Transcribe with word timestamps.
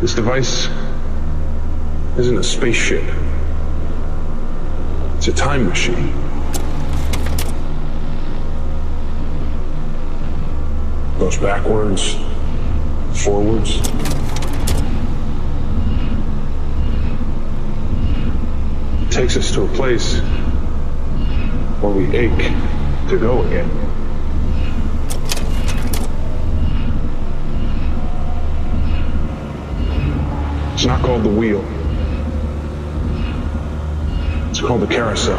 This 0.00 0.14
device 0.14 0.68
isn't 2.16 2.38
a 2.38 2.42
spaceship. 2.44 3.02
It's 5.16 5.26
a 5.26 5.32
time 5.32 5.68
machine. 5.68 6.12
Goes 11.18 11.36
backwards, 11.38 12.14
forwards. 13.24 13.80
Takes 19.10 19.36
us 19.36 19.50
to 19.50 19.62
a 19.62 19.68
place 19.74 20.20
where 21.80 21.92
we 21.92 22.06
ache 22.16 22.52
to 23.08 23.18
go 23.18 23.42
again. 23.42 23.87
It's 30.78 30.86
not 30.86 31.02
called 31.02 31.24
the 31.24 31.28
wheel. 31.28 31.58
It's 34.48 34.60
called 34.60 34.80
the 34.80 34.86
carousel. 34.86 35.36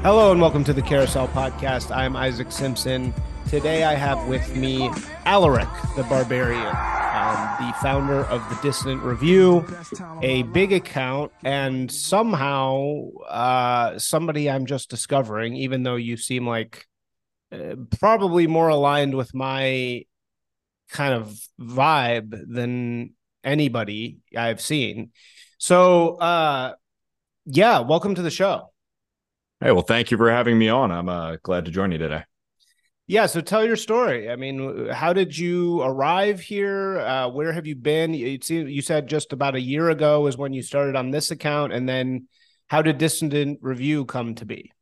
Hello 0.00 0.32
and 0.32 0.40
welcome 0.40 0.64
to 0.64 0.72
the 0.72 0.80
Carousel 0.80 1.28
Podcast. 1.28 1.94
I'm 1.94 2.16
Isaac 2.16 2.50
Simpson. 2.50 3.12
Today 3.50 3.84
I 3.84 3.96
have 3.96 4.26
with 4.28 4.56
me 4.56 4.90
Alaric 5.26 5.68
the 5.94 6.04
Barbarian, 6.04 6.64
um, 6.64 7.54
the 7.60 7.74
founder 7.82 8.24
of 8.24 8.40
the 8.48 8.58
Dissident 8.62 9.02
Review, 9.02 9.66
a 10.22 10.44
big 10.44 10.72
account, 10.72 11.32
and 11.44 11.92
somehow 11.92 13.10
uh, 13.28 13.98
somebody 13.98 14.48
I'm 14.48 14.64
just 14.64 14.88
discovering, 14.88 15.54
even 15.54 15.82
though 15.82 15.96
you 15.96 16.16
seem 16.16 16.46
like 16.46 16.86
uh, 17.52 17.74
probably 18.00 18.46
more 18.46 18.68
aligned 18.68 19.14
with 19.14 19.34
my 19.34 20.06
kind 20.92 21.14
of 21.14 21.36
vibe 21.60 22.38
than 22.48 23.14
anybody 23.42 24.18
I've 24.36 24.60
seen. 24.60 25.10
So, 25.58 26.16
uh, 26.16 26.74
yeah, 27.46 27.80
welcome 27.80 28.14
to 28.14 28.22
the 28.22 28.30
show. 28.30 28.72
Hey, 29.60 29.72
well, 29.72 29.82
thank 29.82 30.10
you 30.10 30.16
for 30.16 30.30
having 30.30 30.58
me 30.58 30.68
on. 30.68 30.90
I'm 30.90 31.08
uh, 31.08 31.36
glad 31.42 31.64
to 31.64 31.70
join 31.70 31.92
you 31.92 31.98
today. 31.98 32.24
Yeah, 33.06 33.26
so 33.26 33.40
tell 33.40 33.64
your 33.64 33.76
story. 33.76 34.30
I 34.30 34.36
mean, 34.36 34.88
how 34.88 35.12
did 35.12 35.36
you 35.36 35.82
arrive 35.82 36.40
here? 36.40 36.98
Uh, 37.00 37.28
where 37.28 37.52
have 37.52 37.66
you 37.66 37.74
been? 37.74 38.14
You, 38.14 38.38
you 38.48 38.80
said 38.80 39.08
just 39.08 39.32
about 39.32 39.54
a 39.54 39.60
year 39.60 39.90
ago 39.90 40.26
is 40.28 40.36
when 40.36 40.52
you 40.52 40.62
started 40.62 40.96
on 40.96 41.10
this 41.10 41.30
account, 41.30 41.72
and 41.72 41.88
then 41.88 42.28
how 42.68 42.80
did 42.80 42.98
Dissident 42.98 43.58
Review 43.60 44.04
come 44.04 44.34
to 44.36 44.46
be? 44.46 44.72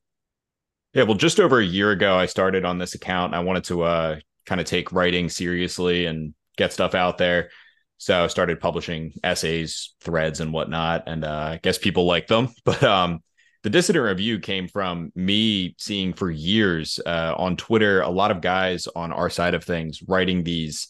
Yeah, 0.92 1.04
well, 1.04 1.16
just 1.16 1.40
over 1.40 1.60
a 1.60 1.64
year 1.64 1.92
ago, 1.92 2.16
I 2.16 2.26
started 2.26 2.64
on 2.64 2.78
this 2.78 2.94
account. 2.94 3.34
I 3.34 3.40
wanted 3.40 3.64
to 3.64 3.82
uh, 3.82 4.16
kind 4.50 4.60
of 4.60 4.66
take 4.66 4.90
writing 4.90 5.28
seriously 5.28 6.06
and 6.06 6.34
get 6.56 6.72
stuff 6.72 6.96
out 6.96 7.18
there. 7.18 7.50
So 7.98 8.24
I 8.24 8.26
started 8.26 8.58
publishing 8.58 9.12
essays, 9.22 9.94
threads, 10.00 10.40
and 10.40 10.52
whatnot. 10.52 11.04
And 11.06 11.24
uh, 11.24 11.52
I 11.52 11.60
guess 11.62 11.78
people 11.78 12.04
like 12.04 12.26
them. 12.26 12.48
But 12.64 12.82
um, 12.82 13.20
the 13.62 13.70
dissident 13.70 14.04
review 14.04 14.40
came 14.40 14.66
from 14.66 15.12
me 15.14 15.76
seeing 15.78 16.14
for 16.14 16.28
years 16.28 16.98
uh, 17.06 17.34
on 17.36 17.56
Twitter 17.56 18.00
a 18.00 18.08
lot 18.08 18.32
of 18.32 18.40
guys 18.40 18.88
on 18.88 19.12
our 19.12 19.30
side 19.30 19.54
of 19.54 19.62
things 19.62 20.02
writing 20.08 20.42
these 20.42 20.88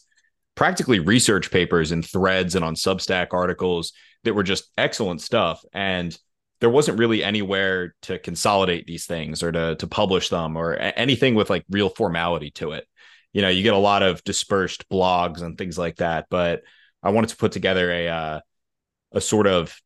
practically 0.55 1.01
research 1.01 1.51
papers 1.51 1.93
and 1.93 2.03
threads 2.03 2.55
and 2.55 2.65
on 2.65 2.77
Substack 2.77 3.29
articles 3.33 3.93
that 4.25 4.35
were 4.35 4.43
just 4.43 4.71
excellent 4.79 5.21
stuff. 5.21 5.63
And 5.75 6.17
there 6.63 6.71
wasn't 6.71 6.99
really 6.99 7.23
anywhere 7.23 7.95
to 8.03 8.19
consolidate 8.19 8.87
these 8.87 9.05
things 9.05 9.43
or 9.43 9.53
to 9.53 9.77
to 9.77 9.87
publish 9.87 10.31
them 10.31 10.57
or 10.57 10.77
anything 10.77 11.35
with 11.35 11.51
like 11.51 11.65
real 11.69 11.91
formality 11.91 12.51
to 12.53 12.73
it 12.73 12.87
you 13.33 13.43
know 13.43 13.49
you 13.49 13.63
get 13.63 13.75
a 13.75 13.79
lot 13.79 14.03
of 14.03 14.23
dispersed 14.25 14.89
blogs 14.89 15.43
and 15.43 15.57
things 15.57 15.79
like 15.79 15.97
that 15.97 16.27
but 16.31 16.63
i 17.03 17.11
wanted 17.11 17.29
to 17.29 17.37
put 17.37 17.53
together 17.53 17.91
a 17.91 18.09
uh, 18.09 18.41
a 19.13 19.21
sort 19.21 19.47
of 19.47 19.81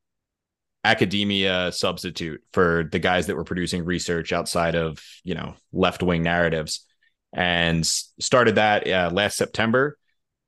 academia 0.84 1.72
substitute 1.72 2.42
for 2.52 2.88
the 2.92 2.98
guys 2.98 3.26
that 3.26 3.36
were 3.36 3.44
producing 3.44 3.84
research 3.84 4.32
outside 4.32 4.74
of 4.74 5.02
you 5.24 5.34
know 5.34 5.54
left-wing 5.72 6.22
narratives. 6.22 6.84
And 7.32 7.84
started 7.84 8.56
that 8.56 8.86
uh, 8.86 9.10
last 9.12 9.36
september 9.36 9.98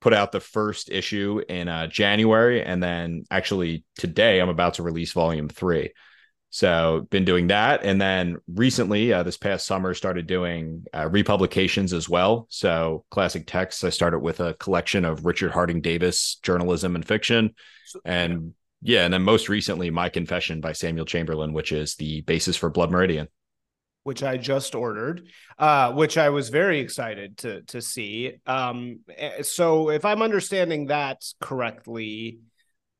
put 0.01 0.12
out 0.12 0.31
the 0.31 0.39
first 0.39 0.89
issue 0.89 1.43
in 1.49 1.67
uh, 1.69 1.89
january 1.89 2.62
and 2.62 2.81
then 2.81 3.25
actually 3.29 3.83
today 3.99 4.39
i'm 4.41 4.49
about 4.49 4.75
to 4.75 4.85
release 4.85 5.12
volume 5.12 5.49
three 5.49 5.91
so 6.51 7.07
been 7.11 7.25
doing 7.25 7.49
that, 7.49 7.84
and 7.84 8.01
then 8.01 8.37
recently, 8.49 9.12
uh, 9.12 9.23
this 9.23 9.37
past 9.37 9.67
summer, 9.67 9.95
started 9.95 10.27
doing 10.27 10.84
uh, 10.95 11.09
republications 11.09 11.93
as 11.93 12.09
well. 12.09 12.47
So 12.51 13.05
classic 13.11 13.47
texts. 13.47 13.84
I 13.84 13.91
started 13.91 14.21
with 14.21 14.41
a 14.41 14.55
collection 14.55 15.05
of 15.05 15.25
Richard 15.25 15.53
Harding 15.53 15.81
Davis 15.81 16.37
journalism 16.43 16.95
and 16.95 17.06
fiction, 17.06 17.55
and 18.05 18.55
yeah, 18.81 19.05
and 19.05 19.12
then 19.12 19.23
most 19.23 19.49
recently, 19.49 19.91
my 19.91 20.09
confession 20.09 20.61
by 20.61 20.73
Samuel 20.73 21.06
Chamberlain, 21.06 21.53
which 21.53 21.73
is 21.73 21.97
the 21.97 22.23
basis 22.23 22.56
for 22.56 22.71
Blood 22.71 22.91
Meridian 22.91 23.29
which 24.06 24.23
I 24.23 24.37
just 24.37 24.77
ordered, 24.77 25.27
uh, 25.59 25.93
which 25.93 26.17
I 26.17 26.29
was 26.29 26.49
very 26.49 26.79
excited 26.79 27.39
to 27.39 27.62
to 27.62 27.83
see. 27.83 28.35
Um, 28.47 29.01
eh, 29.09 29.43
so, 29.43 29.91
if 29.91 30.05
I'm 30.05 30.23
understanding 30.23 30.87
that 30.87 31.25
correctly, 31.41 32.39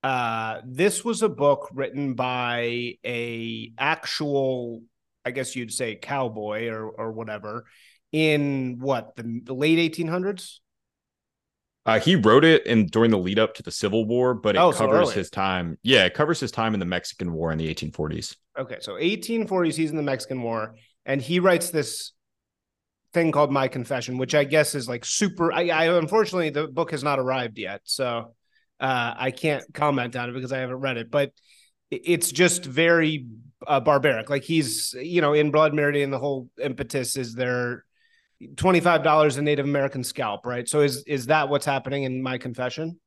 uh, 0.06 0.61
this 0.65 1.05
was 1.05 1.22
a 1.22 1.28
book 1.28 1.69
written 1.75 2.15
by 2.15 2.94
a 3.05 3.72
actual, 3.77 4.84
I 5.25 5.33
guess 5.33 5.56
you'd 5.56 5.72
say 5.72 5.97
cowboy 5.97 6.69
or 6.69 6.89
or 6.89 7.11
whatever, 7.11 7.65
in 8.12 8.77
what 8.78 9.17
the, 9.17 9.53
late 9.53 9.93
1800s. 9.93 10.59
Uh, 11.84 11.99
he 11.99 12.15
wrote 12.15 12.44
it 12.44 12.65
in 12.67 12.87
during 12.87 13.11
the 13.11 13.19
lead 13.19 13.41
up 13.41 13.55
to 13.55 13.65
the 13.65 13.72
Civil 13.72 14.05
War, 14.05 14.33
but 14.34 14.55
it 14.55 14.61
oh, 14.61 14.72
covers 14.72 15.09
so 15.09 15.15
his 15.15 15.28
time. 15.28 15.77
Yeah, 15.83 16.05
it 16.05 16.15
covers 16.15 16.38
his 16.38 16.53
time 16.53 16.73
in 16.75 16.78
the 16.78 16.87
Mexican 16.87 17.33
War 17.33 17.50
in 17.50 17.59
the 17.59 17.75
1840s. 17.75 18.37
Okay, 18.56 18.77
so 18.78 18.93
1840s, 18.93 19.75
he's 19.75 19.91
in 19.91 19.97
the 19.97 20.05
Mexican 20.05 20.41
War, 20.41 20.77
and 21.05 21.21
he 21.21 21.41
writes 21.41 21.71
this 21.71 22.12
thing 23.12 23.33
called 23.33 23.50
My 23.50 23.67
Confession, 23.67 24.19
which 24.19 24.37
I 24.37 24.44
guess 24.44 24.77
is 24.77 24.88
like 24.88 25.05
super. 25.05 25.53
I, 25.53 25.69
I 25.71 25.99
unfortunately 25.99 26.50
the 26.50 26.69
book 26.69 26.93
has 26.93 27.03
not 27.03 27.19
arrived 27.19 27.59
yet, 27.59 27.81
so 27.83 28.36
uh, 28.81 29.14
I 29.16 29.31
can't 29.31 29.64
comment 29.72 30.16
on 30.16 30.31
it 30.31 30.32
because 30.32 30.53
I 30.53 30.59
haven't 30.59 30.76
read 30.76 30.97
it, 30.97 31.10
but 31.10 31.32
it's 31.91 32.32
just 32.32 32.64
very 32.64 33.26
uh, 33.66 33.81
barbaric. 33.81 34.28
Like 34.28 34.42
he's, 34.42 34.94
you 34.98 35.20
know, 35.20 35.32
in 35.32 35.50
Blood 35.50 35.75
Meridian, 35.75 36.10
the 36.10 36.19
whole 36.19 36.48
impetus 36.62 37.16
is 37.16 37.34
there 37.34 37.84
twenty 38.56 38.81
five 38.81 39.03
dollars 39.03 39.37
a 39.37 39.42
Native 39.42 39.64
American 39.64 40.04
scalp, 40.04 40.47
right? 40.47 40.69
So 40.69 40.81
is 40.81 41.04
is 41.06 41.26
that 41.26 41.48
what's 41.48 41.66
happening 41.66 42.04
in 42.04 42.22
my 42.22 42.38
confession? 42.38 42.98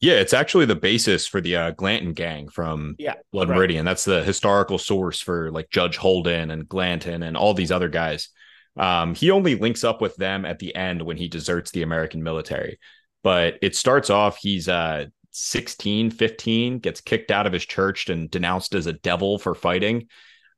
Yeah, 0.00 0.14
it's 0.14 0.34
actually 0.34 0.66
the 0.66 0.76
basis 0.76 1.26
for 1.26 1.40
the 1.40 1.56
uh, 1.56 1.70
Glanton 1.70 2.12
gang 2.12 2.48
from 2.48 2.96
yeah, 2.98 3.14
Blood 3.32 3.48
right. 3.48 3.56
Meridian. 3.56 3.86
That's 3.86 4.04
the 4.04 4.22
historical 4.22 4.76
source 4.78 5.20
for 5.20 5.50
like 5.50 5.70
Judge 5.70 5.96
Holden 5.96 6.50
and 6.50 6.68
Glanton 6.68 7.22
and 7.22 7.36
all 7.36 7.54
these 7.54 7.72
other 7.72 7.88
guys. 7.88 8.28
Um, 8.76 9.14
he 9.14 9.30
only 9.30 9.54
links 9.54 9.84
up 9.84 10.02
with 10.02 10.14
them 10.16 10.44
at 10.44 10.58
the 10.58 10.74
end 10.74 11.00
when 11.00 11.16
he 11.16 11.28
deserts 11.28 11.70
the 11.70 11.82
American 11.82 12.22
military. 12.22 12.78
But 13.26 13.58
it 13.60 13.74
starts 13.74 14.08
off, 14.08 14.38
he's 14.40 14.68
uh 14.68 15.06
16, 15.32 16.12
15, 16.12 16.78
gets 16.78 17.00
kicked 17.00 17.32
out 17.32 17.44
of 17.44 17.52
his 17.52 17.66
church 17.66 18.08
and 18.08 18.30
denounced 18.30 18.72
as 18.72 18.86
a 18.86 18.92
devil 18.92 19.36
for 19.40 19.52
fighting 19.52 20.06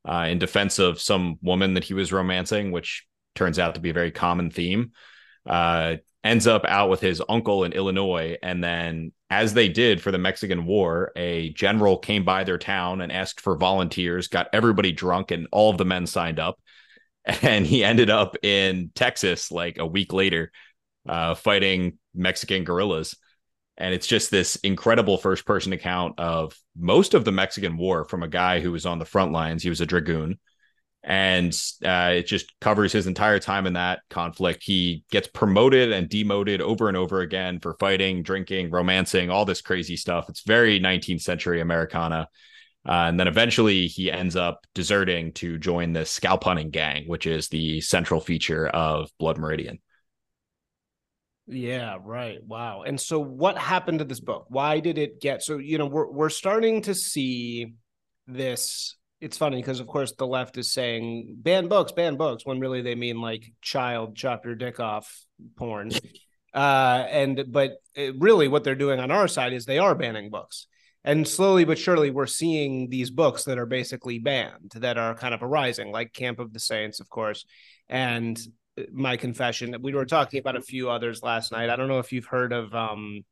uh, 0.06 0.26
in 0.28 0.38
defense 0.38 0.78
of 0.78 1.00
some 1.00 1.38
woman 1.40 1.72
that 1.72 1.84
he 1.84 1.94
was 1.94 2.12
romancing, 2.12 2.70
which 2.70 3.06
turns 3.34 3.58
out 3.58 3.76
to 3.76 3.80
be 3.80 3.88
a 3.88 3.94
very 3.94 4.10
common 4.10 4.50
theme. 4.50 4.92
Uh, 5.46 5.96
ends 6.22 6.46
up 6.46 6.66
out 6.66 6.90
with 6.90 7.00
his 7.00 7.22
uncle 7.26 7.64
in 7.64 7.72
Illinois. 7.72 8.36
And 8.42 8.62
then, 8.62 9.12
as 9.30 9.54
they 9.54 9.70
did 9.70 10.02
for 10.02 10.10
the 10.10 10.18
Mexican 10.18 10.66
War, 10.66 11.10
a 11.16 11.48
general 11.54 11.96
came 11.96 12.26
by 12.26 12.44
their 12.44 12.58
town 12.58 13.00
and 13.00 13.10
asked 13.10 13.40
for 13.40 13.56
volunteers, 13.56 14.28
got 14.28 14.48
everybody 14.52 14.92
drunk, 14.92 15.30
and 15.30 15.48
all 15.52 15.70
of 15.70 15.78
the 15.78 15.86
men 15.86 16.06
signed 16.06 16.38
up. 16.38 16.60
And 17.40 17.66
he 17.66 17.82
ended 17.82 18.10
up 18.10 18.36
in 18.42 18.90
Texas 18.94 19.50
like 19.50 19.78
a 19.78 19.86
week 19.86 20.12
later, 20.12 20.52
uh, 21.08 21.34
fighting 21.34 21.98
Mexican 22.18 22.64
guerrillas. 22.64 23.16
And 23.76 23.94
it's 23.94 24.06
just 24.06 24.30
this 24.30 24.56
incredible 24.56 25.18
first 25.18 25.46
person 25.46 25.72
account 25.72 26.18
of 26.18 26.54
most 26.76 27.14
of 27.14 27.24
the 27.24 27.32
Mexican 27.32 27.76
war 27.76 28.04
from 28.04 28.22
a 28.22 28.28
guy 28.28 28.60
who 28.60 28.72
was 28.72 28.86
on 28.86 28.98
the 28.98 29.04
front 29.04 29.32
lines. 29.32 29.62
He 29.62 29.70
was 29.70 29.80
a 29.80 29.86
dragoon. 29.86 30.38
And 31.04 31.56
uh, 31.84 32.14
it 32.16 32.26
just 32.26 32.52
covers 32.60 32.92
his 32.92 33.06
entire 33.06 33.38
time 33.38 33.66
in 33.66 33.74
that 33.74 34.00
conflict. 34.10 34.64
He 34.64 35.04
gets 35.12 35.28
promoted 35.28 35.92
and 35.92 36.08
demoted 36.08 36.60
over 36.60 36.88
and 36.88 36.96
over 36.96 37.20
again 37.20 37.60
for 37.60 37.76
fighting, 37.78 38.24
drinking, 38.24 38.70
romancing, 38.70 39.30
all 39.30 39.44
this 39.44 39.62
crazy 39.62 39.96
stuff. 39.96 40.28
It's 40.28 40.42
very 40.42 40.80
19th 40.80 41.22
century 41.22 41.60
Americana. 41.60 42.28
Uh, 42.86 43.06
and 43.08 43.20
then 43.20 43.28
eventually 43.28 43.86
he 43.86 44.10
ends 44.10 44.34
up 44.34 44.66
deserting 44.74 45.32
to 45.34 45.58
join 45.58 45.92
the 45.92 46.04
scalp 46.04 46.44
hunting 46.44 46.70
gang, 46.70 47.04
which 47.06 47.26
is 47.26 47.48
the 47.48 47.80
central 47.80 48.20
feature 48.20 48.66
of 48.66 49.10
Blood 49.18 49.38
Meridian. 49.38 49.78
Yeah, 51.48 51.96
right. 52.04 52.38
Wow. 52.46 52.82
And 52.82 53.00
so 53.00 53.18
what 53.18 53.56
happened 53.56 54.00
to 54.00 54.04
this 54.04 54.20
book? 54.20 54.46
Why 54.48 54.80
did 54.80 54.98
it 54.98 55.20
get 55.20 55.42
so 55.42 55.56
you 55.58 55.78
know, 55.78 55.86
we're 55.86 56.10
we're 56.10 56.28
starting 56.28 56.82
to 56.82 56.94
see 56.94 57.72
this 58.26 58.96
it's 59.20 59.38
funny 59.38 59.56
because 59.56 59.80
of 59.80 59.86
course 59.86 60.12
the 60.12 60.26
left 60.26 60.58
is 60.58 60.72
saying 60.72 61.36
ban 61.38 61.66
books, 61.68 61.92
ban 61.92 62.16
books 62.16 62.44
when 62.44 62.60
really 62.60 62.82
they 62.82 62.94
mean 62.94 63.20
like 63.20 63.50
child 63.62 64.14
chop 64.14 64.44
your 64.44 64.54
dick 64.54 64.78
off 64.78 65.24
porn. 65.56 65.90
Uh, 66.54 67.06
and 67.10 67.44
but 67.50 67.72
it, 67.94 68.14
really, 68.18 68.48
what 68.48 68.64
they're 68.64 68.74
doing 68.74 69.00
on 69.00 69.10
our 69.10 69.28
side 69.28 69.52
is 69.52 69.64
they 69.64 69.78
are 69.78 69.94
banning 69.94 70.30
books, 70.30 70.66
and 71.04 71.28
slowly 71.28 71.64
but 71.64 71.78
surely, 71.78 72.10
we're 72.10 72.26
seeing 72.26 72.88
these 72.88 73.10
books 73.10 73.44
that 73.44 73.58
are 73.58 73.66
basically 73.66 74.18
banned 74.18 74.72
that 74.76 74.96
are 74.96 75.14
kind 75.14 75.34
of 75.34 75.42
arising, 75.42 75.92
like 75.92 76.12
Camp 76.12 76.38
of 76.38 76.52
the 76.52 76.58
Saints, 76.60 77.00
of 77.00 77.08
course, 77.10 77.44
and 77.88 78.38
My 78.92 79.16
Confession. 79.16 79.76
We 79.82 79.94
were 79.94 80.06
talking 80.06 80.40
about 80.40 80.56
a 80.56 80.62
few 80.62 80.90
others 80.90 81.22
last 81.22 81.52
night. 81.52 81.70
I 81.70 81.76
don't 81.76 81.88
know 81.88 81.98
if 81.98 82.12
you've 82.12 82.26
heard 82.26 82.52
of 82.52 82.74
um, 82.74 83.24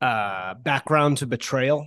uh, 0.00 0.54
Background 0.54 1.18
to 1.18 1.26
Betrayal. 1.26 1.86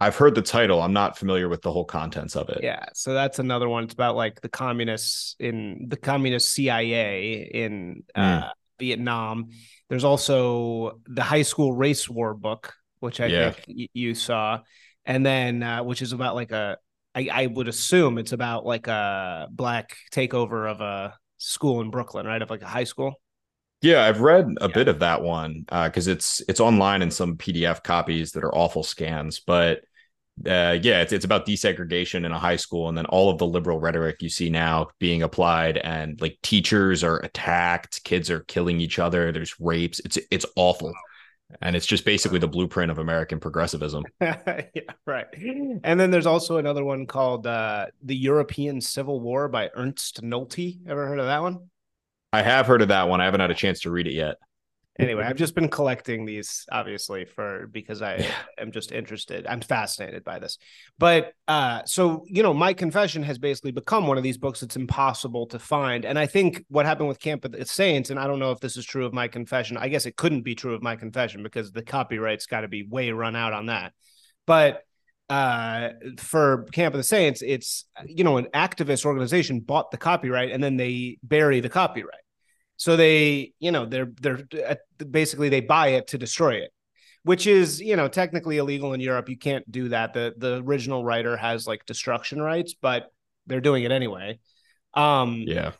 I've 0.00 0.16
heard 0.16 0.34
the 0.34 0.42
title. 0.42 0.80
I'm 0.80 0.92
not 0.92 1.18
familiar 1.18 1.48
with 1.48 1.62
the 1.62 1.72
whole 1.72 1.84
contents 1.84 2.36
of 2.36 2.48
it. 2.50 2.60
Yeah, 2.62 2.86
so 2.94 3.14
that's 3.14 3.40
another 3.40 3.68
one. 3.68 3.84
It's 3.84 3.94
about 3.94 4.14
like 4.14 4.40
the 4.40 4.48
communists 4.48 5.34
in 5.40 5.86
the 5.88 5.96
communist 5.96 6.52
CIA 6.52 7.50
in 7.52 8.04
uh, 8.14 8.42
mm. 8.42 8.50
Vietnam. 8.78 9.48
There's 9.88 10.04
also 10.04 11.00
the 11.06 11.22
high 11.22 11.42
school 11.42 11.72
race 11.72 12.08
war 12.08 12.34
book, 12.34 12.74
which 13.00 13.20
I 13.20 13.26
yeah. 13.26 13.50
think 13.50 13.64
y- 13.68 13.88
you 13.92 14.14
saw, 14.14 14.60
and 15.04 15.26
then 15.26 15.62
uh, 15.64 15.82
which 15.82 16.02
is 16.02 16.12
about 16.12 16.36
like 16.36 16.52
a. 16.52 16.78
I, 17.18 17.28
I 17.32 17.46
would 17.46 17.66
assume 17.66 18.16
it's 18.18 18.32
about 18.32 18.64
like 18.64 18.86
a 18.86 19.48
black 19.50 19.96
takeover 20.12 20.70
of 20.70 20.80
a 20.80 21.14
school 21.38 21.80
in 21.80 21.90
Brooklyn, 21.90 22.26
right? 22.26 22.40
Of 22.40 22.50
like 22.50 22.62
a 22.62 22.66
high 22.66 22.84
school. 22.84 23.14
Yeah, 23.82 24.04
I've 24.04 24.20
read 24.20 24.46
a 24.60 24.68
yeah. 24.68 24.74
bit 24.74 24.88
of 24.88 25.00
that 25.00 25.22
one 25.22 25.64
because 25.68 26.08
uh, 26.08 26.12
it's 26.12 26.42
it's 26.48 26.60
online 26.60 27.02
in 27.02 27.10
some 27.10 27.36
PDF 27.36 27.82
copies 27.82 28.32
that 28.32 28.44
are 28.44 28.54
awful 28.54 28.82
scans, 28.82 29.40
but 29.40 29.80
uh, 30.46 30.78
yeah, 30.82 31.00
it's, 31.00 31.12
it's 31.12 31.24
about 31.24 31.46
desegregation 31.46 32.24
in 32.24 32.30
a 32.30 32.38
high 32.38 32.56
school, 32.56 32.88
and 32.88 32.96
then 32.96 33.06
all 33.06 33.30
of 33.30 33.38
the 33.38 33.46
liberal 33.46 33.80
rhetoric 33.80 34.22
you 34.22 34.28
see 34.28 34.50
now 34.50 34.88
being 35.00 35.22
applied, 35.22 35.78
and 35.78 36.20
like 36.20 36.38
teachers 36.42 37.02
are 37.02 37.18
attacked, 37.18 38.02
kids 38.04 38.30
are 38.30 38.40
killing 38.40 38.80
each 38.80 38.98
other, 39.00 39.32
there's 39.32 39.58
rapes. 39.60 40.00
It's 40.04 40.18
it's 40.30 40.46
awful, 40.56 40.92
and 41.62 41.74
it's 41.74 41.86
just 41.86 42.04
basically 42.04 42.38
the 42.38 42.48
blueprint 42.48 42.90
of 42.90 42.98
American 42.98 43.40
progressivism. 43.40 44.04
yeah, 44.20 44.64
right. 45.06 45.26
And 45.84 46.00
then 46.00 46.10
there's 46.10 46.26
also 46.26 46.58
another 46.58 46.84
one 46.84 47.06
called 47.06 47.46
uh, 47.46 47.86
"The 48.02 48.16
European 48.16 48.80
Civil 48.80 49.20
War" 49.20 49.48
by 49.48 49.70
Ernst 49.74 50.22
Nolte. 50.22 50.78
Ever 50.86 51.06
heard 51.06 51.18
of 51.18 51.26
that 51.26 51.42
one? 51.42 51.70
I 52.32 52.42
have 52.42 52.66
heard 52.66 52.82
of 52.82 52.88
that 52.88 53.08
one. 53.08 53.20
I 53.20 53.24
haven't 53.24 53.40
had 53.40 53.50
a 53.50 53.54
chance 53.54 53.80
to 53.80 53.90
read 53.90 54.06
it 54.06 54.12
yet 54.12 54.36
anyway, 54.98 55.24
I've 55.24 55.36
just 55.36 55.54
been 55.54 55.68
collecting 55.68 56.24
these 56.24 56.66
obviously 56.70 57.24
for 57.24 57.68
because 57.68 58.02
I 58.02 58.26
am 58.58 58.72
just 58.72 58.92
interested. 58.92 59.46
I'm 59.46 59.60
fascinated 59.60 60.24
by 60.24 60.38
this. 60.38 60.58
But 60.98 61.32
uh 61.46 61.82
so 61.84 62.24
you 62.26 62.42
know, 62.42 62.54
my 62.54 62.72
confession 62.72 63.22
has 63.22 63.38
basically 63.38 63.72
become 63.72 64.06
one 64.06 64.16
of 64.16 64.24
these 64.24 64.38
books 64.38 64.60
that's 64.60 64.76
impossible 64.76 65.46
to 65.48 65.58
find. 65.58 66.04
And 66.04 66.18
I 66.18 66.26
think 66.26 66.64
what 66.68 66.86
happened 66.86 67.08
with 67.08 67.20
Camp 67.20 67.44
of 67.44 67.52
the 67.52 67.64
Saints, 67.64 68.10
and 68.10 68.18
I 68.18 68.26
don't 68.26 68.38
know 68.38 68.52
if 68.52 68.60
this 68.60 68.76
is 68.76 68.84
true 68.84 69.06
of 69.06 69.12
my 69.12 69.28
confession. 69.28 69.76
I 69.76 69.88
guess 69.88 70.06
it 70.06 70.16
couldn't 70.16 70.42
be 70.42 70.54
true 70.54 70.74
of 70.74 70.82
my 70.82 70.96
confession 70.96 71.42
because 71.42 71.72
the 71.72 71.82
copyright's 71.82 72.46
got 72.46 72.62
to 72.62 72.68
be 72.68 72.82
way 72.82 73.10
run 73.12 73.36
out 73.36 73.52
on 73.52 73.66
that. 73.66 73.92
But 74.46 74.82
uh 75.30 75.90
for 76.16 76.64
camp 76.72 76.94
of 76.94 76.98
the 76.98 77.04
saints 77.04 77.42
it's 77.42 77.84
you 78.06 78.24
know 78.24 78.38
an 78.38 78.46
activist 78.54 79.04
organization 79.04 79.60
bought 79.60 79.90
the 79.90 79.98
copyright 79.98 80.50
and 80.52 80.64
then 80.64 80.78
they 80.78 81.18
bury 81.22 81.60
the 81.60 81.68
copyright 81.68 82.22
so 82.78 82.96
they, 82.96 83.52
you 83.58 83.72
know, 83.72 83.84
they're 83.86 84.10
they're 84.22 84.48
uh, 84.66 84.76
basically 85.10 85.50
they 85.50 85.60
buy 85.60 85.88
it 85.88 86.08
to 86.08 86.18
destroy 86.18 86.54
it, 86.54 86.72
which 87.24 87.46
is, 87.46 87.80
you 87.80 87.96
know, 87.96 88.08
technically 88.08 88.58
illegal 88.58 88.94
in 88.94 89.00
Europe. 89.00 89.28
You 89.28 89.36
can't 89.36 89.70
do 89.70 89.90
that. 89.90 90.14
The 90.14 90.34
the 90.38 90.62
original 90.62 91.04
writer 91.04 91.36
has 91.36 91.66
like 91.66 91.84
destruction 91.86 92.40
rights, 92.40 92.74
but 92.80 93.12
they're 93.46 93.60
doing 93.60 93.84
it 93.84 93.92
anyway. 93.92 94.38
Um 94.94 95.44
Yeah. 95.46 95.72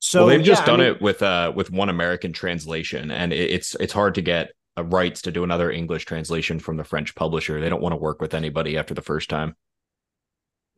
So 0.00 0.26
well, 0.26 0.28
they've 0.28 0.42
just 0.42 0.62
yeah, 0.62 0.66
done 0.66 0.80
I 0.80 0.84
mean, 0.84 0.92
it 0.96 1.02
with 1.02 1.22
uh 1.22 1.52
with 1.54 1.70
one 1.70 1.88
American 1.88 2.32
translation, 2.32 3.10
and 3.10 3.32
it, 3.32 3.50
it's 3.50 3.74
it's 3.76 3.92
hard 3.92 4.14
to 4.16 4.22
get 4.22 4.52
a 4.76 4.84
rights 4.84 5.22
to 5.22 5.32
do 5.32 5.44
another 5.44 5.70
English 5.70 6.06
translation 6.06 6.58
from 6.58 6.76
the 6.76 6.84
French 6.84 7.14
publisher. 7.14 7.60
They 7.60 7.68
don't 7.68 7.82
want 7.82 7.92
to 7.92 7.96
work 7.98 8.20
with 8.20 8.34
anybody 8.34 8.76
after 8.78 8.94
the 8.94 9.02
first 9.02 9.30
time. 9.30 9.56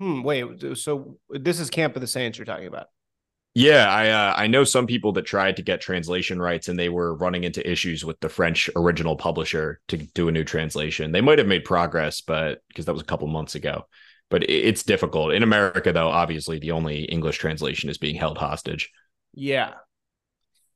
Hmm. 0.00 0.23
Wait. 0.23 0.76
So 0.76 1.19
this 1.31 1.61
is 1.61 1.70
Camp 1.70 1.94
of 1.96 2.00
the 2.02 2.08
Saints 2.08 2.38
you're 2.38 2.44
talking 2.44 2.67
about? 2.67 2.88
Yeah, 3.54 3.87
I 3.90 4.08
uh, 4.08 4.34
I 4.37 4.46
know 4.46 4.64
some 4.64 4.87
people 4.87 5.12
that 5.12 5.26
tried 5.26 5.56
to 5.56 5.62
get 5.62 5.82
translation 5.82 6.40
rights 6.40 6.69
and 6.69 6.78
they 6.78 6.88
were 6.88 7.14
running 7.14 7.44
into 7.44 7.70
issues 7.70 8.02
with 8.02 8.19
the 8.20 8.31
French 8.31 8.70
original 8.76 9.14
publisher 9.14 9.78
to 9.88 9.99
do 9.99 10.28
a 10.28 10.32
new 10.32 10.44
translation. 10.44 11.12
They 11.12 11.20
might 11.20 11.38
have 11.38 11.46
made 11.46 11.64
progress, 11.64 12.22
but 12.22 12.62
because 12.69 12.87
that 12.87 12.94
was 12.94 13.02
a 13.02 13.06
couple 13.06 13.28
months 13.28 13.54
ago. 13.54 13.87
But 14.31 14.49
it's 14.49 14.82
difficult 14.82 15.34
in 15.34 15.43
America, 15.43 15.93
though. 15.93 16.08
Obviously, 16.08 16.58
the 16.58 16.70
only 16.70 17.02
English 17.04 17.37
translation 17.37 17.90
is 17.90 17.99
being 17.99 18.16
held 18.16 18.38
hostage. 18.38 18.90
Yeah, 19.34 19.75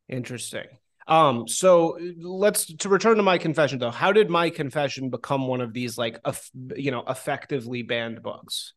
interesting. 0.07 0.67
Um, 1.09 1.49
so 1.49 1.99
let's 2.19 2.67
to 2.67 2.89
return 2.89 3.17
to 3.17 3.23
my 3.23 3.39
confession 3.39 3.79
though. 3.79 3.91
How 3.91 4.13
did 4.13 4.29
my 4.29 4.51
confession 4.51 5.09
become 5.09 5.47
one 5.47 5.61
of 5.61 5.73
these 5.73 5.97
like, 5.97 6.19
you 6.75 6.91
know, 6.91 7.05
effectively 7.09 7.83
banned 7.83 8.23
books? 8.23 8.75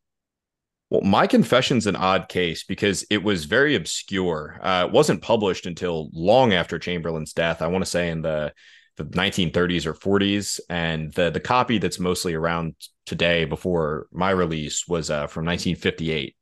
Well, 0.89 1.01
my 1.01 1.27
confession's 1.27 1.85
an 1.85 1.95
odd 1.95 2.29
case 2.29 2.63
because 2.63 3.05
it 3.11 3.23
was 3.23 3.45
very 3.45 3.75
obscure. 3.75 4.59
Uh, 4.61 4.85
it 4.87 4.91
wasn't 4.91 5.21
published 5.21 5.67
until 5.67 6.09
long 6.13 6.53
after 6.53 6.79
Chamberlain's 6.79 7.33
death. 7.33 7.61
I 7.61 7.67
want 7.67 7.83
to 7.83 7.89
say 7.89 8.09
in 8.09 8.21
the 8.21 8.53
the 8.97 9.05
1930s 9.05 9.85
or 9.85 9.93
40s, 9.93 10.59
and 10.69 11.13
the 11.13 11.29
the 11.29 11.39
copy 11.39 11.77
that's 11.77 11.99
mostly 11.99 12.33
around 12.33 12.75
today 13.05 13.45
before 13.45 14.07
my 14.11 14.31
release 14.31 14.87
was 14.87 15.09
uh, 15.09 15.27
from 15.27 15.45
1958, 15.45 16.35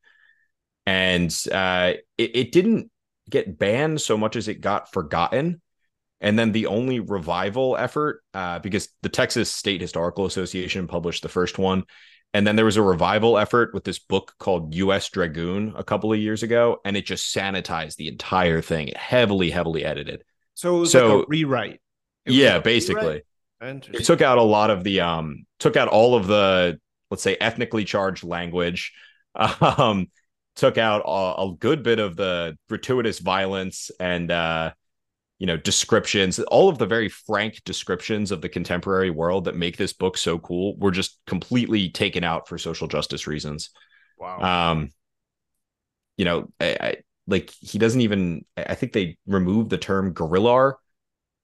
and 0.86 1.44
uh, 1.52 1.94
it, 2.18 2.36
it 2.36 2.52
didn't 2.52 2.90
get 3.30 3.60
banned 3.60 4.02
so 4.02 4.18
much 4.18 4.36
as 4.36 4.48
it 4.48 4.62
got 4.62 4.92
forgotten. 4.92 5.62
And 6.20 6.40
then 6.40 6.52
the 6.52 6.66
only 6.66 7.00
revival 7.00 7.78
effort, 7.78 8.24
uh, 8.34 8.58
because 8.58 8.90
the 9.04 9.10
Texas 9.10 9.52
State 9.52 9.82
Historical 9.82 10.26
Association 10.26 10.88
published 10.88 11.22
the 11.22 11.30
first 11.30 11.60
one, 11.60 11.84
and 12.34 12.46
then 12.46 12.56
there 12.56 12.66
was 12.66 12.78
a 12.78 12.82
revival 12.82 13.38
effort 13.38 13.74
with 13.74 13.84
this 13.84 14.00
book 14.00 14.34
called 14.40 14.76
US 14.76 15.10
Dragoon 15.10 15.74
a 15.76 15.84
couple 15.84 16.12
of 16.12 16.20
years 16.20 16.44
ago, 16.44 16.80
and 16.86 16.98
it 16.98 17.06
just 17.06 17.34
sanitized 17.36 17.96
the 17.96 18.08
entire 18.08 18.62
thing, 18.62 18.92
heavily, 18.96 19.50
heavily 19.50 19.84
edited. 19.84 20.24
So 20.54 20.78
it 20.78 20.80
was 20.82 20.92
so, 20.92 21.18
like 21.18 21.26
a 21.26 21.30
rewrite. 21.30 21.82
yeah, 22.26 22.60
basically. 22.60 23.24
Rewrite? 23.62 23.90
It 23.92 24.06
took 24.06 24.22
out 24.22 24.38
a 24.38 24.44
lot 24.44 24.70
of 24.70 24.84
the 24.84 25.02
um 25.02 25.46
took 25.60 25.76
out 25.76 25.88
all 25.88 26.16
of 26.16 26.28
the 26.28 26.80
let's 27.10 27.24
say 27.24 27.38
ethnically 27.40 27.86
charged 27.86 28.24
language. 28.24 28.94
Um 29.62 30.08
took 30.56 30.80
out 30.80 31.04
a, 31.06 31.44
a 31.44 31.56
good 31.60 31.84
bit 31.84 32.00
of 32.00 32.16
the 32.16 32.58
gratuitous 32.68 33.20
violence 33.20 33.92
and 34.00 34.32
uh 34.32 34.72
you 35.40 35.46
know 35.46 35.58
descriptions 35.58 36.40
all 36.40 36.70
of 36.70 36.78
the 36.78 36.86
very 36.86 37.10
frank 37.10 37.62
descriptions 37.64 38.32
of 38.32 38.42
the 38.42 38.50
contemporary 38.50 39.10
world 39.10 39.46
that 39.46 39.56
make 39.56 39.78
this 39.78 39.94
book 39.94 40.18
so 40.18 40.40
cool 40.40 40.76
were 40.78 40.92
just 40.92 41.20
completely 41.28 41.90
taken 41.90 42.24
out 42.24 42.48
for 42.48 42.58
social 42.58 42.88
justice 42.88 43.28
reasons. 43.28 43.70
Wow. 44.18 44.72
Um 44.72 44.90
you 46.18 46.26
know 46.26 46.48
I, 46.60 46.78
I, 46.80 46.96
like 47.28 47.52
he 47.60 47.78
doesn't 47.78 48.02
even 48.02 48.46
i 48.56 48.74
think 48.74 48.94
they 48.94 49.18
removed 49.28 49.70
the 49.70 49.78
term 49.78 50.14
guerrillar 50.14 50.78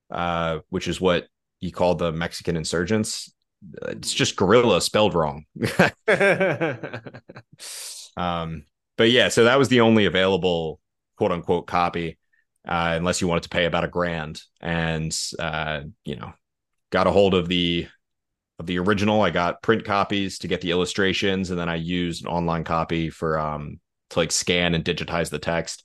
uh 0.10 0.60
which 0.70 0.88
is 0.88 1.00
what 1.00 1.28
he 1.60 1.72
called 1.72 2.00
the 2.00 2.12
mexican 2.12 2.58
insurgents. 2.58 3.32
It's 3.88 4.14
just 4.14 4.36
guerrilla 4.36 4.82
spelled 4.82 5.14
wrong. 5.14 5.46
Um 8.16 8.66
but 8.96 9.10
yeah 9.10 9.30
so 9.30 9.46
that 9.46 9.58
was 9.58 9.70
the 9.70 9.82
only 9.82 10.06
available 10.06 10.80
quote 11.18 11.32
unquote 11.32 11.66
copy 11.66 12.18
uh, 12.68 12.94
unless 12.96 13.22
you 13.22 13.28
wanted 13.28 13.44
to 13.44 13.50
pay 13.50 13.66
about 13.66 13.84
a 13.84 13.90
grand. 13.90 14.42
And 14.62 15.18
uh, 15.40 15.82
you 16.06 16.16
know, 16.16 16.34
got 16.92 17.08
a 17.08 17.12
hold 17.12 17.34
of 17.34 17.48
the 17.48 17.88
of 18.60 18.66
the 18.66 18.80
original. 18.80 19.22
I 19.22 19.30
got 19.30 19.62
print 19.62 19.84
copies 19.86 20.40
to 20.40 20.48
get 20.48 20.62
the 20.62 20.72
illustrations, 20.72 21.50
and 21.50 21.60
then 21.60 21.70
I 21.70 21.76
used 21.76 22.24
an 22.24 22.32
online 22.32 22.64
copy 22.64 23.10
for 23.10 23.40
um 23.40 23.80
to 24.12 24.20
like 24.20 24.32
scan 24.32 24.76
and 24.76 24.86
digitize 24.86 25.30
the 25.30 25.40
text 25.40 25.84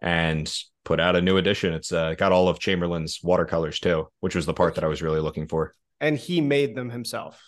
and 0.00 0.52
put 0.84 1.00
out 1.00 1.16
a 1.16 1.20
new 1.20 1.36
edition. 1.36 1.74
It's 1.74 1.92
uh, 1.92 2.14
got 2.14 2.32
all 2.32 2.48
of 2.48 2.58
Chamberlain's 2.58 3.20
watercolors 3.22 3.78
too, 3.78 4.08
which 4.20 4.34
was 4.34 4.46
the 4.46 4.54
part 4.54 4.74
that 4.76 4.84
I 4.84 4.88
was 4.88 5.02
really 5.02 5.20
looking 5.20 5.46
for. 5.46 5.74
And 6.00 6.16
he 6.16 6.40
made 6.40 6.74
them 6.74 6.90
himself. 6.90 7.42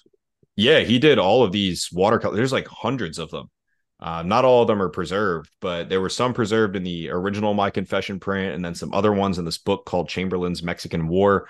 Yeah, 0.57 0.81
he 0.81 0.99
did 0.99 1.19
all 1.19 1.43
of 1.43 1.53
these 1.53 1.89
watercolors. 1.91 2.37
There's 2.37 2.53
like 2.53 2.69
hundreds 2.69 3.19
of 3.19 3.31
them. 3.31 3.50
Uh, 4.00 4.23
not 4.23 4.45
all 4.47 4.62
of 4.62 4.69
them 4.69 4.80
are 4.80 4.88
preserved, 4.88 5.50
but 5.61 5.88
there 5.88 6.00
were 6.00 6.09
some 6.09 6.33
preserved 6.33 6.75
in 6.75 6.83
the 6.83 7.11
original 7.11 7.52
My 7.52 7.69
Confession 7.69 8.19
print, 8.19 8.54
and 8.54 8.64
then 8.64 8.75
some 8.75 8.95
other 8.95 9.12
ones 9.12 9.38
in 9.38 9.45
this 9.45 9.59
book 9.59 9.85
called 9.85 10.09
Chamberlain's 10.09 10.62
Mexican 10.62 11.07
War. 11.09 11.49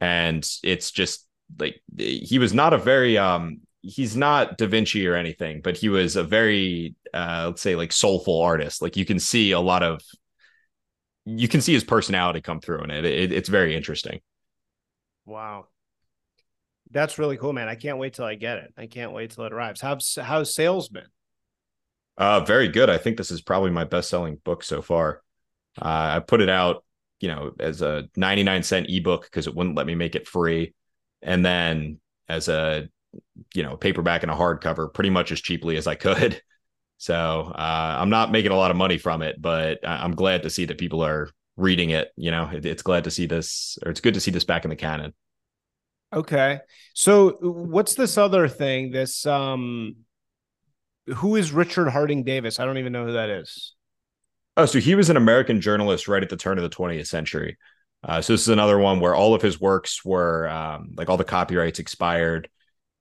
And 0.00 0.48
it's 0.62 0.90
just 0.90 1.26
like 1.58 1.80
he 1.98 2.38
was 2.38 2.54
not 2.54 2.72
a 2.72 2.78
very 2.78 3.18
um 3.18 3.60
he's 3.82 4.16
not 4.16 4.56
Da 4.56 4.66
Vinci 4.66 5.06
or 5.06 5.14
anything, 5.14 5.60
but 5.60 5.76
he 5.76 5.90
was 5.90 6.16
a 6.16 6.24
very 6.24 6.94
uh 7.12 7.44
let's 7.48 7.62
say 7.62 7.76
like 7.76 7.92
soulful 7.92 8.40
artist. 8.40 8.80
Like 8.80 8.96
you 8.96 9.04
can 9.04 9.18
see 9.18 9.52
a 9.52 9.60
lot 9.60 9.82
of 9.82 10.00
you 11.24 11.46
can 11.46 11.60
see 11.60 11.74
his 11.74 11.84
personality 11.84 12.40
come 12.40 12.60
through 12.60 12.82
in 12.84 12.90
it. 12.90 13.04
it 13.04 13.32
it's 13.32 13.48
very 13.50 13.76
interesting. 13.76 14.20
Wow. 15.26 15.66
That's 16.90 17.18
really 17.18 17.36
cool, 17.36 17.52
man. 17.52 17.68
I 17.68 17.74
can't 17.74 17.98
wait 17.98 18.14
till 18.14 18.24
I 18.24 18.34
get 18.34 18.58
it. 18.58 18.74
I 18.76 18.86
can't 18.86 19.12
wait 19.12 19.30
till 19.30 19.44
it 19.44 19.52
arrives. 19.52 19.80
How's 19.80 20.18
how's 20.20 20.54
sales 20.54 20.88
been? 20.88 21.06
Uh, 22.16 22.40
very 22.40 22.68
good. 22.68 22.90
I 22.90 22.98
think 22.98 23.16
this 23.16 23.30
is 23.30 23.40
probably 23.40 23.70
my 23.70 23.84
best 23.84 24.10
selling 24.10 24.36
book 24.44 24.62
so 24.62 24.82
far. 24.82 25.22
Uh, 25.80 26.16
I 26.16 26.20
put 26.20 26.40
it 26.40 26.50
out, 26.50 26.84
you 27.20 27.28
know, 27.28 27.52
as 27.58 27.82
a 27.82 28.08
99 28.16 28.62
cent 28.62 28.86
ebook 28.90 29.24
because 29.24 29.46
it 29.46 29.54
wouldn't 29.54 29.76
let 29.76 29.86
me 29.86 29.94
make 29.94 30.14
it 30.14 30.28
free. 30.28 30.74
And 31.22 31.44
then 31.44 32.00
as 32.28 32.48
a, 32.48 32.88
you 33.54 33.62
know, 33.62 33.76
paperback 33.76 34.22
and 34.22 34.30
a 34.30 34.34
hardcover 34.34 34.92
pretty 34.92 35.10
much 35.10 35.32
as 35.32 35.40
cheaply 35.40 35.76
as 35.76 35.86
I 35.86 35.94
could. 35.94 36.40
So 36.98 37.52
uh, 37.52 37.96
I'm 37.98 38.10
not 38.10 38.30
making 38.30 38.52
a 38.52 38.56
lot 38.56 38.70
of 38.70 38.76
money 38.76 38.96
from 38.96 39.22
it, 39.22 39.42
but 39.42 39.80
I'm 39.82 40.14
glad 40.14 40.44
to 40.44 40.50
see 40.50 40.66
that 40.66 40.78
people 40.78 41.02
are 41.04 41.30
reading 41.56 41.90
it. 41.90 42.12
You 42.16 42.30
know, 42.30 42.48
it, 42.52 42.64
it's 42.64 42.82
glad 42.82 43.02
to 43.04 43.10
see 43.10 43.26
this, 43.26 43.76
or 43.84 43.90
it's 43.90 43.98
good 43.98 44.14
to 44.14 44.20
see 44.20 44.30
this 44.30 44.44
back 44.44 44.64
in 44.64 44.70
the 44.70 44.76
canon. 44.76 45.12
Okay. 46.12 46.60
So 46.94 47.38
what's 47.40 47.96
this 47.96 48.16
other 48.18 48.46
thing? 48.46 48.92
This 48.92 49.26
um 49.26 49.96
who 51.06 51.36
is 51.36 51.52
Richard 51.52 51.88
Harding 51.88 52.24
Davis? 52.24 52.60
I 52.60 52.64
don't 52.64 52.78
even 52.78 52.92
know 52.92 53.06
who 53.06 53.12
that 53.12 53.30
is. 53.30 53.74
Oh, 54.56 54.66
so 54.66 54.78
he 54.78 54.94
was 54.94 55.10
an 55.10 55.16
American 55.16 55.60
journalist 55.60 56.08
right 56.08 56.22
at 56.22 56.28
the 56.28 56.36
turn 56.36 56.58
of 56.58 56.62
the 56.62 56.76
20th 56.76 57.06
century. 57.06 57.56
Uh, 58.04 58.20
so 58.20 58.32
this 58.32 58.42
is 58.42 58.48
another 58.48 58.78
one 58.78 59.00
where 59.00 59.14
all 59.14 59.34
of 59.34 59.42
his 59.42 59.60
works 59.60 60.04
were 60.04 60.48
um, 60.48 60.92
like 60.96 61.08
all 61.08 61.16
the 61.16 61.24
copyrights 61.24 61.78
expired, 61.78 62.48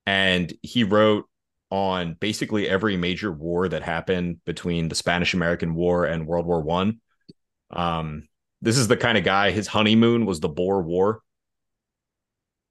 and 0.05 0.53
he 0.61 0.83
wrote 0.83 1.25
on 1.71 2.15
basically 2.19 2.67
every 2.67 2.97
major 2.97 3.31
war 3.31 3.67
that 3.67 3.81
happened 3.81 4.37
between 4.45 4.89
the 4.89 4.95
Spanish 4.95 5.33
American 5.33 5.73
War 5.73 6.05
and 6.05 6.27
World 6.27 6.45
War 6.45 6.61
One. 6.61 7.01
Um, 7.71 8.27
this 8.61 8.77
is 8.77 8.87
the 8.87 8.97
kind 8.97 9.17
of 9.17 9.23
guy. 9.23 9.51
His 9.51 9.67
honeymoon 9.67 10.25
was 10.25 10.39
the 10.39 10.49
Boer 10.49 10.81
War, 10.81 11.21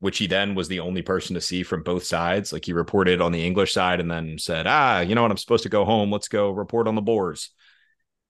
which 0.00 0.18
he 0.18 0.26
then 0.26 0.54
was 0.54 0.68
the 0.68 0.80
only 0.80 1.02
person 1.02 1.34
to 1.34 1.40
see 1.40 1.62
from 1.62 1.82
both 1.82 2.04
sides. 2.04 2.52
Like 2.52 2.64
he 2.64 2.72
reported 2.72 3.20
on 3.20 3.32
the 3.32 3.46
English 3.46 3.72
side 3.72 4.00
and 4.00 4.10
then 4.10 4.38
said, 4.38 4.66
"Ah, 4.66 5.00
you 5.00 5.14
know 5.14 5.22
what? 5.22 5.30
I'm 5.30 5.36
supposed 5.36 5.62
to 5.64 5.68
go 5.68 5.84
home. 5.84 6.10
Let's 6.10 6.28
go 6.28 6.50
report 6.50 6.88
on 6.88 6.94
the 6.94 7.02
Boers." 7.02 7.50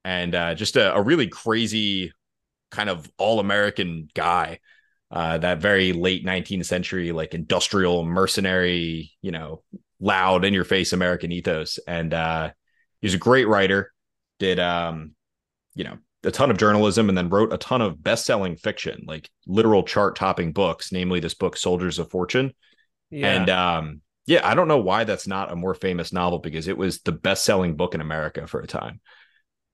And 0.04 0.34
uh, 0.34 0.54
just 0.54 0.76
a, 0.76 0.94
a, 0.94 1.02
really 1.02 1.28
crazy 1.28 2.12
kind 2.70 2.88
of 2.88 3.10
all 3.18 3.40
American 3.40 4.08
guy. 4.14 4.60
Uh, 5.10 5.38
that 5.38 5.58
very 5.58 5.92
late 5.92 6.24
19th 6.24 6.66
century, 6.66 7.12
like 7.12 7.34
industrial 7.34 8.04
mercenary, 8.04 9.12
you 9.22 9.32
know, 9.32 9.62
loud 10.00 10.44
in 10.44 10.54
your 10.54 10.64
face 10.64 10.92
American 10.92 11.32
ethos. 11.32 11.78
And 11.86 12.14
uh, 12.14 12.50
he's 13.00 13.14
a 13.14 13.18
great 13.18 13.48
writer. 13.48 13.92
Did 14.38 14.58
um, 14.58 15.14
you 15.74 15.84
know, 15.84 15.98
a 16.22 16.30
ton 16.30 16.50
of 16.50 16.58
journalism 16.58 17.08
and 17.08 17.16
then 17.16 17.30
wrote 17.30 17.52
a 17.52 17.58
ton 17.58 17.80
of 17.80 18.02
best-selling 18.02 18.56
fiction, 18.56 19.04
like 19.06 19.30
literal 19.46 19.82
chart-topping 19.82 20.52
books, 20.52 20.92
namely 20.92 21.20
this 21.20 21.34
book 21.34 21.56
Soldiers 21.56 21.98
of 21.98 22.10
Fortune. 22.10 22.52
Yeah. 23.10 23.26
And 23.28 23.50
um, 23.50 24.00
yeah, 24.26 24.46
I 24.46 24.54
don't 24.54 24.68
know 24.68 24.78
why 24.78 25.04
that's 25.04 25.26
not 25.26 25.50
a 25.50 25.56
more 25.56 25.74
famous 25.74 26.12
novel 26.12 26.38
because 26.38 26.68
it 26.68 26.76
was 26.76 27.00
the 27.00 27.12
best-selling 27.12 27.76
book 27.76 27.94
in 27.94 28.00
America 28.00 28.46
for 28.46 28.60
a 28.60 28.66
time. 28.66 29.00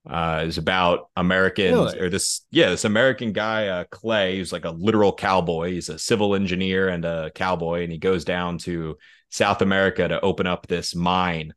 Uh, 0.08 0.44
it's 0.46 0.56
about 0.56 1.10
Americans 1.16 1.76
really? 1.76 1.98
or 1.98 2.08
this, 2.08 2.46
yeah, 2.52 2.70
this 2.70 2.84
American 2.84 3.32
guy, 3.32 3.66
uh, 3.66 3.84
Clay, 3.90 4.36
who's 4.36 4.52
like 4.52 4.64
a 4.64 4.70
literal 4.70 5.12
cowboy. 5.12 5.72
He's 5.72 5.88
a 5.88 5.98
civil 5.98 6.36
engineer 6.36 6.88
and 6.88 7.04
a 7.04 7.32
cowboy, 7.34 7.82
and 7.82 7.90
he 7.90 7.98
goes 7.98 8.24
down 8.24 8.58
to 8.58 8.98
South 9.30 9.62
America 9.62 10.06
to 10.06 10.20
open 10.20 10.46
up 10.46 10.68
this 10.68 10.94
mine 10.94 11.52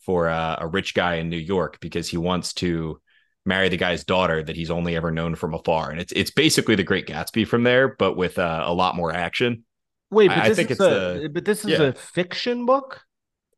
for 0.00 0.28
uh, 0.28 0.56
a 0.58 0.66
rich 0.66 0.94
guy 0.94 1.14
in 1.14 1.30
New 1.30 1.36
York 1.36 1.78
because 1.80 2.08
he 2.08 2.16
wants 2.16 2.54
to 2.54 3.00
marry 3.44 3.68
the 3.68 3.76
guy's 3.76 4.04
daughter 4.04 4.42
that 4.42 4.56
he's 4.56 4.70
only 4.70 4.96
ever 4.96 5.10
known 5.10 5.34
from 5.34 5.54
afar. 5.54 5.90
And 5.90 6.00
it's 6.00 6.12
it's 6.12 6.30
basically 6.30 6.74
the 6.74 6.84
Great 6.84 7.06
Gatsby 7.06 7.46
from 7.46 7.62
there, 7.64 7.96
but 7.96 8.16
with 8.16 8.38
uh, 8.38 8.64
a 8.64 8.72
lot 8.72 8.96
more 8.96 9.12
action. 9.12 9.64
Wait, 10.10 10.28
but 10.28 10.38
I, 10.38 10.48
this 10.48 10.58
I 10.58 10.62
think 10.62 10.70
is 10.70 10.80
it's 10.80 10.86
a, 10.86 11.24
a, 11.24 11.28
but 11.28 11.44
this 11.44 11.64
is 11.64 11.70
yeah. 11.78 11.82
a 11.82 11.92
fiction 11.92 12.66
book. 12.66 13.02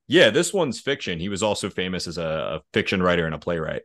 Yeah, 0.06 0.30
this 0.30 0.52
one's 0.52 0.80
fiction. 0.80 1.18
He 1.18 1.28
was 1.28 1.42
also 1.42 1.70
famous 1.70 2.06
as 2.06 2.18
a, 2.18 2.60
a 2.60 2.60
fiction 2.72 3.02
writer 3.02 3.26
and 3.26 3.34
a 3.34 3.38
playwright. 3.38 3.82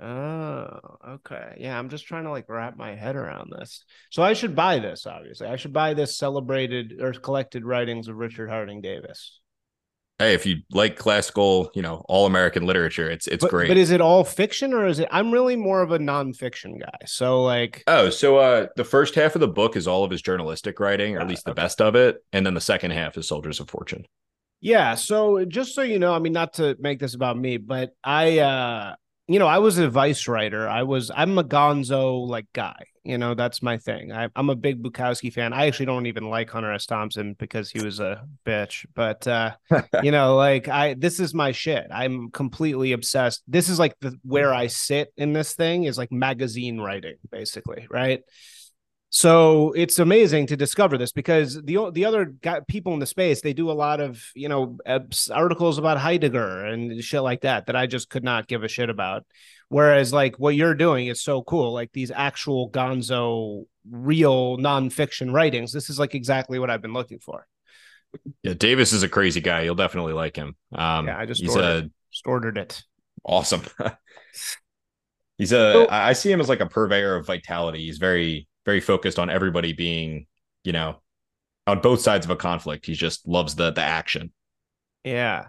Oh, 0.00 0.80
okay. 1.10 1.54
Yeah, 1.58 1.78
I'm 1.78 1.88
just 1.88 2.06
trying 2.06 2.24
to 2.24 2.30
like 2.30 2.48
wrap 2.48 2.76
my 2.76 2.96
head 2.96 3.14
around 3.14 3.52
this. 3.56 3.84
So 4.10 4.22
I 4.24 4.32
should 4.32 4.56
buy 4.56 4.80
this, 4.80 5.06
obviously. 5.06 5.46
I 5.46 5.54
should 5.54 5.72
buy 5.72 5.94
this 5.94 6.18
celebrated 6.18 7.00
or 7.00 7.12
collected 7.12 7.64
writings 7.64 8.08
of 8.08 8.16
Richard 8.16 8.50
Harding 8.50 8.80
Davis 8.80 9.40
hey, 10.22 10.34
if 10.34 10.46
you 10.46 10.58
like 10.70 10.96
classical, 10.96 11.70
you 11.74 11.82
know, 11.82 12.04
all 12.08 12.26
American 12.26 12.66
literature, 12.66 13.10
it's 13.10 13.26
it's 13.26 13.42
but, 13.42 13.50
great. 13.50 13.68
But 13.68 13.76
is 13.76 13.90
it 13.90 14.00
all 14.00 14.24
fiction 14.24 14.72
or 14.72 14.86
is 14.86 14.98
it? 14.98 15.08
I'm 15.10 15.30
really 15.30 15.56
more 15.56 15.82
of 15.82 15.92
a 15.92 15.98
nonfiction 15.98 16.80
guy. 16.80 16.98
So 17.06 17.42
like, 17.42 17.82
oh, 17.86 18.10
so 18.10 18.36
uh, 18.38 18.66
the 18.76 18.84
first 18.84 19.14
half 19.14 19.34
of 19.34 19.40
the 19.40 19.48
book 19.48 19.76
is 19.76 19.86
all 19.86 20.04
of 20.04 20.10
his 20.10 20.22
journalistic 20.22 20.80
writing, 20.80 21.16
or 21.16 21.20
at 21.20 21.28
least 21.28 21.44
the 21.44 21.50
okay. 21.50 21.62
best 21.62 21.80
of 21.80 21.94
it, 21.94 22.24
and 22.32 22.46
then 22.46 22.54
the 22.54 22.60
second 22.60 22.92
half 22.92 23.16
is 23.16 23.28
Soldiers 23.28 23.60
of 23.60 23.68
Fortune. 23.68 24.04
Yeah. 24.60 24.94
So 24.94 25.44
just 25.44 25.74
so 25.74 25.82
you 25.82 25.98
know, 25.98 26.14
I 26.14 26.20
mean, 26.20 26.32
not 26.32 26.54
to 26.54 26.76
make 26.78 27.00
this 27.00 27.14
about 27.14 27.36
me, 27.36 27.56
but 27.56 27.90
I, 28.04 28.38
uh, 28.38 28.94
you 29.28 29.38
know, 29.38 29.46
I 29.46 29.58
was 29.58 29.78
a 29.78 29.88
vice 29.88 30.26
writer. 30.28 30.68
I 30.68 30.82
was, 30.82 31.10
I'm 31.14 31.38
a 31.38 31.44
gonzo 31.44 32.26
like 32.26 32.46
guy. 32.52 32.84
You 33.04 33.18
know, 33.18 33.34
that's 33.34 33.62
my 33.62 33.78
thing. 33.78 34.12
I, 34.12 34.28
am 34.36 34.48
a 34.48 34.54
big 34.54 34.80
Bukowski 34.80 35.32
fan. 35.32 35.52
I 35.52 35.66
actually 35.66 35.86
don't 35.86 36.06
even 36.06 36.30
like 36.30 36.50
Hunter 36.50 36.72
S. 36.72 36.86
Thompson 36.86 37.34
because 37.36 37.68
he 37.68 37.82
was 37.82 37.98
a 37.98 38.24
bitch. 38.46 38.86
But 38.94 39.26
uh, 39.26 39.52
you 40.04 40.12
know, 40.12 40.36
like 40.36 40.68
I, 40.68 40.94
this 40.94 41.18
is 41.18 41.34
my 41.34 41.50
shit. 41.50 41.88
I'm 41.90 42.30
completely 42.30 42.92
obsessed. 42.92 43.42
This 43.48 43.68
is 43.68 43.78
like 43.78 43.96
the 44.00 44.16
where 44.22 44.54
I 44.54 44.68
sit 44.68 45.12
in 45.16 45.32
this 45.32 45.54
thing 45.54 45.84
is 45.84 45.98
like 45.98 46.12
magazine 46.12 46.80
writing, 46.80 47.16
basically, 47.30 47.88
right? 47.90 48.22
So 49.14 49.72
it's 49.72 49.98
amazing 49.98 50.46
to 50.46 50.56
discover 50.56 50.96
this 50.96 51.12
because 51.12 51.62
the 51.62 51.90
the 51.92 52.06
other 52.06 52.34
people 52.66 52.94
in 52.94 52.98
the 52.98 53.04
space 53.04 53.42
they 53.42 53.52
do 53.52 53.70
a 53.70 53.72
lot 53.72 54.00
of 54.00 54.24
you 54.34 54.48
know 54.48 54.78
articles 55.30 55.76
about 55.76 55.98
Heidegger 55.98 56.64
and 56.64 57.04
shit 57.04 57.20
like 57.20 57.42
that 57.42 57.66
that 57.66 57.76
I 57.76 57.86
just 57.86 58.08
could 58.08 58.24
not 58.24 58.48
give 58.48 58.64
a 58.64 58.68
shit 58.68 58.88
about. 58.88 59.26
Whereas 59.68 60.14
like 60.14 60.38
what 60.38 60.54
you're 60.54 60.74
doing 60.74 61.08
is 61.08 61.20
so 61.20 61.42
cool, 61.42 61.74
like 61.74 61.92
these 61.92 62.10
actual 62.10 62.70
Gonzo 62.70 63.66
real 63.90 64.56
nonfiction 64.56 65.30
writings. 65.30 65.72
This 65.72 65.90
is 65.90 65.98
like 65.98 66.14
exactly 66.14 66.58
what 66.58 66.70
I've 66.70 66.82
been 66.82 66.94
looking 66.94 67.18
for. 67.18 67.46
Yeah, 68.42 68.54
Davis 68.54 68.94
is 68.94 69.02
a 69.02 69.10
crazy 69.10 69.42
guy. 69.42 69.60
You'll 69.60 69.74
definitely 69.74 70.14
like 70.14 70.36
him. 70.36 70.56
Um, 70.74 71.08
yeah, 71.08 71.18
I 71.18 71.26
just 71.26 71.42
he's 71.42 71.54
ordered, 71.54 71.90
a, 72.24 72.28
ordered 72.28 72.56
it. 72.56 72.82
Awesome. 73.26 73.62
he's 75.36 75.52
a. 75.52 75.72
So, 75.72 75.86
I 75.90 76.14
see 76.14 76.32
him 76.32 76.40
as 76.40 76.48
like 76.48 76.60
a 76.60 76.66
purveyor 76.66 77.16
of 77.16 77.26
vitality. 77.26 77.80
He's 77.80 77.98
very 77.98 78.48
very 78.64 78.80
focused 78.80 79.18
on 79.18 79.30
everybody 79.30 79.72
being, 79.72 80.26
you 80.64 80.72
know, 80.72 80.96
on 81.66 81.80
both 81.80 82.00
sides 82.00 82.26
of 82.26 82.30
a 82.30 82.36
conflict. 82.36 82.86
He 82.86 82.94
just 82.94 83.26
loves 83.26 83.54
the 83.54 83.70
the 83.70 83.82
action. 83.82 84.32
Yeah. 85.04 85.46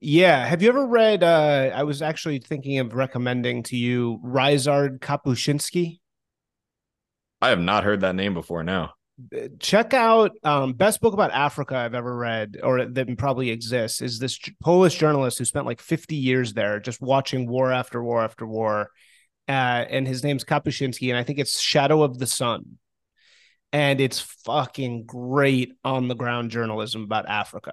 Yeah. 0.00 0.44
Have 0.46 0.62
you 0.62 0.68
ever 0.68 0.86
read 0.86 1.22
uh 1.22 1.70
I 1.74 1.84
was 1.84 2.02
actually 2.02 2.38
thinking 2.38 2.78
of 2.78 2.94
recommending 2.94 3.62
to 3.64 3.76
you 3.76 4.20
Ryszard 4.24 5.00
Kapuscinski? 5.00 6.00
I 7.40 7.48
have 7.50 7.60
not 7.60 7.84
heard 7.84 8.00
that 8.00 8.14
name 8.14 8.34
before 8.34 8.62
now. 8.62 8.92
Check 9.60 9.94
out 9.94 10.32
um 10.44 10.74
best 10.74 11.00
book 11.00 11.14
about 11.14 11.30
Africa 11.32 11.76
I've 11.76 11.94
ever 11.94 12.14
read 12.14 12.58
or 12.62 12.84
that 12.84 13.18
probably 13.18 13.50
exists 13.50 14.02
is 14.02 14.18
this 14.18 14.38
Polish 14.62 14.98
journalist 14.98 15.38
who 15.38 15.44
spent 15.44 15.66
like 15.66 15.80
50 15.80 16.16
years 16.16 16.52
there 16.52 16.80
just 16.80 17.00
watching 17.00 17.48
war 17.48 17.72
after 17.72 18.02
war 18.02 18.22
after 18.22 18.46
war 18.46 18.90
uh, 19.48 19.84
and 19.88 20.06
his 20.06 20.24
name's 20.24 20.44
Kapuscinski, 20.44 21.08
and 21.08 21.18
I 21.18 21.22
think 21.22 21.38
it's 21.38 21.60
Shadow 21.60 22.02
of 22.02 22.18
the 22.18 22.26
Sun. 22.26 22.78
And 23.72 24.00
it's 24.00 24.20
fucking 24.44 25.04
great 25.04 25.74
on 25.84 26.08
the 26.08 26.14
ground 26.14 26.50
journalism 26.50 27.02
about 27.02 27.28
Africa. 27.28 27.72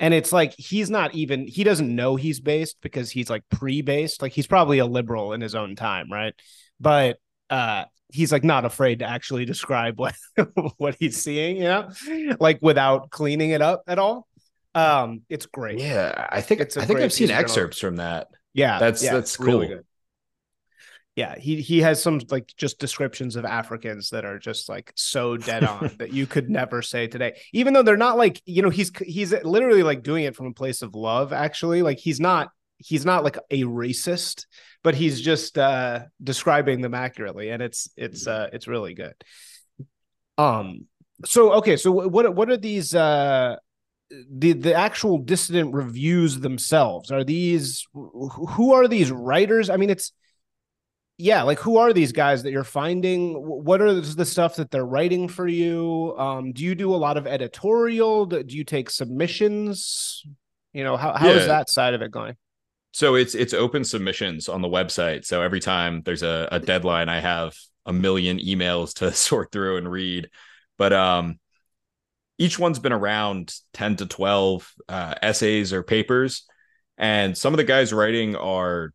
And 0.00 0.14
it's 0.14 0.32
like 0.32 0.54
he's 0.56 0.90
not 0.90 1.14
even 1.14 1.46
he 1.46 1.64
doesn't 1.64 1.94
know 1.94 2.16
he's 2.16 2.40
based 2.40 2.76
because 2.80 3.10
he's 3.10 3.28
like 3.28 3.42
pre-based. 3.50 4.22
Like 4.22 4.32
he's 4.32 4.46
probably 4.46 4.78
a 4.78 4.86
liberal 4.86 5.32
in 5.32 5.40
his 5.40 5.54
own 5.54 5.76
time, 5.76 6.10
right? 6.10 6.34
But 6.80 7.18
uh 7.50 7.84
he's 8.08 8.32
like 8.32 8.44
not 8.44 8.64
afraid 8.64 9.00
to 9.00 9.06
actually 9.06 9.44
describe 9.44 9.98
what 9.98 10.14
what 10.78 10.96
he's 10.98 11.22
seeing, 11.22 11.56
you 11.56 11.64
know, 11.64 11.90
like 12.40 12.58
without 12.62 13.10
cleaning 13.10 13.50
it 13.50 13.60
up 13.60 13.82
at 13.86 13.98
all. 13.98 14.26
Um, 14.74 15.22
it's 15.28 15.46
great. 15.46 15.78
Yeah, 15.78 16.28
I 16.30 16.40
think 16.40 16.60
it's 16.60 16.76
I 16.76 16.84
think 16.84 17.00
I've 17.00 17.12
seen 17.12 17.30
excerpts 17.30 17.78
from 17.78 17.96
that. 17.96 18.28
Yeah, 18.54 18.78
that's 18.78 19.02
yeah, 19.02 19.14
that's 19.14 19.36
cool. 19.36 19.60
Really 19.60 19.80
yeah 21.16 21.38
he 21.38 21.60
he 21.60 21.80
has 21.80 22.02
some 22.02 22.20
like 22.30 22.52
just 22.56 22.78
descriptions 22.78 23.36
of 23.36 23.44
africans 23.44 24.10
that 24.10 24.24
are 24.24 24.38
just 24.38 24.68
like 24.68 24.92
so 24.96 25.36
dead 25.36 25.64
on 25.64 25.90
that 25.98 26.12
you 26.12 26.26
could 26.26 26.50
never 26.50 26.82
say 26.82 27.06
today. 27.06 27.38
Even 27.52 27.72
though 27.72 27.82
they're 27.82 27.96
not 27.96 28.16
like 28.16 28.40
you 28.44 28.62
know 28.62 28.70
he's 28.70 28.90
he's 28.98 29.32
literally 29.44 29.82
like 29.82 30.02
doing 30.02 30.24
it 30.24 30.36
from 30.36 30.46
a 30.46 30.52
place 30.52 30.82
of 30.82 30.94
love 30.94 31.32
actually. 31.32 31.82
Like 31.82 31.98
he's 31.98 32.20
not 32.20 32.50
he's 32.78 33.04
not 33.04 33.24
like 33.24 33.38
a 33.50 33.62
racist 33.62 34.46
but 34.82 34.94
he's 34.94 35.20
just 35.20 35.56
uh 35.56 36.00
describing 36.22 36.80
them 36.80 36.94
accurately 36.94 37.50
and 37.50 37.62
it's 37.62 37.88
it's 37.96 38.26
uh 38.26 38.48
it's 38.52 38.68
really 38.68 38.94
good. 38.94 39.14
Um 40.38 40.86
so 41.24 41.54
okay 41.54 41.76
so 41.76 41.92
what 41.92 42.34
what 42.34 42.50
are 42.50 42.56
these 42.56 42.94
uh 42.94 43.56
the 44.10 44.52
the 44.52 44.74
actual 44.74 45.18
dissident 45.18 45.72
reviews 45.72 46.40
themselves? 46.40 47.10
Are 47.10 47.24
these 47.24 47.86
who 47.92 48.74
are 48.74 48.88
these 48.88 49.10
writers? 49.10 49.70
I 49.70 49.76
mean 49.76 49.90
it's 49.90 50.12
yeah 51.16 51.42
like 51.42 51.58
who 51.58 51.76
are 51.76 51.92
these 51.92 52.12
guys 52.12 52.42
that 52.42 52.50
you're 52.50 52.64
finding 52.64 53.34
what 53.34 53.80
are 53.80 54.00
the 54.00 54.24
stuff 54.24 54.56
that 54.56 54.70
they're 54.70 54.86
writing 54.86 55.28
for 55.28 55.46
you 55.46 56.14
um 56.18 56.52
do 56.52 56.64
you 56.64 56.74
do 56.74 56.94
a 56.94 56.96
lot 56.96 57.16
of 57.16 57.26
editorial 57.26 58.26
do 58.26 58.44
you 58.48 58.64
take 58.64 58.90
submissions 58.90 60.24
you 60.72 60.82
know 60.82 60.96
how, 60.96 61.12
how 61.12 61.28
yeah. 61.28 61.34
is 61.34 61.46
that 61.46 61.70
side 61.70 61.94
of 61.94 62.02
it 62.02 62.10
going 62.10 62.36
So 62.94 63.16
it's 63.16 63.34
it's 63.34 63.52
open 63.52 63.82
submissions 63.82 64.48
on 64.48 64.62
the 64.62 64.68
website. 64.68 65.24
So 65.24 65.42
every 65.42 65.58
time 65.58 66.02
there's 66.04 66.22
a, 66.22 66.48
a 66.52 66.60
deadline, 66.60 67.08
I 67.08 67.18
have 67.18 67.56
a 67.84 67.92
million 67.92 68.38
emails 68.38 68.94
to 68.98 69.12
sort 69.28 69.50
through 69.50 69.78
and 69.78 69.90
read. 69.90 70.30
But 70.78 70.92
um, 70.92 71.40
each 72.38 72.56
one's 72.56 72.78
been 72.78 72.92
around 72.92 73.52
10 73.72 73.96
to 73.96 74.06
12 74.06 74.72
uh, 74.88 75.14
essays 75.22 75.72
or 75.72 75.82
papers. 75.82 76.46
And 76.96 77.36
some 77.36 77.52
of 77.52 77.56
the 77.56 77.64
guys 77.64 77.92
writing 77.92 78.36
are 78.36 78.92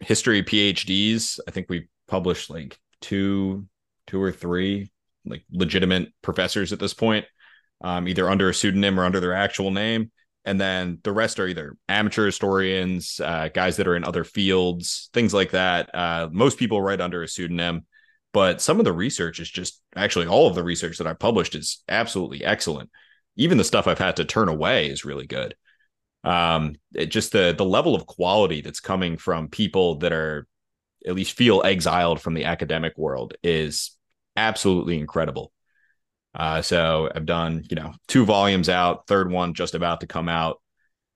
history 0.00 0.42
PhDs. 0.42 1.38
I 1.46 1.50
think 1.50 1.68
we 1.68 1.88
published 2.08 2.50
like 2.50 2.78
two, 3.00 3.66
two 4.06 4.22
or 4.22 4.32
three 4.32 4.90
like 5.24 5.44
legitimate 5.50 6.12
professors 6.22 6.72
at 6.72 6.78
this 6.78 6.94
point, 6.94 7.24
um, 7.82 8.06
either 8.06 8.30
under 8.30 8.48
a 8.48 8.54
pseudonym 8.54 9.00
or 9.00 9.04
under 9.04 9.20
their 9.20 9.34
actual 9.34 9.70
name. 9.70 10.10
And 10.44 10.60
then 10.60 10.98
the 11.02 11.10
rest 11.10 11.40
are 11.40 11.48
either 11.48 11.76
amateur 11.88 12.26
historians, 12.26 13.18
uh, 13.18 13.48
guys 13.52 13.76
that 13.78 13.88
are 13.88 13.96
in 13.96 14.04
other 14.04 14.22
fields, 14.22 15.10
things 15.12 15.34
like 15.34 15.50
that. 15.50 15.92
Uh, 15.92 16.28
most 16.30 16.58
people 16.58 16.80
write 16.80 17.00
under 17.00 17.24
a 17.24 17.28
pseudonym 17.28 17.84
but 18.36 18.60
some 18.60 18.78
of 18.78 18.84
the 18.84 18.92
research 18.92 19.40
is 19.40 19.48
just 19.48 19.80
actually 19.94 20.26
all 20.26 20.46
of 20.46 20.54
the 20.54 20.62
research 20.62 20.98
that 20.98 21.06
I 21.06 21.14
published 21.14 21.54
is 21.54 21.82
absolutely 21.88 22.44
excellent. 22.44 22.90
Even 23.34 23.56
the 23.56 23.64
stuff 23.64 23.86
I've 23.86 23.98
had 23.98 24.16
to 24.16 24.26
turn 24.26 24.50
away 24.50 24.90
is 24.90 25.06
really 25.06 25.26
good. 25.26 25.54
Um, 26.26 26.74
it 26.94 27.06
just 27.06 27.32
the 27.32 27.54
the 27.56 27.64
level 27.64 27.94
of 27.94 28.06
quality 28.06 28.60
that's 28.60 28.80
coming 28.80 29.16
from 29.16 29.48
people 29.48 29.98
that 29.98 30.12
are 30.12 30.46
at 31.06 31.14
least 31.14 31.36
feel 31.36 31.62
exiled 31.64 32.20
from 32.20 32.34
the 32.34 32.44
academic 32.44 32.98
world 32.98 33.34
is 33.42 33.96
absolutely 34.36 34.98
incredible. 34.98 35.52
Uh, 36.34 36.60
so 36.60 37.08
I've 37.14 37.26
done, 37.26 37.64
you 37.70 37.76
know, 37.76 37.94
two 38.08 38.24
volumes 38.24 38.68
out, 38.68 39.06
third 39.06 39.30
one 39.30 39.54
just 39.54 39.74
about 39.74 40.00
to 40.00 40.06
come 40.06 40.28
out 40.28 40.60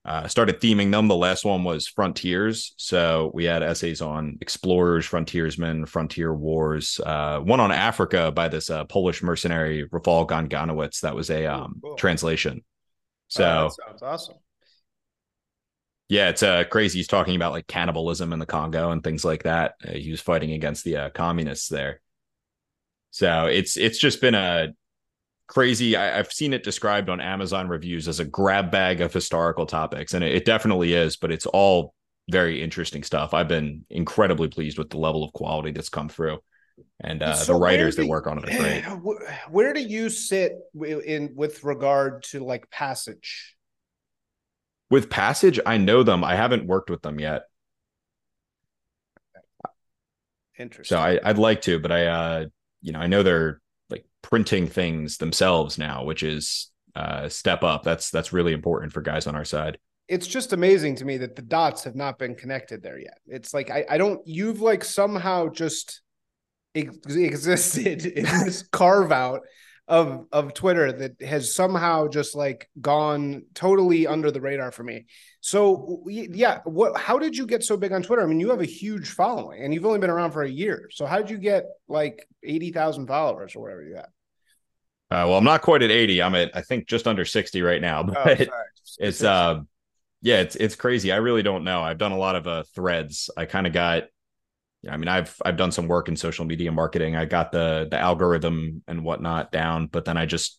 uh, 0.04 0.26
started 0.26 0.60
theming 0.60 0.90
them. 0.90 1.08
The 1.08 1.16
last 1.16 1.44
one 1.44 1.62
was 1.62 1.86
frontiers. 1.86 2.72
So 2.78 3.30
we 3.34 3.44
had 3.44 3.62
essays 3.62 4.00
on 4.00 4.38
explorers, 4.40 5.04
frontiersmen, 5.04 5.86
frontier 5.86 6.34
wars. 6.34 6.98
Uh, 7.04 7.40
one 7.40 7.60
on 7.60 7.70
Africa 7.70 8.32
by 8.32 8.48
this 8.48 8.70
uh, 8.70 8.84
Polish 8.84 9.22
mercenary 9.22 9.86
Rafal 9.88 10.26
Gan-Ganowicz. 10.26 11.00
That 11.00 11.14
was 11.14 11.28
a 11.28 11.46
um, 11.46 11.80
cool. 11.82 11.96
translation. 11.96 12.64
So 13.28 13.68
oh, 13.70 13.86
sounds 13.86 14.02
awesome. 14.02 14.36
Yeah, 16.10 16.28
it's 16.28 16.42
uh, 16.42 16.64
crazy. 16.64 16.98
He's 16.98 17.06
talking 17.06 17.36
about 17.36 17.52
like 17.52 17.68
cannibalism 17.68 18.32
in 18.32 18.40
the 18.40 18.46
Congo 18.46 18.90
and 18.90 19.02
things 19.02 19.24
like 19.24 19.44
that. 19.44 19.76
Uh, 19.86 19.92
he 19.92 20.10
was 20.10 20.20
fighting 20.20 20.50
against 20.50 20.82
the 20.82 20.96
uh, 20.96 21.10
communists 21.10 21.68
there. 21.68 22.00
So 23.12 23.46
it's 23.46 23.76
it's 23.76 23.96
just 23.96 24.20
been 24.20 24.34
a 24.34 24.70
crazy. 25.46 25.96
I, 25.96 26.16
have 26.16 26.32
seen 26.32 26.52
it 26.52 26.64
described 26.64 27.10
on 27.10 27.20
Amazon 27.20 27.68
reviews 27.68 28.08
as 28.08 28.18
a 28.18 28.24
grab 28.24 28.72
bag 28.72 29.00
of 29.00 29.12
historical 29.12 29.66
topics, 29.66 30.12
and 30.12 30.24
it, 30.24 30.34
it 30.34 30.44
definitely 30.44 30.94
is. 30.94 31.16
But 31.16 31.30
it's 31.30 31.46
all 31.46 31.94
very 32.28 32.60
interesting 32.60 33.04
stuff. 33.04 33.32
I've 33.32 33.48
been 33.48 33.84
incredibly 33.88 34.48
pleased 34.48 34.78
with 34.78 34.90
the 34.90 34.98
level 34.98 35.22
of 35.22 35.32
quality 35.32 35.70
that's 35.70 35.90
come 35.90 36.08
through, 36.08 36.40
and 36.98 37.22
uh, 37.22 37.34
so 37.34 37.52
the 37.52 37.58
writers 37.60 37.94
do, 37.94 38.02
that 38.02 38.08
work 38.08 38.26
on 38.26 38.38
it 38.38 38.52
are 38.52 38.58
great. 38.58 39.14
Where 39.48 39.72
do 39.72 39.80
you 39.80 40.08
sit 40.08 40.58
in 40.74 41.34
with 41.36 41.62
regard 41.62 42.24
to 42.24 42.44
like 42.44 42.68
Passage? 42.68 43.54
With 44.90 45.08
Passage, 45.08 45.60
I 45.64 45.78
know 45.78 46.02
them. 46.02 46.24
I 46.24 46.34
haven't 46.34 46.66
worked 46.66 46.90
with 46.90 47.02
them 47.02 47.20
yet. 47.20 47.42
Interesting. 50.58 50.96
So 50.96 51.00
I, 51.00 51.18
would 51.26 51.38
like 51.38 51.62
to, 51.62 51.78
but 51.78 51.92
I, 51.92 52.06
uh, 52.06 52.44
you 52.82 52.92
know, 52.92 52.98
I 52.98 53.06
know 53.06 53.22
they're 53.22 53.60
like 53.88 54.04
printing 54.22 54.66
things 54.66 55.16
themselves 55.16 55.78
now, 55.78 56.04
which 56.04 56.22
is 56.22 56.70
uh 56.94 57.28
step 57.28 57.62
up. 57.62 57.82
That's 57.84 58.10
that's 58.10 58.32
really 58.32 58.52
important 58.52 58.92
for 58.92 59.00
guys 59.00 59.26
on 59.26 59.36
our 59.36 59.44
side. 59.44 59.78
It's 60.08 60.26
just 60.26 60.52
amazing 60.52 60.96
to 60.96 61.04
me 61.04 61.18
that 61.18 61.36
the 61.36 61.42
dots 61.42 61.84
have 61.84 61.94
not 61.94 62.18
been 62.18 62.34
connected 62.34 62.82
there 62.82 62.98
yet. 62.98 63.18
It's 63.26 63.54
like 63.54 63.70
I, 63.70 63.84
I 63.88 63.96
don't 63.96 64.20
you've 64.26 64.60
like 64.60 64.84
somehow 64.84 65.48
just 65.48 66.02
ex- 66.74 66.96
existed 67.06 68.06
in 68.06 68.24
this 68.24 68.62
carve 68.72 69.12
out 69.12 69.42
of 69.90 70.26
of 70.30 70.54
Twitter 70.54 70.92
that 70.92 71.20
has 71.20 71.52
somehow 71.52 72.06
just 72.06 72.36
like 72.36 72.70
gone 72.80 73.42
totally 73.54 74.06
under 74.06 74.30
the 74.30 74.40
radar 74.40 74.70
for 74.70 74.84
me. 74.84 75.06
So 75.40 76.04
yeah, 76.06 76.60
what 76.64 76.96
how 76.96 77.18
did 77.18 77.36
you 77.36 77.44
get 77.44 77.64
so 77.64 77.76
big 77.76 77.92
on 77.92 78.02
Twitter? 78.04 78.22
I 78.22 78.26
mean, 78.26 78.38
you 78.38 78.50
have 78.50 78.60
a 78.60 78.66
huge 78.66 79.10
following 79.10 79.64
and 79.64 79.74
you've 79.74 79.84
only 79.84 79.98
been 79.98 80.08
around 80.08 80.30
for 80.30 80.44
a 80.44 80.48
year. 80.48 80.88
So 80.92 81.06
how 81.06 81.18
did 81.18 81.28
you 81.28 81.38
get 81.38 81.64
like 81.88 82.24
80,000 82.44 83.08
followers 83.08 83.56
or 83.56 83.62
whatever 83.62 83.82
you 83.82 83.94
got? 83.94 84.04
Uh, 85.10 85.26
well, 85.26 85.38
I'm 85.38 85.44
not 85.44 85.60
quite 85.60 85.82
at 85.82 85.90
80. 85.90 86.22
I'm 86.22 86.36
at 86.36 86.56
I 86.56 86.62
think 86.62 86.86
just 86.86 87.08
under 87.08 87.24
60 87.24 87.60
right 87.60 87.80
now, 87.80 88.00
oh, 88.08 88.12
but 88.12 88.48
oh, 88.48 88.62
it's 89.00 89.24
uh 89.24 89.60
yeah, 90.22 90.40
it's 90.40 90.54
it's 90.54 90.76
crazy. 90.76 91.10
I 91.10 91.16
really 91.16 91.42
don't 91.42 91.64
know. 91.64 91.82
I've 91.82 91.98
done 91.98 92.12
a 92.12 92.18
lot 92.18 92.36
of 92.36 92.46
uh 92.46 92.62
threads. 92.76 93.28
I 93.36 93.44
kind 93.44 93.66
of 93.66 93.72
got 93.72 94.04
I 94.88 94.96
mean, 94.96 95.08
I've 95.08 95.34
I've 95.44 95.56
done 95.56 95.72
some 95.72 95.88
work 95.88 96.08
in 96.08 96.16
social 96.16 96.44
media 96.44 96.72
marketing. 96.72 97.16
I 97.16 97.26
got 97.26 97.52
the 97.52 97.88
the 97.90 97.98
algorithm 97.98 98.82
and 98.88 99.04
whatnot 99.04 99.52
down, 99.52 99.86
but 99.86 100.04
then 100.04 100.16
I 100.16 100.26
just 100.26 100.58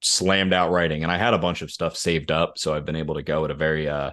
slammed 0.00 0.52
out 0.52 0.70
writing, 0.70 1.02
and 1.02 1.10
I 1.10 1.16
had 1.16 1.34
a 1.34 1.38
bunch 1.38 1.62
of 1.62 1.70
stuff 1.70 1.96
saved 1.96 2.30
up, 2.30 2.58
so 2.58 2.74
I've 2.74 2.84
been 2.84 2.96
able 2.96 3.16
to 3.16 3.22
go 3.22 3.44
at 3.44 3.50
a 3.50 3.54
very 3.54 3.88
uh 3.88 4.12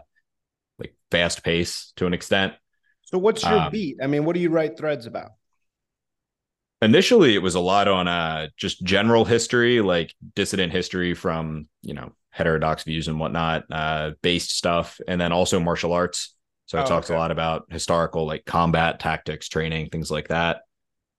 like 0.79 0.95
fast 1.11 1.43
pace 1.43 1.93
to 1.97 2.07
an 2.07 2.13
extent. 2.13 2.53
So, 3.03 3.17
what's 3.17 3.43
your 3.43 3.59
um, 3.59 3.71
beat? 3.71 3.97
I 4.01 4.07
mean, 4.07 4.25
what 4.25 4.33
do 4.33 4.39
you 4.39 4.49
write 4.49 4.77
threads 4.77 5.05
about? 5.05 5.31
Initially, 6.81 7.35
it 7.35 7.41
was 7.43 7.55
a 7.55 7.59
lot 7.59 7.87
on 7.87 8.07
uh 8.07 8.47
just 8.57 8.83
general 8.83 9.25
history, 9.25 9.81
like 9.81 10.15
dissident 10.33 10.71
history 10.71 11.13
from 11.13 11.67
you 11.83 11.93
know 11.93 12.13
heterodox 12.31 12.83
views 12.83 13.07
and 13.07 13.19
whatnot, 13.19 13.65
uh, 13.69 14.11
based 14.21 14.55
stuff, 14.55 14.99
and 15.07 15.19
then 15.19 15.31
also 15.31 15.59
martial 15.59 15.93
arts. 15.93 16.35
So 16.69 16.77
it 16.77 16.83
oh, 16.83 16.85
talks 16.85 17.09
okay. 17.09 17.15
a 17.15 17.17
lot 17.17 17.31
about 17.31 17.65
historical 17.71 18.27
like 18.27 18.45
combat 18.45 18.99
tactics, 18.99 19.49
training, 19.49 19.89
things 19.89 20.11
like 20.11 20.27
that. 20.27 20.61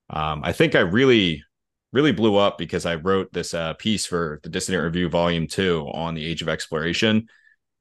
Um, 0.09 0.39
I 0.45 0.53
think 0.53 0.75
I 0.75 0.79
really, 0.79 1.43
really 1.91 2.13
blew 2.13 2.37
up 2.37 2.57
because 2.57 2.85
I 2.85 2.95
wrote 2.95 3.33
this 3.33 3.53
uh, 3.53 3.73
piece 3.73 4.05
for 4.05 4.39
the 4.43 4.49
Dissident 4.49 4.81
Review 4.81 5.09
Volume 5.09 5.47
Two 5.47 5.89
on 5.93 6.13
the 6.13 6.25
Age 6.25 6.41
of 6.41 6.47
Exploration, 6.47 7.27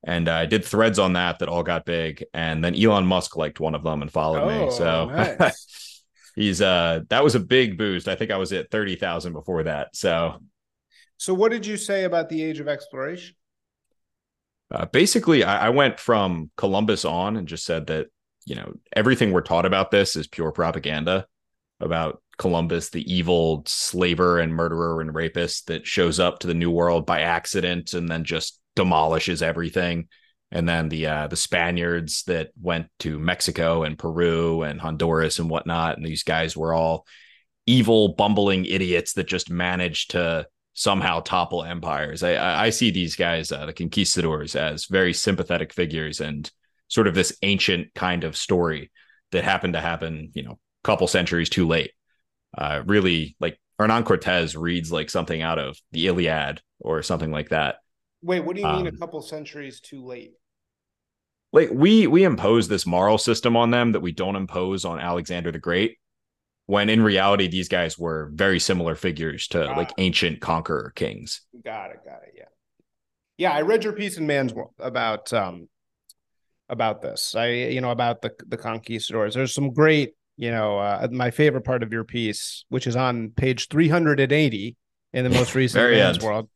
and 0.02 0.28
I 0.28 0.46
did 0.46 0.64
threads 0.64 0.98
on 0.98 1.12
that 1.12 1.38
that 1.38 1.48
all 1.48 1.62
got 1.62 1.84
big. 1.86 2.24
And 2.34 2.64
then 2.64 2.74
Elon 2.74 3.06
Musk 3.06 3.36
liked 3.36 3.60
one 3.60 3.76
of 3.76 3.84
them 3.84 4.02
and 4.02 4.10
followed 4.10 4.42
oh, 4.42 4.66
me. 4.66 4.72
So 4.72 5.06
nice. 5.38 6.02
he's 6.34 6.60
uh 6.60 7.02
that 7.08 7.22
was 7.22 7.36
a 7.36 7.40
big 7.40 7.78
boost. 7.78 8.08
I 8.08 8.16
think 8.16 8.32
I 8.32 8.36
was 8.36 8.52
at 8.52 8.72
thirty 8.72 8.96
thousand 8.96 9.32
before 9.32 9.62
that. 9.62 9.94
So, 9.94 10.40
so 11.18 11.34
what 11.34 11.52
did 11.52 11.64
you 11.64 11.76
say 11.76 12.02
about 12.02 12.30
the 12.30 12.42
Age 12.42 12.58
of 12.58 12.66
Exploration? 12.66 13.36
Uh, 14.70 14.86
basically, 14.86 15.42
I, 15.44 15.66
I 15.66 15.68
went 15.70 15.98
from 15.98 16.50
Columbus 16.56 17.04
on 17.04 17.36
and 17.36 17.48
just 17.48 17.64
said 17.64 17.88
that 17.88 18.08
you 18.46 18.54
know 18.54 18.72
everything 18.94 19.32
we're 19.32 19.42
taught 19.42 19.66
about 19.66 19.90
this 19.90 20.16
is 20.16 20.26
pure 20.26 20.52
propaganda 20.52 21.26
about 21.80 22.22
Columbus, 22.38 22.90
the 22.90 23.12
evil 23.12 23.62
slaver 23.66 24.38
and 24.38 24.54
murderer 24.54 25.00
and 25.00 25.14
rapist 25.14 25.66
that 25.66 25.86
shows 25.86 26.20
up 26.20 26.38
to 26.38 26.46
the 26.46 26.54
New 26.54 26.70
World 26.70 27.06
by 27.06 27.20
accident 27.20 27.92
and 27.92 28.08
then 28.08 28.24
just 28.24 28.60
demolishes 28.76 29.42
everything. 29.42 30.08
And 30.50 30.68
then 30.68 30.88
the 30.88 31.06
uh, 31.06 31.26
the 31.28 31.36
Spaniards 31.36 32.24
that 32.24 32.50
went 32.60 32.88
to 33.00 33.18
Mexico 33.18 33.84
and 33.84 33.98
Peru 33.98 34.62
and 34.62 34.80
Honduras 34.80 35.38
and 35.38 35.48
whatnot, 35.48 35.96
and 35.96 36.04
these 36.04 36.24
guys 36.24 36.56
were 36.56 36.74
all 36.74 37.06
evil, 37.66 38.14
bumbling 38.14 38.64
idiots 38.64 39.12
that 39.12 39.28
just 39.28 39.48
managed 39.50 40.12
to 40.12 40.46
somehow 40.74 41.20
topple 41.20 41.64
empires. 41.64 42.22
I, 42.22 42.66
I 42.66 42.70
see 42.70 42.90
these 42.90 43.16
guys, 43.16 43.52
uh, 43.52 43.66
the 43.66 43.72
conquistadors, 43.72 44.56
as 44.56 44.86
very 44.86 45.12
sympathetic 45.12 45.72
figures 45.72 46.20
and 46.20 46.50
sort 46.88 47.06
of 47.06 47.14
this 47.14 47.36
ancient 47.42 47.94
kind 47.94 48.24
of 48.24 48.36
story 48.36 48.90
that 49.32 49.44
happened 49.44 49.74
to 49.74 49.80
happen, 49.80 50.30
you 50.34 50.42
know, 50.42 50.52
a 50.52 50.84
couple 50.84 51.06
centuries 51.06 51.50
too 51.50 51.66
late. 51.66 51.92
Uh, 52.56 52.82
really, 52.84 53.36
like 53.40 53.60
Hernan 53.78 54.04
Cortez 54.04 54.56
reads 54.56 54.90
like 54.90 55.08
something 55.08 55.40
out 55.40 55.58
of 55.58 55.78
the 55.92 56.06
Iliad 56.06 56.60
or 56.80 57.02
something 57.02 57.30
like 57.30 57.50
that. 57.50 57.76
Wait, 58.22 58.44
what 58.44 58.56
do 58.56 58.62
you 58.62 58.68
mean 58.68 58.86
um, 58.86 58.94
a 58.94 58.98
couple 58.98 59.22
centuries 59.22 59.80
too 59.80 60.04
late? 60.04 60.32
Like 61.52 61.70
we 61.72 62.06
we 62.06 62.24
impose 62.24 62.68
this 62.68 62.86
moral 62.86 63.18
system 63.18 63.56
on 63.56 63.70
them 63.70 63.92
that 63.92 64.00
we 64.00 64.12
don't 64.12 64.36
impose 64.36 64.84
on 64.84 65.00
Alexander 65.00 65.50
the 65.50 65.58
Great 65.58 65.98
when 66.70 66.88
in 66.88 67.02
reality 67.02 67.48
these 67.48 67.68
guys 67.68 67.98
were 67.98 68.30
very 68.32 68.60
similar 68.60 68.94
figures 68.94 69.48
to 69.48 69.58
got 69.64 69.76
like 69.76 69.88
it. 69.90 69.94
ancient 69.98 70.40
conqueror 70.40 70.92
kings. 70.94 71.40
Got 71.64 71.90
it, 71.90 71.98
got 72.04 72.22
it. 72.22 72.34
Yeah. 72.36 72.44
Yeah, 73.36 73.52
I 73.52 73.62
read 73.62 73.82
your 73.82 73.92
piece 73.92 74.18
in 74.18 74.26
Man's 74.26 74.54
World 74.54 74.74
about 74.78 75.32
um 75.32 75.68
about 76.68 77.02
this. 77.02 77.34
I 77.34 77.48
you 77.48 77.80
know 77.80 77.90
about 77.90 78.22
the 78.22 78.30
the 78.46 78.56
conquistadors. 78.56 79.34
There's 79.34 79.52
some 79.52 79.72
great, 79.72 80.14
you 80.36 80.52
know, 80.52 80.78
uh, 80.78 81.08
my 81.10 81.32
favorite 81.32 81.64
part 81.64 81.82
of 81.82 81.92
your 81.92 82.04
piece, 82.04 82.64
which 82.68 82.86
is 82.86 82.94
on 82.94 83.30
page 83.30 83.66
380 83.66 84.76
in 85.12 85.24
the 85.24 85.30
most 85.30 85.54
recent 85.56 85.90
Man's 85.90 86.18
end. 86.18 86.24
World. 86.24 86.48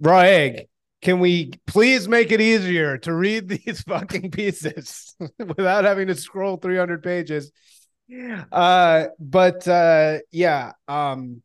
Raw 0.00 0.18
egg. 0.18 0.66
Can 1.00 1.20
we 1.20 1.52
please 1.68 2.08
make 2.08 2.32
it 2.32 2.40
easier 2.40 2.98
to 2.98 3.14
read 3.14 3.48
these 3.64 3.82
fucking 3.82 4.32
pieces 4.32 5.14
without 5.38 5.84
having 5.84 6.08
to 6.08 6.16
scroll 6.16 6.56
300 6.56 7.04
pages? 7.04 7.52
Uh 8.52 9.06
but 9.18 9.66
uh 9.66 10.18
yeah 10.30 10.72
um 10.88 11.42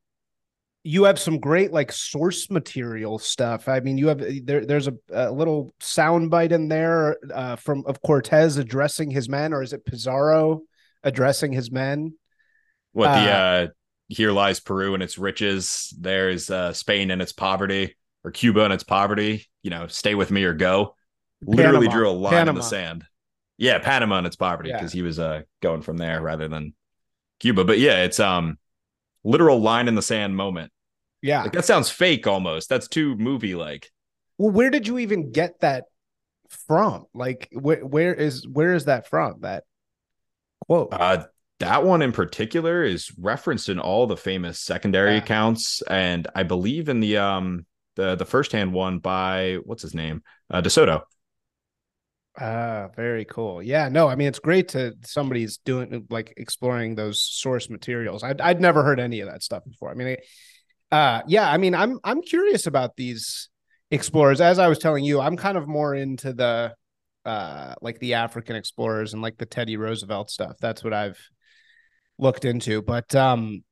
you 0.84 1.04
have 1.04 1.19
some 1.19 1.39
great 1.39 1.72
like 1.72 1.91
source 1.91 2.50
material 2.50 3.19
stuff. 3.19 3.67
I 3.67 3.80
mean, 3.80 3.98
you 3.98 4.08
have 4.08 4.24
there. 4.43 4.65
There's 4.65 4.88
a, 4.88 4.93
a 5.12 5.32
little 5.32 5.74
sound 5.80 6.32
bite 6.32 6.52
in 6.52 6.67
there 6.67 7.17
uh, 7.34 7.58
from 7.58 7.84
of 7.86 8.02
Cortez 8.02 8.58
addressing 8.58 9.12
his 9.12 9.28
men, 9.28 9.54
or 9.54 9.62
is 9.62 9.74
it 9.74 9.86
Pizarro 9.86 10.62
addressing 11.04 11.52
his 11.52 11.69
men? 11.69 12.13
What 12.93 13.08
the 13.08 13.32
uh, 13.32 13.36
uh 13.36 13.67
here 14.08 14.32
lies 14.32 14.60
Peru 14.60 14.93
and 14.93 15.04
its 15.04 15.17
riches. 15.17 15.93
There's 16.00 16.50
uh, 16.50 16.74
Spain 16.74 17.12
and 17.12 17.22
its 17.22 17.34
poverty, 17.34 17.95
or 18.24 18.32
Cuba 18.32 18.63
and 18.63 18.74
its 18.74 18.84
poverty. 18.84 19.48
You 19.62 19.72
know, 19.72 19.88
stay 19.88 20.15
with 20.15 20.32
me 20.32 20.43
or 20.43 20.54
go. 20.54 20.95
Literally 21.41 21.88
Panama. 21.88 21.91
drew 21.91 22.10
a 22.10 22.12
line 22.12 22.32
Panama. 22.32 22.50
in 22.50 22.56
the 22.56 22.63
sand. 22.63 23.06
Yeah, 23.60 23.78
Panama 23.80 24.17
and 24.19 24.28
its 24.28 24.36
poverty 24.38 24.69
Yeah. 24.69 24.78
because 24.78 24.93
he 24.93 25.02
was 25.02 25.19
uh 25.19 25.41
going 25.62 25.82
from 25.82 25.98
there 25.98 26.22
rather 26.22 26.48
than 26.48 26.74
Cuba. 27.39 27.65
But 27.65 27.78
yeah, 27.80 28.04
it's 28.04 28.19
um 28.19 28.58
literal 29.24 29.60
line 29.60 29.88
in 29.88 29.95
the 29.95 30.02
sand 30.02 30.36
moment. 30.36 30.72
Yeah. 31.22 31.43
Like 31.43 31.52
that 31.52 31.65
sounds 31.65 31.89
fake 31.89 32.26
almost. 32.26 32.69
That's 32.69 32.88
too 32.88 33.15
movie 33.17 33.56
like. 33.56 33.91
Well, 34.38 34.52
where 34.52 34.69
did 34.69 34.88
you 34.88 34.98
even 35.00 35.32
get 35.34 35.60
that 35.60 35.84
from? 36.67 37.06
Like, 37.13 37.50
where 37.52 37.86
where 37.86 38.13
is 38.13 38.48
where 38.48 38.74
is 38.74 38.86
that 38.86 39.08
from? 39.10 39.41
That 39.41 39.65
quote. 40.65 40.93
Uh 40.93 41.26
that 41.60 41.84
one 41.84 42.02
in 42.02 42.13
particular 42.13 42.84
is 42.84 43.12
referenced 43.19 43.67
in 43.67 43.80
all 43.80 44.08
the 44.08 44.15
famous 44.15 44.62
secondary 44.62 45.12
Yeah. 45.12 45.17
accounts, 45.17 45.82
and 45.82 46.26
I 46.34 46.43
believe 46.43 46.88
in 46.88 47.02
the 47.02 47.17
um 47.17 47.65
the 47.98 48.15
the 48.15 48.24
first 48.26 48.54
hand 48.54 48.72
one 48.72 49.00
by 49.00 49.58
what's 49.65 49.82
his 49.82 49.93
name 49.93 50.24
uh, 50.50 50.62
DeSoto. 50.62 51.02
Ah, 52.38 52.89
very 52.96 53.26
cool. 53.26 53.62
Yeah, 53.62 53.89
no, 53.89 54.08
I 54.08 54.15
mean 54.15 54.28
it's 54.28 54.39
great 54.39 54.70
to 54.70 54.94
somebody's 55.04 55.58
doing 55.58 56.06
like 56.10 56.34
exploring 56.38 56.96
those 56.96 57.22
source 57.22 57.70
materials. 57.70 58.24
I'd 58.24 58.39
I'd 58.39 58.62
never 58.62 58.84
heard 58.84 59.00
any 59.00 59.20
of 59.20 59.28
that 59.30 59.44
stuff 59.44 59.63
before. 59.65 59.89
I 59.92 59.94
mean, 59.94 60.08
it- 60.10 60.26
uh, 60.92 61.22
yeah, 61.28 61.50
I 61.52 61.58
mean, 61.58 61.76
I'm 61.76 62.00
I'm 62.04 62.22
curious 62.22 62.68
about 62.68 62.96
these 62.98 63.50
explorers. 63.92 64.42
As 64.42 64.60
I 64.60 64.68
was 64.70 64.80
telling 64.80 65.04
you, 65.06 65.20
I'm 65.22 65.38
kind 65.38 65.58
of 65.58 65.68
more 65.68 65.96
into 65.96 66.34
the 66.34 66.76
uh 67.26 67.76
like 67.82 68.00
the 68.00 68.15
African 68.15 68.56
explorers 68.56 69.13
and 69.13 69.22
like 69.22 69.38
the 69.38 69.46
Teddy 69.46 69.78
Roosevelt 69.78 70.32
stuff. 70.32 70.58
That's 70.62 70.84
what 70.84 70.94
I've 70.94 71.20
looked 72.18 72.46
into. 72.46 72.82
But 72.82 73.13
um, 73.15 73.63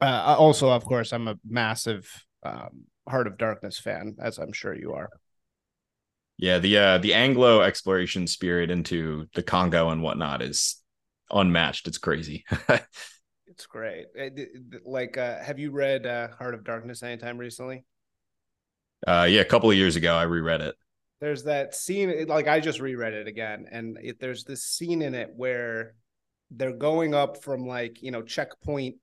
uh, 0.00 0.36
also, 0.38 0.70
of 0.70 0.84
course, 0.84 1.12
I'm 1.12 1.28
a 1.28 1.36
massive 1.44 2.08
um 2.42 2.84
Heart 3.08 3.26
of 3.26 3.38
Darkness 3.38 3.78
fan, 3.78 4.16
as 4.20 4.38
I'm 4.38 4.52
sure 4.52 4.74
you 4.74 4.92
are. 4.92 5.08
Yeah, 6.38 6.58
the 6.58 6.78
uh 6.78 6.98
the 6.98 7.14
Anglo 7.14 7.62
exploration 7.62 8.26
spirit 8.26 8.70
into 8.70 9.26
the 9.34 9.42
Congo 9.42 9.90
and 9.90 10.02
whatnot 10.02 10.40
is 10.42 10.80
unmatched. 11.30 11.88
It's 11.88 11.98
crazy. 11.98 12.44
It's 13.46 13.66
great. 13.66 14.06
D- 14.14 14.46
Like, 14.84 15.16
uh, 15.16 15.38
have 15.42 15.58
you 15.58 15.70
read 15.70 16.06
uh, 16.06 16.28
Heart 16.28 16.54
of 16.54 16.64
Darkness 16.64 17.02
anytime 17.02 17.38
recently? 17.38 17.84
uh 19.06 19.26
yeah, 19.28 19.40
a 19.40 19.44
couple 19.44 19.70
of 19.70 19.76
years 19.76 19.96
ago 19.96 20.14
I 20.14 20.24
reread 20.24 20.60
it. 20.60 20.74
There's 21.20 21.44
that 21.44 21.74
scene, 21.74 22.26
like 22.28 22.46
I 22.46 22.60
just 22.60 22.80
reread 22.80 23.12
it 23.12 23.26
again, 23.26 23.66
and 23.72 23.98
it, 24.00 24.20
there's 24.20 24.44
this 24.44 24.64
scene 24.64 25.02
in 25.02 25.14
it 25.14 25.30
where 25.34 25.94
they're 26.52 26.72
going 26.76 27.12
up 27.12 27.42
from 27.42 27.66
like 27.66 28.02
you 28.02 28.12
know 28.12 28.22
checkpoint 28.22 28.96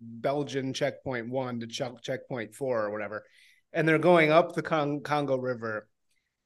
Belgian 0.00 0.74
checkpoint 0.74 1.28
one 1.30 1.60
to 1.60 1.66
check 1.68 1.92
checkpoint 2.02 2.54
four 2.56 2.84
or 2.84 2.90
whatever, 2.90 3.24
and 3.72 3.86
they're 3.86 3.98
going 3.98 4.32
up 4.32 4.54
the 4.54 4.62
Con- 4.62 5.00
Congo 5.00 5.36
River, 5.36 5.87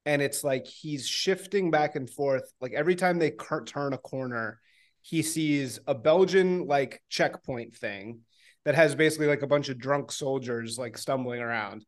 and 0.05 0.21
it's 0.21 0.43
like 0.43 0.67
he's 0.67 1.07
shifting 1.07 1.71
back 1.71 1.97
and 1.97 2.09
forth. 2.09 2.51
Like 2.61 2.73
every 2.73 2.95
time 2.95 3.19
they 3.19 3.33
turn 3.67 3.93
a 3.93 3.99
corner, 3.99 4.61
he 5.01 5.23
sees 5.23 5.79
a 5.87 5.95
Belgian 5.95 6.67
like 6.67 7.03
checkpoint 7.09 7.75
thing 7.75 8.21
that 8.65 8.75
has 8.75 8.95
basically 8.95 9.27
like 9.27 9.43
a 9.43 9.47
bunch 9.47 9.69
of 9.69 9.79
drunk 9.79 10.13
soldiers 10.13 10.79
like 10.79 10.97
stumbling 10.97 11.41
around, 11.41 11.85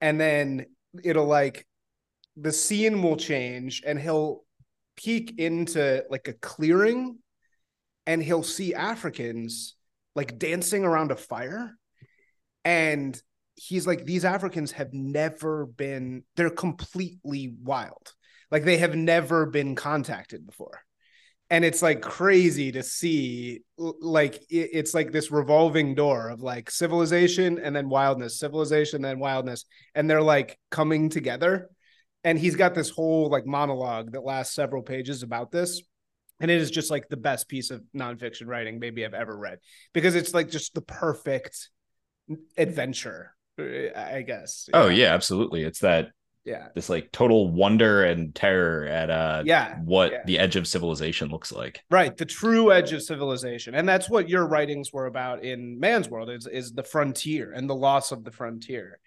and 0.00 0.20
then 0.20 0.66
it'll 1.04 1.26
like 1.26 1.66
the 2.36 2.52
scene 2.52 3.02
will 3.02 3.16
change 3.16 3.82
and 3.86 3.98
he'll 3.98 4.44
peek 4.96 5.38
into 5.38 6.04
like 6.10 6.28
a 6.28 6.32
clearing 6.34 7.18
and 8.06 8.22
he'll 8.22 8.42
see 8.42 8.74
Africans 8.74 9.74
like 10.14 10.38
dancing 10.38 10.84
around 10.84 11.10
a 11.10 11.16
fire. 11.16 11.76
And 12.64 13.20
he's 13.56 13.86
like, 13.86 14.04
these 14.04 14.24
Africans 14.24 14.72
have 14.72 14.92
never 14.92 15.66
been, 15.66 16.22
they're 16.36 16.50
completely 16.50 17.54
wild. 17.62 18.12
Like 18.50 18.64
they 18.64 18.78
have 18.78 18.94
never 18.94 19.46
been 19.46 19.74
contacted 19.74 20.46
before. 20.46 20.80
And 21.48 21.64
it's 21.64 21.82
like 21.82 22.02
crazy 22.02 22.72
to 22.72 22.82
see, 22.82 23.60
like, 23.78 24.42
it's 24.50 24.94
like 24.94 25.12
this 25.12 25.30
revolving 25.30 25.94
door 25.94 26.28
of 26.28 26.40
like 26.40 26.70
civilization 26.70 27.58
and 27.58 27.74
then 27.74 27.88
wildness, 27.88 28.38
civilization, 28.38 29.02
then 29.02 29.20
wildness. 29.20 29.64
And 29.94 30.10
they're 30.10 30.22
like 30.22 30.58
coming 30.70 31.08
together 31.08 31.70
and 32.26 32.40
he's 32.40 32.56
got 32.56 32.74
this 32.74 32.90
whole 32.90 33.30
like 33.30 33.46
monologue 33.46 34.12
that 34.12 34.24
lasts 34.24 34.54
several 34.54 34.82
pages 34.82 35.22
about 35.22 35.52
this 35.52 35.80
and 36.40 36.50
it 36.50 36.60
is 36.60 36.70
just 36.70 36.90
like 36.90 37.08
the 37.08 37.16
best 37.16 37.48
piece 37.48 37.70
of 37.70 37.82
nonfiction 37.96 38.46
writing 38.46 38.78
maybe 38.78 39.06
i've 39.06 39.14
ever 39.14 39.38
read 39.38 39.58
because 39.94 40.14
it's 40.14 40.34
like 40.34 40.50
just 40.50 40.74
the 40.74 40.82
perfect 40.82 41.70
adventure 42.58 43.35
i 43.58 44.22
guess 44.26 44.68
Oh 44.72 44.88
yeah, 44.88 45.14
absolutely. 45.14 45.62
It's 45.62 45.80
that 45.80 46.10
yeah 46.44 46.68
this 46.76 46.88
like 46.88 47.10
total 47.10 47.50
wonder 47.50 48.04
and 48.04 48.32
terror 48.32 48.86
at 48.86 49.10
uh 49.10 49.42
yeah 49.44 49.76
what 49.80 50.12
yeah. 50.12 50.18
the 50.26 50.38
edge 50.38 50.54
of 50.54 50.64
civilization 50.66 51.28
looks 51.28 51.50
like. 51.50 51.80
right 51.90 52.16
the 52.16 52.24
true 52.24 52.72
edge 52.72 52.92
of 52.92 53.02
civilization 53.02 53.74
and 53.74 53.88
that's 53.88 54.08
what 54.08 54.28
your 54.28 54.46
writings 54.46 54.92
were 54.92 55.06
about 55.06 55.42
in 55.42 55.80
man's 55.80 56.08
world 56.08 56.30
is 56.30 56.46
is 56.46 56.70
the 56.72 56.84
frontier 56.84 57.50
and 57.52 57.68
the 57.68 57.74
loss 57.74 58.12
of 58.12 58.22
the 58.22 58.30
frontier 58.30 59.00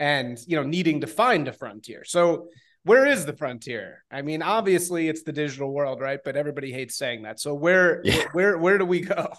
and 0.00 0.36
you 0.48 0.56
know 0.56 0.64
needing 0.64 1.00
to 1.02 1.06
find 1.06 1.46
a 1.46 1.52
frontier 1.52 2.02
so 2.04 2.48
where 2.82 3.06
is 3.06 3.24
the 3.24 3.36
frontier 3.36 4.02
i 4.10 4.20
mean 4.20 4.42
obviously 4.42 5.08
it's 5.08 5.22
the 5.22 5.32
digital 5.32 5.72
world 5.72 6.00
right 6.00 6.20
but 6.24 6.34
everybody 6.34 6.72
hates 6.72 6.96
saying 6.96 7.22
that 7.22 7.38
so 7.38 7.54
where 7.54 8.00
Yeah. 8.04 8.24
where 8.32 8.58
where 8.58 8.78
do 8.78 8.84
we 8.84 9.00
go 9.02 9.32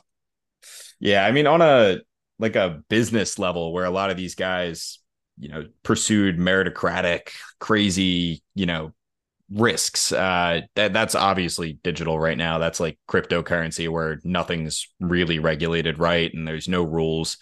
Yeah, 1.02 1.26
I 1.26 1.32
mean 1.34 1.48
on 1.48 1.62
a 1.62 1.98
like 2.42 2.58
a 2.58 2.82
business 2.90 3.40
level 3.40 3.74
where 3.74 3.86
a 3.86 3.92
lot 3.92 4.12
of 4.12 4.18
these 4.18 4.36
guys, 4.36 5.00
you 5.40 5.50
know, 5.50 5.66
pursued 5.84 6.38
meritocratic, 6.38 7.30
crazy, 7.60 8.44
you 8.56 8.66
know, 8.66 8.94
risks. 9.54 10.14
Uh 10.14 10.62
that 10.76 10.94
that's 10.94 11.16
obviously 11.16 11.80
digital 11.84 12.18
right 12.20 12.38
now. 12.38 12.58
That's 12.58 12.80
like 12.80 12.98
cryptocurrency 13.10 13.90
where 13.90 14.20
nothing's 14.24 14.88
really 15.02 15.40
regulated 15.40 16.00
right 16.00 16.34
and 16.34 16.48
there's 16.48 16.70
no 16.70 16.84
rules. 16.84 17.38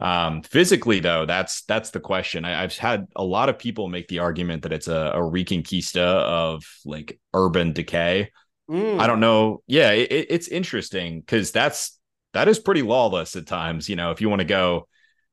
Um 0.00 0.42
physically 0.42 1.00
though, 1.00 1.24
that's 1.24 1.62
that's 1.64 1.90
the 1.90 2.00
question. 2.00 2.44
I, 2.44 2.62
I've 2.62 2.76
had 2.76 3.06
a 3.16 3.24
lot 3.24 3.48
of 3.48 3.58
people 3.58 3.88
make 3.88 4.08
the 4.08 4.18
argument 4.18 4.62
that 4.64 4.72
it's 4.74 4.88
a, 4.88 5.12
a 5.14 5.18
reconquista 5.20 5.98
of 6.04 6.62
like 6.84 7.18
urban 7.32 7.72
decay. 7.72 8.30
Mm. 8.70 9.00
I 9.00 9.06
don't 9.06 9.20
know. 9.20 9.62
Yeah, 9.66 9.92
it- 9.92 10.26
it's 10.28 10.48
interesting 10.48 11.20
because 11.20 11.52
that's 11.52 11.98
that 12.36 12.48
is 12.48 12.58
pretty 12.58 12.82
lawless 12.82 13.34
at 13.34 13.46
times. 13.46 13.88
You 13.88 13.96
know, 13.96 14.10
if 14.10 14.20
you 14.20 14.28
want 14.28 14.40
to 14.40 14.46
go 14.46 14.86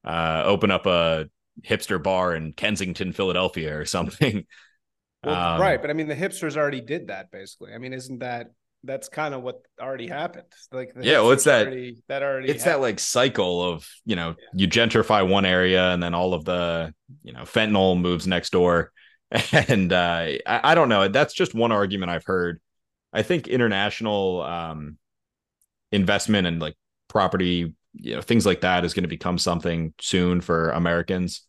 uh, 0.05 0.43
open 0.45 0.71
up 0.71 0.85
a 0.85 1.25
hipster 1.61 2.01
bar 2.01 2.33
in 2.33 2.53
Kensington, 2.53 3.13
Philadelphia, 3.13 3.77
or 3.77 3.85
something. 3.85 4.45
Well, 5.25 5.53
Um, 5.53 5.61
right, 5.61 5.79
but 5.81 5.89
I 5.89 5.93
mean, 5.93 6.09
the 6.09 6.15
hipsters 6.15 6.57
already 6.57 6.81
did 6.81 7.07
that 7.07 7.31
basically. 7.31 7.73
I 7.73 7.77
mean, 7.77 7.93
isn't 7.93 8.19
that 8.19 8.47
that's 8.83 9.07
kind 9.07 9.33
of 9.33 9.41
what 9.41 9.61
already 9.79 10.07
happened? 10.07 10.47
Like, 10.69 10.93
the 10.93 11.05
Yeah, 11.05 11.21
well, 11.21 11.31
it's 11.31 11.45
that- 11.45 11.67
already, 11.67 12.03
that 12.09 12.23
already 12.23 12.49
It's 12.49 12.65
that 12.65 12.81
like 12.81 12.99
cycle 12.99 13.63
of 13.63 13.87
you 14.03 14.17
know 14.17 14.35
you 14.53 14.67
gentrify 14.67 15.25
one 15.25 15.45
area 15.45 15.91
and 15.93 16.03
then 16.03 16.13
all 16.13 16.33
of 16.33 16.43
the 16.43 16.93
you 17.23 17.31
know 17.31 17.43
fentanyl 17.43 17.97
moves 17.97 18.27
next 18.27 18.49
door, 18.51 18.91
and 19.53 19.93
uh, 19.93 20.27
I, 20.45 20.71
I 20.71 20.75
don't 20.75 20.89
know. 20.89 21.07
That's 21.07 21.33
just 21.33 21.55
one 21.55 21.71
argument 21.71 22.11
I've 22.11 22.25
heard. 22.25 22.59
I 23.13 23.21
think 23.23 23.47
international 23.47 24.41
um, 24.41 24.97
investment 25.93 26.47
and 26.47 26.59
like 26.59 26.75
property, 27.13 27.75
you 27.95 28.15
know, 28.15 28.21
things 28.21 28.45
like 28.45 28.61
that 28.61 28.85
is 28.85 28.95
going 28.95 29.05
to 29.05 29.09
become 29.09 29.37
something 29.39 29.93
soon 30.01 30.41
for 30.41 30.71
Americans, 30.71 31.43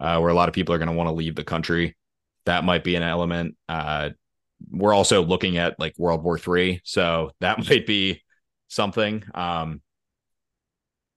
uh, 0.00 0.18
where 0.20 0.30
a 0.30 0.34
lot 0.34 0.48
of 0.48 0.54
people 0.54 0.74
are 0.74 0.78
going 0.78 0.88
to 0.90 0.94
want 0.96 1.08
to 1.08 1.14
leave 1.14 1.36
the 1.36 1.44
country. 1.44 1.96
That 2.46 2.64
might 2.64 2.84
be 2.84 2.96
an 2.96 3.04
element. 3.04 3.56
Uh, 3.68 4.10
we're 4.70 4.94
also 4.94 5.22
looking 5.24 5.58
at 5.58 5.78
like 5.80 5.94
World 5.98 6.24
War 6.24 6.38
Three, 6.38 6.80
so 6.84 7.32
that 7.40 7.68
might 7.68 7.86
be 7.86 8.22
something. 8.68 9.24
Um, 9.34 9.82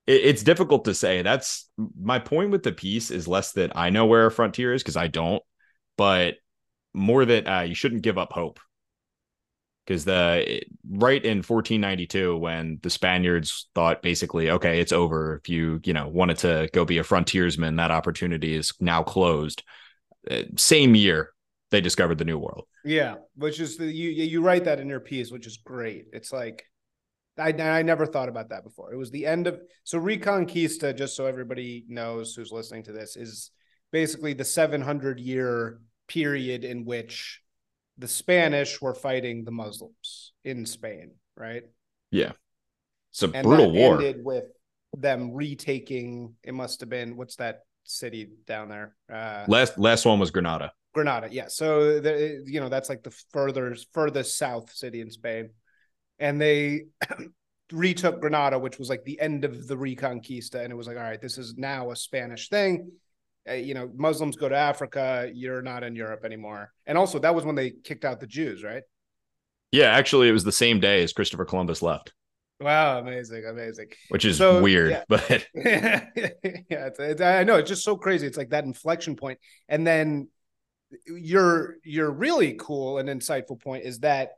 it- 0.07 0.23
it's 0.25 0.43
difficult 0.43 0.85
to 0.85 0.93
say. 0.93 1.21
That's 1.21 1.69
my 1.77 2.19
point 2.19 2.51
with 2.51 2.63
the 2.63 2.71
piece 2.71 3.11
is 3.11 3.27
less 3.27 3.53
that 3.53 3.71
I 3.75 3.89
know 3.89 4.05
where 4.05 4.25
a 4.25 4.31
frontier 4.31 4.73
is 4.73 4.81
because 4.83 4.97
I 4.97 5.07
don't, 5.07 5.43
but 5.97 6.35
more 6.93 7.25
that 7.25 7.47
uh, 7.47 7.61
you 7.61 7.75
shouldn't 7.75 8.03
give 8.03 8.17
up 8.17 8.33
hope. 8.33 8.59
Because 9.89 10.05
the 10.05 10.61
right 10.87 11.25
in 11.25 11.37
1492, 11.37 12.37
when 12.37 12.77
the 12.83 12.91
Spaniards 12.91 13.69
thought 13.73 14.03
basically, 14.03 14.51
okay, 14.51 14.79
it's 14.79 14.91
over. 14.91 15.37
If 15.37 15.49
you 15.49 15.81
you 15.83 15.93
know 15.93 16.07
wanted 16.07 16.37
to 16.39 16.69
go 16.73 16.85
be 16.85 16.99
a 16.99 17.03
frontiersman, 17.03 17.77
that 17.77 17.89
opportunity 17.89 18.53
is 18.53 18.71
now 18.79 19.01
closed. 19.01 19.63
Uh, 20.29 20.43
same 20.57 20.93
year, 20.93 21.31
they 21.71 21.81
discovered 21.81 22.19
the 22.19 22.25
New 22.25 22.37
World. 22.37 22.65
yeah, 22.85 23.15
which 23.35 23.59
is 23.59 23.77
the 23.77 23.87
you 23.87 24.09
you 24.11 24.43
write 24.43 24.65
that 24.65 24.79
in 24.79 24.89
your 24.89 24.99
piece, 24.99 25.31
which 25.31 25.47
is 25.47 25.57
great. 25.57 26.05
It's 26.13 26.31
like 26.31 26.65
I, 27.39 27.49
I 27.49 27.81
never 27.81 28.05
thought 28.05 28.29
about 28.29 28.49
that 28.49 28.63
before. 28.63 28.93
It 28.93 28.97
was 28.97 29.09
the 29.09 29.25
end 29.25 29.47
of 29.47 29.59
so 29.85 29.99
Reconquista. 29.99 30.95
Just 30.95 31.15
so 31.15 31.25
everybody 31.25 31.85
knows 31.87 32.35
who's 32.35 32.51
listening 32.51 32.83
to 32.83 32.91
this 32.91 33.15
is 33.15 33.49
basically 33.91 34.33
the 34.33 34.45
700 34.45 35.19
year 35.19 35.79
period 36.07 36.63
in 36.63 36.85
which 36.85 37.41
the 37.99 38.07
Spanish 38.07 38.81
were 38.81 38.95
fighting 38.95 39.43
the 39.43 39.51
Muslims 39.51 40.33
in 40.43 40.65
Spain, 40.65 41.11
right? 41.35 41.63
Yeah. 42.11 42.31
It's 43.11 43.21
a 43.23 43.29
And 43.31 43.43
brutal 43.45 43.71
war. 43.71 43.95
ended 43.95 44.23
with 44.23 44.45
them 44.97 45.33
retaking. 45.33 46.35
It 46.43 46.53
must 46.53 46.79
have 46.79 46.89
been 46.89 47.15
what's 47.17 47.35
that 47.35 47.59
city 47.83 48.29
down 48.47 48.69
there? 48.69 48.95
Uh, 49.11 49.45
Last 49.47 49.77
last 49.77 50.05
one 50.05 50.19
was 50.19 50.31
Granada. 50.31 50.71
Granada. 50.93 51.27
Yeah. 51.31 51.47
So 51.49 51.99
the, 51.99 52.43
you 52.47 52.59
know 52.59 52.69
that's 52.69 52.89
like 52.89 53.03
the 53.03 53.13
further 53.31 53.75
furthest 53.93 54.37
south 54.37 54.71
city 54.73 55.01
in 55.01 55.11
Spain, 55.11 55.49
and 56.19 56.39
they 56.41 56.85
retook 57.71 58.21
Granada, 58.21 58.57
which 58.57 58.79
was 58.79 58.89
like 58.89 59.03
the 59.03 59.19
end 59.19 59.45
of 59.45 59.67
the 59.67 59.75
Reconquista, 59.75 60.55
and 60.63 60.71
it 60.71 60.75
was 60.75 60.87
like, 60.87 60.97
all 60.97 61.03
right, 61.03 61.21
this 61.21 61.37
is 61.37 61.57
now 61.57 61.91
a 61.91 61.95
Spanish 61.95 62.49
thing. 62.49 62.91
Uh, 63.47 63.53
you 63.53 63.73
know, 63.73 63.89
Muslims 63.95 64.35
go 64.35 64.49
to 64.49 64.55
Africa. 64.55 65.29
You're 65.33 65.61
not 65.61 65.83
in 65.83 65.95
Europe 65.95 66.23
anymore. 66.25 66.71
And 66.85 66.97
also, 66.97 67.19
that 67.19 67.35
was 67.35 67.45
when 67.45 67.55
they 67.55 67.71
kicked 67.71 68.05
out 68.05 68.19
the 68.19 68.27
Jews, 68.27 68.63
right? 68.63 68.83
Yeah, 69.71 69.91
actually, 69.91 70.29
it 70.29 70.31
was 70.33 70.43
the 70.43 70.51
same 70.51 70.79
day 70.79 71.03
as 71.03 71.13
Christopher 71.13 71.45
Columbus 71.45 71.81
left, 71.81 72.13
Wow, 72.59 72.99
amazing, 72.99 73.45
amazing. 73.45 73.87
which 74.09 74.25
is 74.25 74.37
So, 74.37 74.61
weird. 74.61 74.91
yeah. 74.91 75.03
But 75.07 75.47
yeah, 75.55 76.05
it's, 76.15 76.99
it's, 76.99 77.21
I 77.21 77.43
know 77.43 77.55
it's 77.57 77.69
just 77.69 77.83
so 77.83 77.95
crazy. 77.95 78.27
It's 78.27 78.37
like 78.37 78.49
that 78.49 78.65
inflection 78.65 79.15
point, 79.15 79.39
and 79.69 79.85
then 79.87 80.27
your 81.07 81.77
your 81.83 82.09
really 82.11 82.55
cool 82.59 82.97
and 82.97 83.07
insightful 83.07 83.59
point 83.61 83.85
is 83.85 83.99
that, 83.99 84.31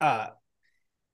uh, 0.00 0.28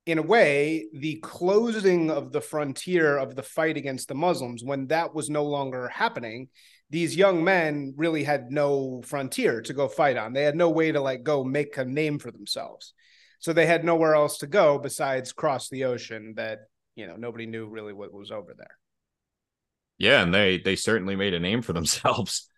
in 0.07 0.19
a 0.19 0.23
way, 0.23 0.87
the 0.93 1.17
closing 1.23 2.11
of 2.11 2.33
the 2.33 2.41
frontier 2.41 3.17
of 3.19 3.37
the 3.37 3.43
fight 3.43 3.77
against 3.77 4.09
the 4.09 4.15
Muslims, 4.15 4.65
when 4.65 4.87
that 4.89 5.15
was 5.15 5.31
no 5.31 5.45
longer 5.45 5.89
happening, 5.89 6.49
these 6.89 7.17
young 7.17 7.45
men 7.45 7.95
really 7.97 8.25
had 8.25 8.51
no 8.51 9.03
frontier 9.05 9.61
to 9.63 9.73
go 9.73 9.89
fight 9.89 10.17
on. 10.17 10.33
They 10.33 10.43
had 10.43 10.57
no 10.57 10.71
way 10.71 10.91
to 10.93 11.01
like 11.01 11.23
go 11.23 11.45
make 11.45 11.77
a 11.77 11.85
name 11.85 12.19
for 12.19 12.31
themselves. 12.31 12.95
So 13.39 13.53
they 13.53 13.67
had 13.67 13.85
nowhere 13.85 14.15
else 14.15 14.39
to 14.39 14.47
go 14.47 14.79
besides 14.79 15.33
cross 15.33 15.69
the 15.69 15.85
ocean 15.85 16.35
that, 16.37 16.61
you 16.97 17.07
know, 17.07 17.17
nobody 17.17 17.47
knew 17.47 17.69
really 17.69 17.93
what 17.93 18.13
was 18.13 18.31
over 18.31 18.55
there. 18.57 18.77
yeah, 19.99 20.23
and 20.23 20.33
they 20.35 20.59
they 20.59 20.77
certainly 20.77 21.17
made 21.17 21.35
a 21.35 21.41
name 21.41 21.63
for 21.63 21.73
themselves. 21.79 22.49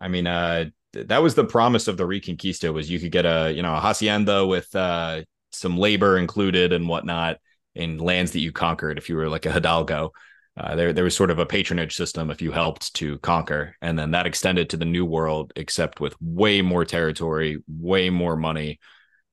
I 0.00 0.08
mean, 0.08 0.26
uh, 0.26 0.66
th- 0.92 1.08
that 1.08 1.22
was 1.22 1.34
the 1.34 1.44
promise 1.44 1.88
of 1.88 1.96
the 1.96 2.04
Reconquista 2.06 2.72
was 2.72 2.90
you 2.90 3.00
could 3.00 3.12
get 3.12 3.26
a 3.26 3.52
you 3.54 3.62
know 3.62 3.74
a 3.74 3.80
hacienda 3.80 4.46
with 4.46 4.74
uh, 4.74 5.22
some 5.52 5.76
labor 5.78 6.18
included 6.18 6.72
and 6.72 6.88
whatnot 6.88 7.38
in 7.74 7.98
lands 7.98 8.32
that 8.32 8.40
you 8.40 8.52
conquered 8.52 8.98
if 8.98 9.08
you 9.08 9.16
were 9.16 9.28
like 9.28 9.46
a 9.46 9.52
hidalgo. 9.52 10.12
Uh, 10.56 10.74
there 10.74 10.92
there 10.92 11.04
was 11.04 11.16
sort 11.16 11.30
of 11.30 11.38
a 11.38 11.46
patronage 11.46 11.94
system 11.96 12.30
if 12.30 12.42
you 12.42 12.52
helped 12.52 12.92
to 12.94 13.18
conquer, 13.20 13.74
and 13.80 13.98
then 13.98 14.10
that 14.10 14.26
extended 14.26 14.68
to 14.68 14.76
the 14.76 14.84
New 14.84 15.04
World, 15.06 15.52
except 15.56 16.00
with 16.00 16.14
way 16.20 16.60
more 16.60 16.84
territory, 16.84 17.58
way 17.66 18.10
more 18.10 18.36
money. 18.36 18.78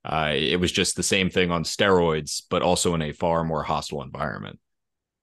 Uh, 0.02 0.32
it 0.34 0.58
was 0.58 0.72
just 0.72 0.96
the 0.96 1.02
same 1.02 1.28
thing 1.28 1.50
on 1.50 1.62
steroids, 1.62 2.42
but 2.48 2.62
also 2.62 2.94
in 2.94 3.02
a 3.02 3.12
far 3.12 3.44
more 3.44 3.62
hostile 3.62 4.02
environment. 4.02 4.58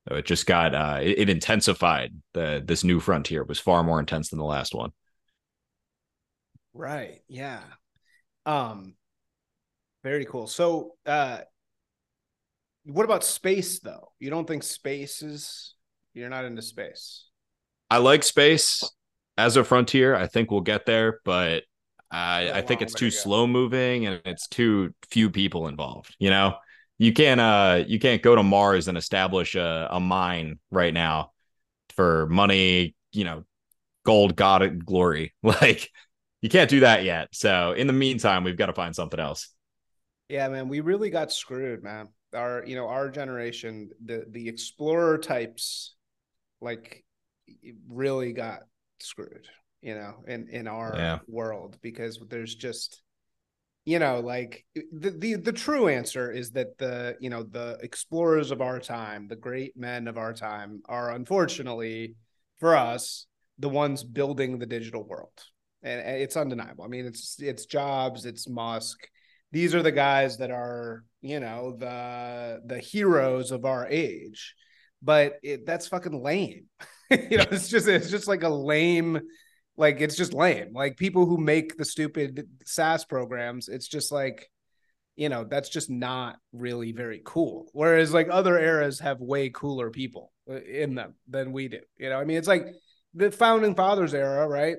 So 0.07 0.15
it 0.15 0.25
just 0.25 0.45
got 0.45 0.75
uh, 0.75 0.99
it, 1.01 1.17
it 1.19 1.29
intensified. 1.29 2.13
The 2.33 2.63
this 2.63 2.83
new 2.83 2.99
frontier 2.99 3.43
was 3.43 3.59
far 3.59 3.83
more 3.83 3.99
intense 3.99 4.29
than 4.29 4.37
the 4.37 4.45
last 4.45 4.75
one. 4.75 4.91
Right. 6.73 7.21
Yeah. 7.27 7.63
Um 8.45 8.96
very 10.07 10.25
cool. 10.25 10.47
So 10.47 10.95
uh 11.05 11.39
what 12.85 13.03
about 13.03 13.23
space 13.23 13.79
though? 13.79 14.11
You 14.19 14.29
don't 14.29 14.47
think 14.47 14.63
space 14.63 15.21
is 15.21 15.75
you're 16.13 16.29
not 16.29 16.45
into 16.45 16.61
space. 16.61 17.25
I 17.89 17.97
like 17.97 18.23
space 18.23 18.83
as 19.37 19.57
a 19.57 19.63
frontier. 19.63 20.15
I 20.15 20.27
think 20.27 20.51
we'll 20.51 20.61
get 20.61 20.85
there, 20.85 21.19
but 21.25 21.63
I, 22.09 22.51
I 22.51 22.61
think 22.61 22.81
it's 22.81 22.93
too 22.93 23.09
to 23.09 23.15
slow 23.15 23.47
moving 23.47 24.05
and 24.05 24.21
it's 24.25 24.47
too 24.47 24.93
few 25.09 25.29
people 25.29 25.67
involved. 25.67 26.15
You 26.19 26.29
know, 26.29 26.55
you 26.97 27.11
can't 27.13 27.41
uh 27.41 27.83
you 27.85 27.99
can't 27.99 28.21
go 28.21 28.35
to 28.35 28.43
Mars 28.43 28.87
and 28.87 28.97
establish 28.97 29.55
a, 29.55 29.89
a 29.91 29.99
mine 29.99 30.59
right 30.71 30.93
now 30.93 31.31
for 31.95 32.27
money. 32.27 32.95
You 33.11 33.25
know, 33.25 33.43
gold, 34.05 34.35
God, 34.35 34.85
glory. 34.85 35.33
Like 35.43 35.89
you 36.41 36.49
can't 36.49 36.69
do 36.69 36.81
that 36.81 37.03
yet. 37.03 37.29
So 37.33 37.73
in 37.73 37.87
the 37.87 37.93
meantime, 37.93 38.43
we've 38.43 38.57
got 38.57 38.67
to 38.67 38.73
find 38.73 38.95
something 38.95 39.19
else. 39.19 39.49
Yeah, 40.29 40.47
man, 40.49 40.67
we 40.67 40.81
really 40.81 41.09
got 41.09 41.31
screwed, 41.31 41.83
man. 41.83 42.09
Our, 42.33 42.63
you 42.65 42.75
know, 42.75 42.87
our 42.87 43.09
generation, 43.09 43.89
the 44.03 44.25
the 44.29 44.49
explorer 44.49 45.17
types, 45.17 45.95
like, 46.59 47.03
really 47.87 48.33
got 48.33 48.63
screwed, 48.99 49.47
you 49.81 49.95
know, 49.95 50.23
in 50.27 50.49
in 50.49 50.67
our 50.67 50.93
Yeah. 50.95 51.19
world 51.27 51.77
because 51.81 52.19
there's 52.29 52.55
just, 52.55 53.01
you 53.85 53.99
know, 53.99 54.19
like 54.19 54.65
the 54.75 55.11
the 55.11 55.35
the 55.35 55.53
true 55.53 55.87
answer 55.87 56.29
is 56.29 56.51
that 56.51 56.77
the 56.77 57.15
you 57.21 57.29
know 57.29 57.43
the 57.43 57.77
explorers 57.81 58.51
of 58.51 58.61
our 58.61 58.79
time, 58.81 59.27
the 59.29 59.35
great 59.37 59.77
men 59.77 60.09
of 60.09 60.17
our 60.17 60.33
time, 60.33 60.81
are 60.89 61.11
unfortunately 61.11 62.15
for 62.59 62.75
us 62.75 63.27
the 63.59 63.69
ones 63.69 64.03
building 64.03 64.59
the 64.59 64.65
digital 64.65 65.03
world, 65.07 65.31
and, 65.83 66.01
and 66.01 66.21
it's 66.21 66.35
undeniable. 66.35 66.83
I 66.83 66.89
mean, 66.89 67.05
it's 67.05 67.41
it's 67.41 67.65
Jobs, 67.65 68.25
it's 68.25 68.49
Musk 68.49 69.07
these 69.51 69.73
are 69.73 69.83
the 69.83 69.91
guys 69.91 70.37
that 70.37 70.51
are 70.51 71.03
you 71.21 71.39
know 71.39 71.75
the 71.77 72.61
the 72.65 72.79
heroes 72.79 73.51
of 73.51 73.65
our 73.65 73.87
age 73.87 74.55
but 75.01 75.37
it, 75.43 75.65
that's 75.65 75.87
fucking 75.87 76.21
lame. 76.21 76.65
You 77.09 77.37
know 77.37 77.45
it's 77.51 77.69
just 77.69 77.87
it's 77.87 78.09
just 78.09 78.27
like 78.27 78.43
a 78.43 78.49
lame 78.49 79.21
like 79.77 80.01
it's 80.01 80.17
just 80.17 80.33
lame. 80.33 80.73
Like 80.73 80.97
people 80.97 81.25
who 81.25 81.37
make 81.37 81.77
the 81.77 81.85
stupid 81.85 82.49
SaaS 82.65 83.05
programs 83.05 83.69
it's 83.69 83.87
just 83.87 84.11
like 84.11 84.49
you 85.15 85.29
know 85.29 85.45
that's 85.45 85.69
just 85.69 85.89
not 85.89 86.35
really 86.51 86.91
very 86.91 87.21
cool. 87.23 87.69
Whereas 87.71 88.13
like 88.13 88.27
other 88.29 88.59
eras 88.59 88.99
have 88.99 89.21
way 89.21 89.49
cooler 89.49 89.89
people 89.89 90.33
uh, 90.51 90.59
in 90.59 90.95
them 90.95 91.13
than 91.29 91.53
we 91.53 91.69
do. 91.69 91.79
You 91.97 92.09
know 92.09 92.19
i 92.19 92.25
mean 92.25 92.39
it's 92.39 92.47
like 92.47 92.67
the 93.13 93.31
founding 93.31 93.73
fathers 93.73 94.13
era 94.13 94.45
right 94.45 94.75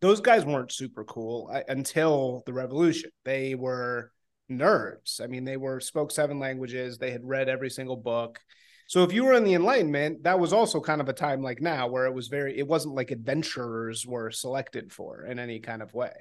those 0.00 0.20
guys 0.20 0.44
weren't 0.44 0.72
super 0.72 1.04
cool 1.04 1.50
uh, 1.52 1.62
until 1.68 2.42
the 2.46 2.52
revolution. 2.52 3.10
They 3.24 3.54
were 3.54 4.12
nerds. 4.50 5.20
I 5.22 5.26
mean, 5.26 5.44
they 5.44 5.56
were 5.56 5.80
spoke 5.80 6.10
seven 6.10 6.38
languages. 6.38 6.98
They 6.98 7.10
had 7.10 7.24
read 7.24 7.48
every 7.48 7.70
single 7.70 7.96
book. 7.96 8.38
So 8.86 9.04
if 9.04 9.12
you 9.12 9.24
were 9.24 9.34
in 9.34 9.44
the 9.44 9.54
Enlightenment, 9.54 10.24
that 10.24 10.40
was 10.40 10.54
also 10.54 10.80
kind 10.80 11.02
of 11.02 11.10
a 11.10 11.12
time 11.12 11.42
like 11.42 11.60
now 11.60 11.88
where 11.88 12.06
it 12.06 12.14
was 12.14 12.28
very. 12.28 12.58
It 12.58 12.66
wasn't 12.66 12.94
like 12.94 13.10
adventurers 13.10 14.06
were 14.06 14.30
selected 14.30 14.92
for 14.92 15.24
in 15.24 15.38
any 15.38 15.60
kind 15.60 15.82
of 15.82 15.92
way. 15.92 16.12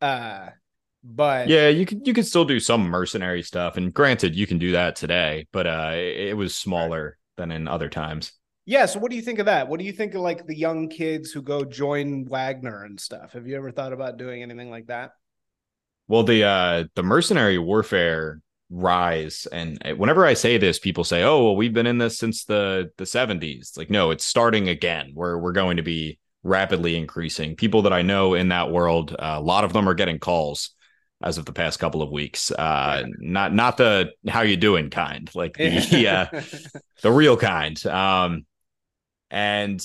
Uh, 0.00 0.48
but 1.02 1.48
Yeah, 1.48 1.68
you 1.68 1.86
could 1.86 2.06
you 2.06 2.12
could 2.12 2.26
still 2.26 2.44
do 2.44 2.60
some 2.60 2.88
mercenary 2.88 3.42
stuff, 3.42 3.76
and 3.76 3.94
granted, 3.94 4.36
you 4.36 4.46
can 4.46 4.58
do 4.58 4.72
that 4.72 4.96
today, 4.96 5.46
but 5.52 5.66
uh, 5.66 5.92
it, 5.94 6.28
it 6.28 6.36
was 6.36 6.54
smaller 6.54 7.16
than 7.36 7.50
in 7.50 7.68
other 7.68 7.88
times. 7.88 8.32
Yeah. 8.68 8.84
So 8.84 8.98
what 8.98 9.10
do 9.10 9.16
you 9.16 9.22
think 9.22 9.38
of 9.38 9.46
that? 9.46 9.66
What 9.66 9.80
do 9.80 9.86
you 9.86 9.92
think 9.92 10.12
of 10.12 10.20
like 10.20 10.46
the 10.46 10.54
young 10.54 10.90
kids 10.90 11.32
who 11.32 11.40
go 11.40 11.64
join 11.64 12.26
Wagner 12.26 12.84
and 12.84 13.00
stuff? 13.00 13.32
Have 13.32 13.46
you 13.46 13.56
ever 13.56 13.70
thought 13.70 13.94
about 13.94 14.18
doing 14.18 14.42
anything 14.42 14.70
like 14.70 14.88
that? 14.88 15.12
Well, 16.06 16.22
the 16.22 16.44
uh, 16.44 16.84
the 16.94 17.02
mercenary 17.02 17.56
warfare 17.56 18.42
rise, 18.68 19.46
and 19.50 19.78
uh, 19.86 19.94
whenever 19.94 20.26
I 20.26 20.34
say 20.34 20.58
this, 20.58 20.78
people 20.78 21.02
say, 21.02 21.22
"Oh, 21.22 21.44
well, 21.44 21.56
we've 21.56 21.72
been 21.72 21.86
in 21.86 21.96
this 21.96 22.18
since 22.18 22.44
the 22.44 22.90
the 22.98 23.06
seventies." 23.06 23.72
Like, 23.74 23.88
no, 23.88 24.10
it's 24.10 24.26
starting 24.26 24.68
again. 24.68 25.12
We're 25.14 25.38
we're 25.38 25.52
going 25.52 25.78
to 25.78 25.82
be 25.82 26.18
rapidly 26.42 26.94
increasing. 26.94 27.56
People 27.56 27.82
that 27.82 27.94
I 27.94 28.02
know 28.02 28.34
in 28.34 28.48
that 28.48 28.70
world, 28.70 29.16
uh, 29.18 29.36
a 29.38 29.40
lot 29.40 29.64
of 29.64 29.72
them 29.72 29.88
are 29.88 29.94
getting 29.94 30.18
calls 30.18 30.74
as 31.22 31.38
of 31.38 31.46
the 31.46 31.54
past 31.54 31.78
couple 31.78 32.02
of 32.02 32.10
weeks. 32.10 32.50
Uh, 32.50 33.04
not 33.18 33.54
not 33.54 33.78
the 33.78 34.10
how 34.28 34.42
you 34.42 34.58
doing 34.58 34.90
kind, 34.90 35.30
like 35.34 35.56
the 35.56 36.06
uh, 36.34 36.42
the 37.02 37.10
real 37.10 37.38
kind. 37.38 37.84
Um, 37.86 38.44
and 39.30 39.84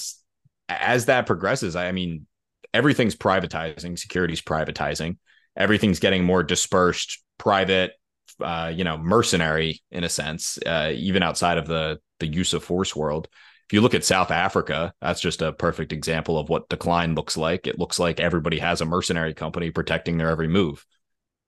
as 0.69 1.05
that 1.05 1.25
progresses, 1.25 1.75
I 1.75 1.91
mean, 1.91 2.27
everything's 2.73 3.15
privatizing, 3.15 3.97
security's 3.97 4.41
privatizing, 4.41 5.17
everything's 5.55 5.99
getting 5.99 6.23
more 6.23 6.43
dispersed, 6.43 7.21
private, 7.37 7.93
uh, 8.41 8.71
you 8.73 8.83
know, 8.83 8.97
mercenary 8.97 9.81
in 9.91 10.03
a 10.03 10.09
sense, 10.09 10.57
uh, 10.65 10.91
even 10.93 11.23
outside 11.23 11.57
of 11.57 11.67
the 11.67 11.99
the 12.19 12.27
use 12.27 12.53
of 12.53 12.63
force 12.63 12.95
world. 12.95 13.27
If 13.69 13.73
you 13.73 13.81
look 13.81 13.93
at 13.93 14.05
South 14.05 14.31
Africa, 14.31 14.93
that's 15.01 15.21
just 15.21 15.41
a 15.41 15.53
perfect 15.53 15.93
example 15.93 16.37
of 16.37 16.49
what 16.49 16.69
decline 16.69 17.15
looks 17.15 17.37
like. 17.37 17.65
It 17.67 17.79
looks 17.79 17.99
like 17.99 18.19
everybody 18.19 18.59
has 18.59 18.81
a 18.81 18.85
mercenary 18.85 19.33
company 19.33 19.71
protecting 19.71 20.17
their 20.17 20.29
every 20.29 20.47
move. 20.47 20.85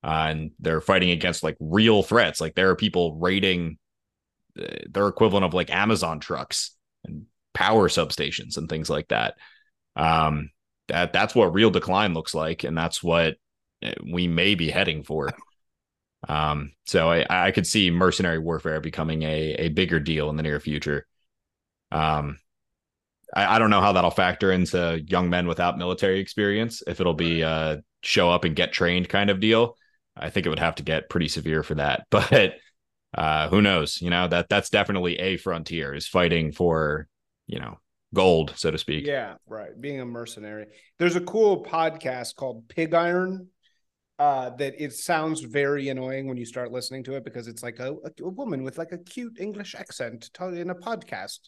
Uh, 0.04 0.28
and 0.30 0.52
they're 0.60 0.82
fighting 0.82 1.12
against 1.12 1.44
like 1.44 1.58
real 1.60 2.04
threats. 2.04 2.40
Like 2.40 2.56
there 2.56 2.70
are 2.70 2.76
people 2.76 3.18
raiding 3.20 3.78
uh, 4.60 4.66
their 4.90 5.08
equivalent 5.08 5.46
of 5.46 5.54
like 5.54 5.72
Amazon 5.72 6.20
trucks 6.20 6.76
and 7.04 7.26
power 7.56 7.90
substations 7.90 8.58
and 8.58 8.70
things 8.70 8.90
like 8.90 9.08
that. 9.08 9.36
Um, 9.96 10.52
that 10.88 11.14
that's 11.14 11.34
what 11.34 11.54
real 11.54 11.72
decline 11.72 12.14
looks 12.14 12.36
like, 12.36 12.64
and 12.64 12.78
that's 12.78 13.02
what 13.02 13.38
uh, 13.84 13.94
we 14.12 14.28
may 14.28 14.56
be 14.56 14.70
heading 14.70 15.04
for. 15.04 15.32
Um, 16.28 16.72
so 16.88 17.12
I, 17.12 17.26
I 17.30 17.52
could 17.52 17.68
see 17.68 17.92
mercenary 17.92 18.40
warfare 18.40 18.82
becoming 18.82 19.22
a, 19.22 19.54
a 19.60 19.70
bigger 19.70 20.00
deal 20.00 20.32
in 20.32 20.38
the 20.38 20.42
near 20.42 20.60
future. 20.60 21.06
Um, 21.92 22.40
I, 23.34 23.56
I 23.56 23.60
don't 23.60 23.70
know 23.70 23.82
how 23.82 23.94
that'll 23.94 24.12
factor 24.12 24.52
into 24.52 25.04
young 25.08 25.30
men 25.30 25.48
without 25.48 25.78
military 25.78 26.20
experience. 26.20 26.84
If 26.88 27.00
it'll 27.00 27.14
be 27.14 27.44
uh 27.44 27.78
show 28.02 28.30
up 28.30 28.44
and 28.44 28.56
get 28.56 28.72
trained 28.72 29.10
kind 29.10 29.30
of 29.30 29.40
deal, 29.40 29.78
I 30.16 30.30
think 30.30 30.46
it 30.46 30.50
would 30.50 30.60
have 30.60 30.76
to 30.76 30.84
get 30.84 31.10
pretty 31.10 31.28
severe 31.28 31.64
for 31.64 31.76
that. 31.76 32.08
But 32.12 32.56
uh, 33.14 33.48
who 33.48 33.62
knows? 33.62 34.02
You 34.02 34.10
know 34.10 34.28
that 34.28 34.50
that's 34.50 34.70
definitely 34.70 35.18
a 35.20 35.38
frontier 35.38 35.94
is 35.94 36.08
fighting 36.08 36.52
for 36.52 37.08
you 37.48 37.60
know 37.60 37.80
gold, 38.14 38.54
so 38.56 38.72
to 38.72 38.78
speak. 38.78 39.06
Yeah, 39.06 39.36
right. 39.46 39.80
Being 39.80 40.00
a 40.00 40.06
mercenary. 40.06 40.68
There's 40.98 41.16
a 41.16 41.22
cool 41.22 41.64
podcast 41.64 42.36
called 42.36 42.68
Pig 42.68 42.94
Iron 42.94 43.50
uh, 44.18 44.52
that 44.52 44.82
it 44.82 44.94
sounds 44.94 45.42
very 45.42 45.90
annoying 45.90 46.28
when 46.28 46.38
you 46.38 46.46
start 46.46 46.72
listening 46.72 47.04
to 47.04 47.16
it 47.16 47.26
because 47.26 47.48
it's 47.48 47.62
like 47.62 47.80
a, 47.80 47.92
a, 47.92 48.24
a 48.24 48.30
woman 48.30 48.64
with 48.64 48.78
like 48.78 48.94
a 48.94 48.98
cute 48.98 49.40
English 49.40 49.76
accent 49.76 50.30
in 50.40 50.70
a 50.70 50.76
podcast. 50.76 51.40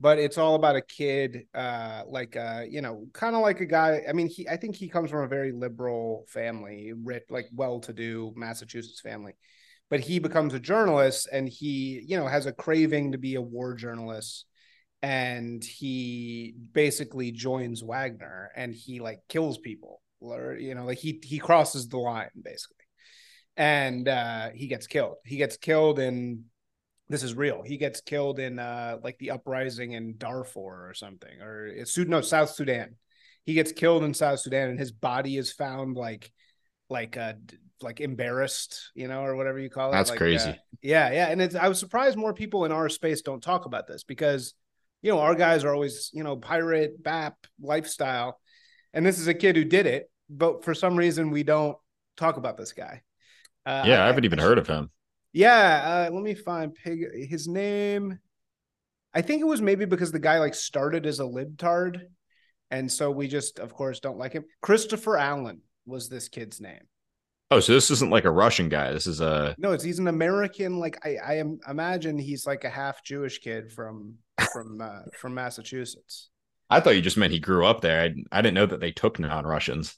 But 0.00 0.20
it's 0.20 0.38
all 0.38 0.54
about 0.54 0.76
a 0.76 0.80
kid, 0.80 1.46
uh, 1.52 2.04
like 2.06 2.36
uh, 2.36 2.62
you 2.70 2.82
know, 2.82 3.06
kind 3.12 3.34
of 3.34 3.42
like 3.42 3.60
a 3.60 3.66
guy. 3.66 4.02
I 4.08 4.12
mean, 4.12 4.28
he 4.28 4.48
I 4.48 4.56
think 4.56 4.76
he 4.76 4.88
comes 4.88 5.10
from 5.10 5.24
a 5.24 5.28
very 5.28 5.50
liberal 5.50 6.24
family, 6.28 6.92
rich, 6.94 7.24
like 7.30 7.48
well-to-do 7.52 8.32
Massachusetts 8.36 9.00
family. 9.00 9.32
But 9.90 9.98
he 9.98 10.20
becomes 10.20 10.54
a 10.54 10.60
journalist, 10.60 11.28
and 11.32 11.48
he, 11.48 12.04
you 12.06 12.16
know, 12.16 12.28
has 12.28 12.46
a 12.46 12.52
craving 12.52 13.10
to 13.12 13.18
be 13.18 13.34
a 13.34 13.42
war 13.42 13.74
journalist 13.74 14.44
and 15.02 15.62
he 15.62 16.54
basically 16.72 17.30
joins 17.30 17.82
Wagner 17.82 18.50
and 18.56 18.74
he 18.74 19.00
like 19.00 19.20
kills 19.28 19.58
people 19.58 20.00
or 20.20 20.56
you 20.58 20.74
know 20.74 20.84
like 20.84 20.98
he 20.98 21.20
he 21.22 21.38
crosses 21.38 21.88
the 21.88 21.98
line 21.98 22.30
basically. 22.40 22.76
And 23.56 24.08
uh 24.08 24.50
he 24.54 24.66
gets 24.66 24.86
killed. 24.86 25.16
He 25.24 25.36
gets 25.36 25.56
killed 25.56 25.98
in 25.98 26.44
this 27.08 27.22
is 27.22 27.34
real 27.34 27.62
he 27.62 27.78
gets 27.78 28.00
killed 28.00 28.38
in 28.38 28.58
uh 28.58 28.98
like 29.02 29.18
the 29.18 29.30
uprising 29.30 29.92
in 29.92 30.16
darfur 30.18 30.88
or 30.88 30.92
something 30.94 31.40
or 31.40 31.66
it's 31.66 31.96
no 31.96 32.20
south 32.20 32.50
sudan. 32.50 32.96
He 33.44 33.54
gets 33.54 33.72
killed 33.72 34.04
in 34.04 34.14
south 34.14 34.40
sudan 34.40 34.70
and 34.70 34.78
his 34.78 34.92
body 34.92 35.36
is 35.36 35.52
found 35.52 35.96
like 35.96 36.30
like 36.90 37.16
uh 37.16 37.34
like 37.80 38.00
embarrassed 38.00 38.90
you 38.94 39.06
know 39.06 39.22
or 39.22 39.36
whatever 39.36 39.58
you 39.58 39.70
call 39.70 39.90
it 39.90 39.92
that's 39.92 40.10
like, 40.10 40.18
crazy. 40.18 40.50
uh, 40.50 40.54
yeah 40.82 41.12
yeah 41.12 41.26
and 41.28 41.40
it's 41.40 41.54
i 41.54 41.68
was 41.68 41.78
surprised 41.78 42.18
more 42.18 42.34
people 42.34 42.64
in 42.64 42.72
our 42.72 42.88
space 42.88 43.22
don't 43.22 43.42
talk 43.42 43.66
about 43.66 43.86
this 43.86 44.02
because 44.02 44.54
you 45.02 45.12
know 45.12 45.20
our 45.20 45.34
guys 45.34 45.64
are 45.64 45.72
always 45.72 46.10
you 46.12 46.24
know 46.24 46.36
pirate 46.36 47.02
bap 47.02 47.36
lifestyle 47.60 48.38
and 48.92 49.04
this 49.04 49.18
is 49.18 49.28
a 49.28 49.34
kid 49.34 49.56
who 49.56 49.64
did 49.64 49.86
it, 49.86 50.10
but 50.28 50.64
for 50.64 50.74
some 50.74 50.96
reason 50.96 51.30
we 51.30 51.42
don't 51.42 51.76
talk 52.16 52.36
about 52.36 52.56
this 52.56 52.72
guy. 52.72 53.02
Uh, 53.66 53.84
yeah, 53.86 54.00
I, 54.00 54.04
I 54.04 54.06
haven't 54.06 54.24
even 54.24 54.38
heard 54.38 54.58
of 54.58 54.66
him. 54.66 54.90
Yeah, 55.32 56.08
uh, 56.10 56.14
let 56.14 56.22
me 56.22 56.34
find 56.34 56.74
pig. 56.74 57.04
His 57.28 57.46
name. 57.46 58.18
I 59.14 59.22
think 59.22 59.40
it 59.40 59.46
was 59.46 59.60
maybe 59.60 59.84
because 59.84 60.12
the 60.12 60.18
guy 60.18 60.38
like 60.38 60.54
started 60.54 61.06
as 61.06 61.20
a 61.20 61.24
libtard, 61.24 62.00
and 62.70 62.90
so 62.90 63.10
we 63.10 63.28
just, 63.28 63.58
of 63.58 63.74
course, 63.74 64.00
don't 64.00 64.18
like 64.18 64.32
him. 64.32 64.44
Christopher 64.62 65.16
Allen 65.16 65.60
was 65.86 66.08
this 66.08 66.28
kid's 66.28 66.60
name. 66.60 66.86
Oh, 67.50 67.60
so 67.60 67.72
this 67.72 67.90
isn't 67.90 68.10
like 68.10 68.26
a 68.26 68.30
Russian 68.30 68.68
guy. 68.68 68.92
This 68.92 69.06
is 69.06 69.20
a 69.20 69.54
no. 69.58 69.72
It's 69.72 69.84
he's 69.84 69.98
an 69.98 70.08
American. 70.08 70.78
Like 70.78 70.98
I, 71.04 71.16
I 71.16 71.34
am 71.36 71.58
imagine 71.66 72.18
he's 72.18 72.46
like 72.46 72.64
a 72.64 72.70
half 72.70 73.02
Jewish 73.02 73.38
kid 73.38 73.72
from 73.72 74.16
from 74.52 74.80
uh, 74.82 75.00
from 75.18 75.34
Massachusetts. 75.34 76.28
I 76.68 76.80
thought 76.80 76.96
you 76.96 77.00
just 77.00 77.16
meant 77.16 77.32
he 77.32 77.40
grew 77.40 77.64
up 77.64 77.80
there. 77.80 78.02
I, 78.02 78.14
I 78.30 78.42
didn't 78.42 78.54
know 78.54 78.66
that 78.66 78.80
they 78.80 78.92
took 78.92 79.18
non-Russians. 79.18 79.96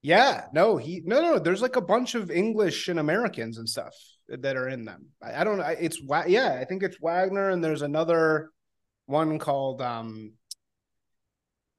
Yeah, 0.00 0.46
no, 0.54 0.78
he 0.78 1.02
no 1.04 1.20
no. 1.20 1.38
There's 1.38 1.60
like 1.60 1.76
a 1.76 1.82
bunch 1.82 2.14
of 2.14 2.30
English 2.30 2.88
and 2.88 2.98
Americans 2.98 3.58
and 3.58 3.68
stuff 3.68 3.94
that 4.28 4.56
are 4.56 4.68
in 4.68 4.86
them. 4.86 5.06
I, 5.22 5.42
I 5.42 5.44
don't. 5.44 5.60
I, 5.60 5.72
it's 5.72 6.00
yeah. 6.26 6.56
I 6.58 6.64
think 6.64 6.82
it's 6.82 7.00
Wagner, 7.00 7.50
and 7.50 7.62
there's 7.62 7.82
another 7.82 8.50
one 9.04 9.38
called 9.38 9.82
um. 9.82 10.32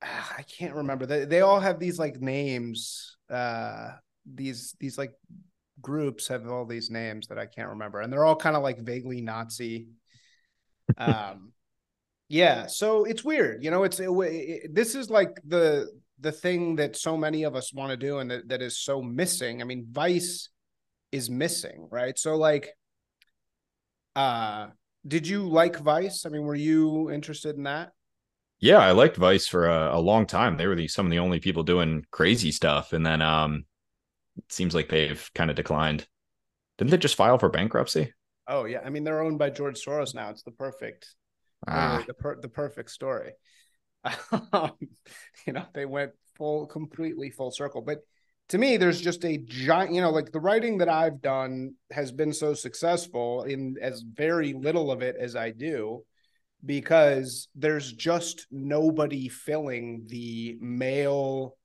I 0.03 0.43
can't 0.43 0.75
remember. 0.75 1.07
They 1.07 1.25
they 1.25 1.41
all 1.41 1.59
have 1.59 1.79
these 1.79 1.97
like 1.97 2.21
names. 2.21 3.17
Uh, 3.29 3.93
these 4.35 4.75
these 4.79 4.97
like 4.97 5.13
groups 5.81 6.27
have 6.27 6.47
all 6.47 6.65
these 6.65 6.89
names 6.89 7.27
that 7.27 7.37
I 7.37 7.45
can't 7.45 7.69
remember, 7.69 8.01
and 8.01 8.11
they're 8.11 8.25
all 8.25 8.35
kind 8.35 8.55
of 8.55 8.63
like 8.63 8.79
vaguely 8.79 9.21
Nazi. 9.21 9.87
Um, 10.97 11.51
yeah, 12.29 12.67
so 12.67 13.03
it's 13.03 13.25
weird, 13.25 13.61
you 13.61 13.71
know. 13.71 13.83
It's 13.83 13.99
it, 13.99 14.09
it, 14.09 14.73
this 14.73 14.95
is 14.95 15.09
like 15.09 15.37
the 15.45 15.89
the 16.19 16.31
thing 16.31 16.75
that 16.77 16.95
so 16.95 17.15
many 17.15 17.43
of 17.43 17.55
us 17.55 17.73
want 17.73 17.91
to 17.91 17.97
do, 17.97 18.19
and 18.19 18.31
that, 18.31 18.47
that 18.49 18.61
is 18.61 18.77
so 18.77 19.01
missing. 19.01 19.61
I 19.61 19.65
mean, 19.65 19.87
Vice 19.91 20.49
is 21.11 21.29
missing, 21.29 21.87
right? 21.91 22.17
So, 22.17 22.35
like, 22.35 22.69
uh, 24.15 24.67
did 25.07 25.27
you 25.27 25.47
like 25.47 25.79
Vice? 25.79 26.25
I 26.25 26.29
mean, 26.29 26.43
were 26.43 26.55
you 26.55 27.11
interested 27.11 27.55
in 27.55 27.63
that? 27.63 27.91
Yeah, 28.59 28.79
I 28.79 28.91
liked 28.91 29.17
Vice 29.17 29.47
for 29.47 29.67
a, 29.67 29.97
a 29.97 29.99
long 29.99 30.25
time. 30.25 30.57
They 30.57 30.67
were 30.67 30.75
the 30.75 30.87
some 30.87 31.05
of 31.05 31.11
the 31.11 31.19
only 31.19 31.39
people 31.39 31.63
doing 31.63 32.05
crazy 32.11 32.51
stuff, 32.51 32.93
and 32.93 33.05
then 33.05 33.21
um, 33.21 33.65
it 34.37 34.51
seems 34.51 34.75
like 34.75 34.89
they've 34.89 35.29
kind 35.33 35.49
of 35.49 35.55
declined. 35.55 36.07
Didn't 36.77 36.91
they 36.91 36.97
just 36.97 37.15
file 37.15 37.37
for 37.37 37.49
bankruptcy? 37.49 38.13
Oh 38.47 38.65
yeah, 38.65 38.81
I 38.85 38.89
mean 38.89 39.03
they're 39.03 39.21
owned 39.21 39.39
by 39.39 39.49
George 39.49 39.83
Soros 39.83 40.15
now. 40.15 40.29
It's 40.29 40.43
the 40.43 40.51
perfect 40.51 41.15
ah. 41.67 42.03
the 42.05 42.13
per- 42.13 42.41
the 42.41 42.49
perfect 42.49 42.91
story. 42.91 43.31
Um, 44.53 44.71
you 45.45 45.53
know, 45.53 45.65
they 45.73 45.85
went 45.85 46.11
full, 46.37 46.65
completely 46.67 47.29
full 47.29 47.51
circle. 47.51 47.81
But 47.81 47.99
to 48.49 48.57
me, 48.57 48.77
there's 48.77 49.01
just 49.01 49.25
a 49.25 49.37
giant, 49.37 49.93
you 49.93 50.01
know, 50.01 50.11
like 50.11 50.31
the 50.31 50.39
writing 50.39 50.77
that 50.77 50.87
I've 50.87 51.21
done 51.21 51.73
has 51.91 52.11
been 52.11 52.31
so 52.31 52.53
successful 52.53 53.43
in 53.43 53.75
as 53.81 54.01
very 54.01 54.53
little 54.53 54.91
of 54.91 55.01
it 55.01 55.17
as 55.19 55.35
I 55.35 55.51
do, 55.51 56.03
because 56.65 57.49
there's 57.55 57.91
just 57.91 58.47
nobody 58.49 59.27
filling 59.27 60.05
the 60.07 60.57
male 60.61 61.57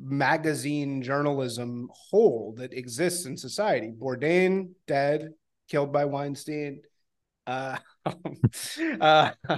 magazine 0.00 1.02
journalism 1.02 1.88
hole 1.92 2.54
that 2.56 2.72
exists 2.72 3.26
in 3.26 3.36
society. 3.36 3.92
Bourdain 3.96 4.70
dead, 4.86 5.30
killed 5.68 5.92
by 5.92 6.04
Weinstein. 6.06 6.80
Uh, 7.46 7.78
uh, 9.00 9.30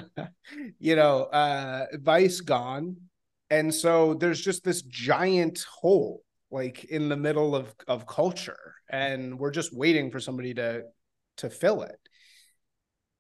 you 0.79 0.97
know, 0.97 1.25
uh, 1.25 1.87
Vice 1.95 2.41
gone, 2.41 2.97
and 3.51 3.73
so 3.73 4.15
there's 4.15 4.41
just 4.41 4.65
this 4.65 4.83
giant 4.83 5.65
hole 5.81 6.23
like 6.51 6.85
in 6.85 7.09
the 7.09 7.17
middle 7.17 7.57
of 7.57 7.75
of 7.89 8.07
culture, 8.07 8.75
and 8.89 9.39
we're 9.39 9.51
just 9.51 9.75
waiting 9.75 10.11
for 10.11 10.21
somebody 10.21 10.55
to 10.55 10.85
to 11.39 11.51
fill 11.51 11.83
it. 11.83 11.99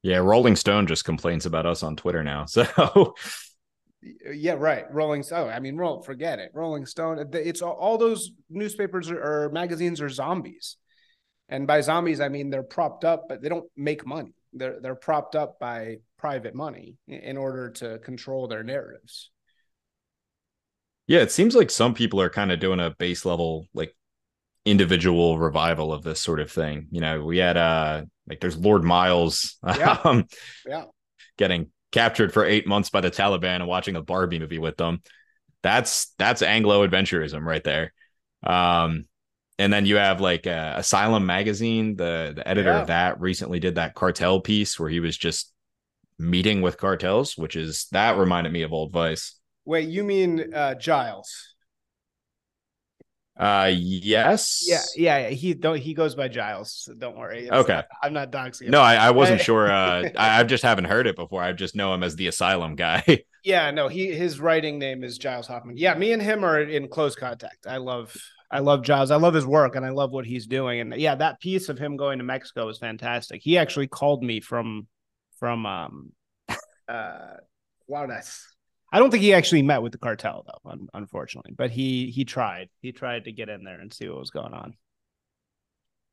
Yeah, 0.02 0.18
Rolling 0.18 0.56
Stone 0.56 0.88
just 0.88 1.04
complains 1.04 1.46
about 1.46 1.66
us 1.66 1.82
on 1.82 1.96
Twitter 1.96 2.22
now. 2.22 2.46
So 2.48 3.14
yeah, 4.32 4.54
right. 4.54 4.84
Rolling 4.92 5.22
Stone. 5.22 5.50
I 5.50 5.60
mean, 5.60 5.76
roll, 5.76 6.02
forget 6.02 6.38
it. 6.38 6.50
Rolling 6.54 6.86
Stone. 6.86 7.30
It's 7.32 7.62
all, 7.62 7.74
all 7.74 7.98
those 7.98 8.30
newspapers 8.50 9.10
or, 9.10 9.22
or 9.22 9.50
magazines 9.50 10.00
are 10.00 10.08
zombies, 10.08 10.76
and 11.48 11.66
by 11.66 11.80
zombies 11.80 12.20
I 12.20 12.28
mean 12.28 12.50
they're 12.50 12.62
propped 12.62 13.04
up, 13.04 13.28
but 13.28 13.42
they 13.42 13.48
don't 13.48 13.68
make 13.76 14.06
money 14.06 14.34
they're 14.52 14.78
they're 14.80 14.94
propped 14.94 15.34
up 15.34 15.58
by 15.58 15.98
private 16.18 16.54
money 16.54 16.96
in 17.08 17.36
order 17.36 17.70
to 17.70 17.98
control 17.98 18.48
their 18.48 18.62
narratives. 18.62 19.30
Yeah, 21.06 21.20
it 21.20 21.32
seems 21.32 21.54
like 21.54 21.70
some 21.70 21.94
people 21.94 22.20
are 22.20 22.30
kind 22.30 22.52
of 22.52 22.60
doing 22.60 22.80
a 22.80 22.90
base 22.90 23.24
level 23.24 23.66
like 23.74 23.94
individual 24.64 25.38
revival 25.38 25.92
of 25.92 26.02
this 26.02 26.20
sort 26.20 26.40
of 26.40 26.50
thing. 26.50 26.86
You 26.90 27.00
know, 27.00 27.24
we 27.24 27.38
had 27.38 27.56
uh 27.56 28.04
like 28.28 28.40
there's 28.40 28.56
Lord 28.56 28.84
Miles 28.84 29.58
yeah. 29.66 29.98
um 30.04 30.26
yeah. 30.66 30.84
getting 31.38 31.70
captured 31.92 32.32
for 32.32 32.44
8 32.44 32.66
months 32.66 32.90
by 32.90 33.00
the 33.00 33.10
Taliban 33.10 33.56
and 33.56 33.66
watching 33.66 33.96
a 33.96 34.02
Barbie 34.02 34.38
movie 34.38 34.58
with 34.58 34.76
them. 34.76 35.02
That's 35.62 36.12
that's 36.18 36.42
Anglo 36.42 36.86
adventurism 36.86 37.44
right 37.44 37.62
there. 37.62 37.92
Um 38.42 39.06
and 39.58 39.72
then 39.72 39.86
you 39.86 39.96
have 39.96 40.20
like 40.20 40.46
uh, 40.46 40.74
Asylum 40.76 41.26
magazine. 41.26 41.94
The 41.94 42.32
the 42.34 42.46
editor 42.48 42.70
yeah. 42.70 42.80
of 42.80 42.86
that 42.88 43.20
recently 43.20 43.60
did 43.60 43.76
that 43.76 43.94
cartel 43.94 44.40
piece 44.40 44.80
where 44.80 44.88
he 44.88 44.98
was 44.98 45.16
just 45.16 45.52
meeting 46.18 46.62
with 46.62 46.78
cartels, 46.78 47.36
which 47.36 47.54
is 47.54 47.86
that 47.92 48.16
reminded 48.18 48.52
me 48.52 48.62
of 48.62 48.72
old 48.72 48.92
Vice. 48.92 49.38
Wait, 49.64 49.88
you 49.88 50.02
mean 50.02 50.52
uh, 50.52 50.74
Giles? 50.74 51.51
Uh, 53.42 53.72
yes. 53.74 54.64
Yeah, 54.64 54.82
yeah. 54.94 55.28
He 55.30 55.52
don't. 55.52 55.76
He 55.76 55.94
goes 55.94 56.14
by 56.14 56.28
Giles. 56.28 56.72
So 56.72 56.94
don't 56.94 57.16
worry. 57.16 57.48
It's 57.48 57.52
okay. 57.52 57.74
Not, 57.74 57.86
I'm 58.00 58.12
not 58.12 58.30
doxing. 58.30 58.68
No, 58.68 58.80
I, 58.80 58.94
I 58.94 59.10
wasn't 59.10 59.40
sure. 59.40 59.68
Uh, 59.68 60.10
I, 60.16 60.40
I 60.40 60.44
just 60.44 60.62
haven't 60.62 60.84
heard 60.84 61.08
it 61.08 61.16
before. 61.16 61.42
I 61.42 61.52
just 61.52 61.74
know 61.74 61.92
him 61.92 62.04
as 62.04 62.14
the 62.14 62.28
Asylum 62.28 62.76
guy. 62.76 63.24
yeah, 63.44 63.72
no. 63.72 63.88
He 63.88 64.12
his 64.14 64.38
writing 64.38 64.78
name 64.78 65.02
is 65.02 65.18
Giles 65.18 65.48
Hoffman. 65.48 65.76
Yeah, 65.76 65.94
me 65.94 66.12
and 66.12 66.22
him 66.22 66.44
are 66.44 66.60
in 66.60 66.86
close 66.86 67.16
contact. 67.16 67.66
I 67.66 67.78
love 67.78 68.14
I 68.48 68.60
love 68.60 68.82
Giles. 68.82 69.10
I 69.10 69.16
love 69.16 69.34
his 69.34 69.46
work 69.46 69.74
and 69.74 69.84
I 69.84 69.90
love 69.90 70.12
what 70.12 70.24
he's 70.24 70.46
doing. 70.46 70.78
And 70.78 70.94
yeah, 70.94 71.16
that 71.16 71.40
piece 71.40 71.68
of 71.68 71.78
him 71.78 71.96
going 71.96 72.18
to 72.18 72.24
Mexico 72.24 72.66
was 72.66 72.78
fantastic. 72.78 73.42
He 73.42 73.58
actually 73.58 73.88
called 73.88 74.22
me 74.22 74.38
from 74.38 74.86
from 75.40 75.66
um 75.66 76.12
uh 76.88 77.38
Juarez. 77.88 78.51
I 78.92 78.98
don't 78.98 79.10
think 79.10 79.22
he 79.22 79.32
actually 79.32 79.62
met 79.62 79.82
with 79.82 79.92
the 79.92 79.98
cartel 79.98 80.44
though, 80.46 80.70
un- 80.70 80.88
unfortunately. 80.92 81.52
But 81.56 81.70
he 81.70 82.10
he 82.10 82.24
tried. 82.24 82.68
He 82.82 82.92
tried 82.92 83.24
to 83.24 83.32
get 83.32 83.48
in 83.48 83.64
there 83.64 83.80
and 83.80 83.92
see 83.92 84.08
what 84.08 84.20
was 84.20 84.30
going 84.30 84.52
on. 84.52 84.74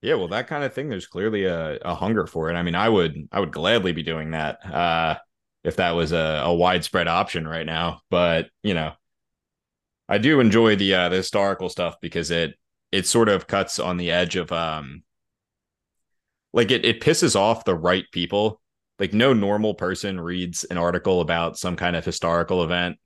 Yeah, 0.02 0.16
well, 0.16 0.30
that 0.30 0.48
kind 0.48 0.64
of 0.64 0.74
thing. 0.74 0.88
There's 0.88 1.08
clearly 1.08 1.44
a, 1.44 1.78
a 1.80 1.94
hunger 1.94 2.26
for 2.26 2.50
it. 2.50 2.56
I 2.56 2.64
mean, 2.64 2.76
I 2.76 2.88
would 2.88 3.28
I 3.32 3.42
would 3.42 3.52
gladly 3.52 3.92
be 3.92 4.04
doing 4.04 4.32
that 4.32 4.66
uh, 4.66 5.18
if 5.66 5.76
that 5.76 5.92
was 5.92 6.14
a, 6.14 6.44
a 6.46 6.54
widespread 6.54 7.10
option 7.10 7.46
right 7.46 7.66
now. 7.66 8.00
But 8.10 8.50
you 8.64 8.74
know, 8.74 8.94
I 10.08 10.18
do 10.18 10.40
enjoy 10.40 10.78
the 10.78 10.94
uh, 10.94 11.10
the 11.10 11.18
historical 11.18 11.68
stuff 11.68 11.96
because 12.02 12.32
it 12.32 12.58
it 12.94 13.08
sort 13.08 13.28
of 13.28 13.48
cuts 13.48 13.78
on 13.78 13.98
the 13.98 14.12
edge 14.12 14.38
of 14.38 14.52
um 14.54 15.04
like 16.54 16.72
it 16.72 16.86
it 16.86 17.02
pisses 17.02 17.36
off 17.36 17.66
the 17.66 17.76
right 17.76 18.06
people. 18.14 18.62
Like 19.00 19.14
no 19.14 19.34
normal 19.34 19.74
person 19.74 20.20
reads 20.20 20.64
an 20.66 20.78
article 20.78 21.22
about 21.22 21.58
some 21.58 21.76
kind 21.76 21.96
of 21.96 22.06
historical 22.06 22.64
event 22.64 22.98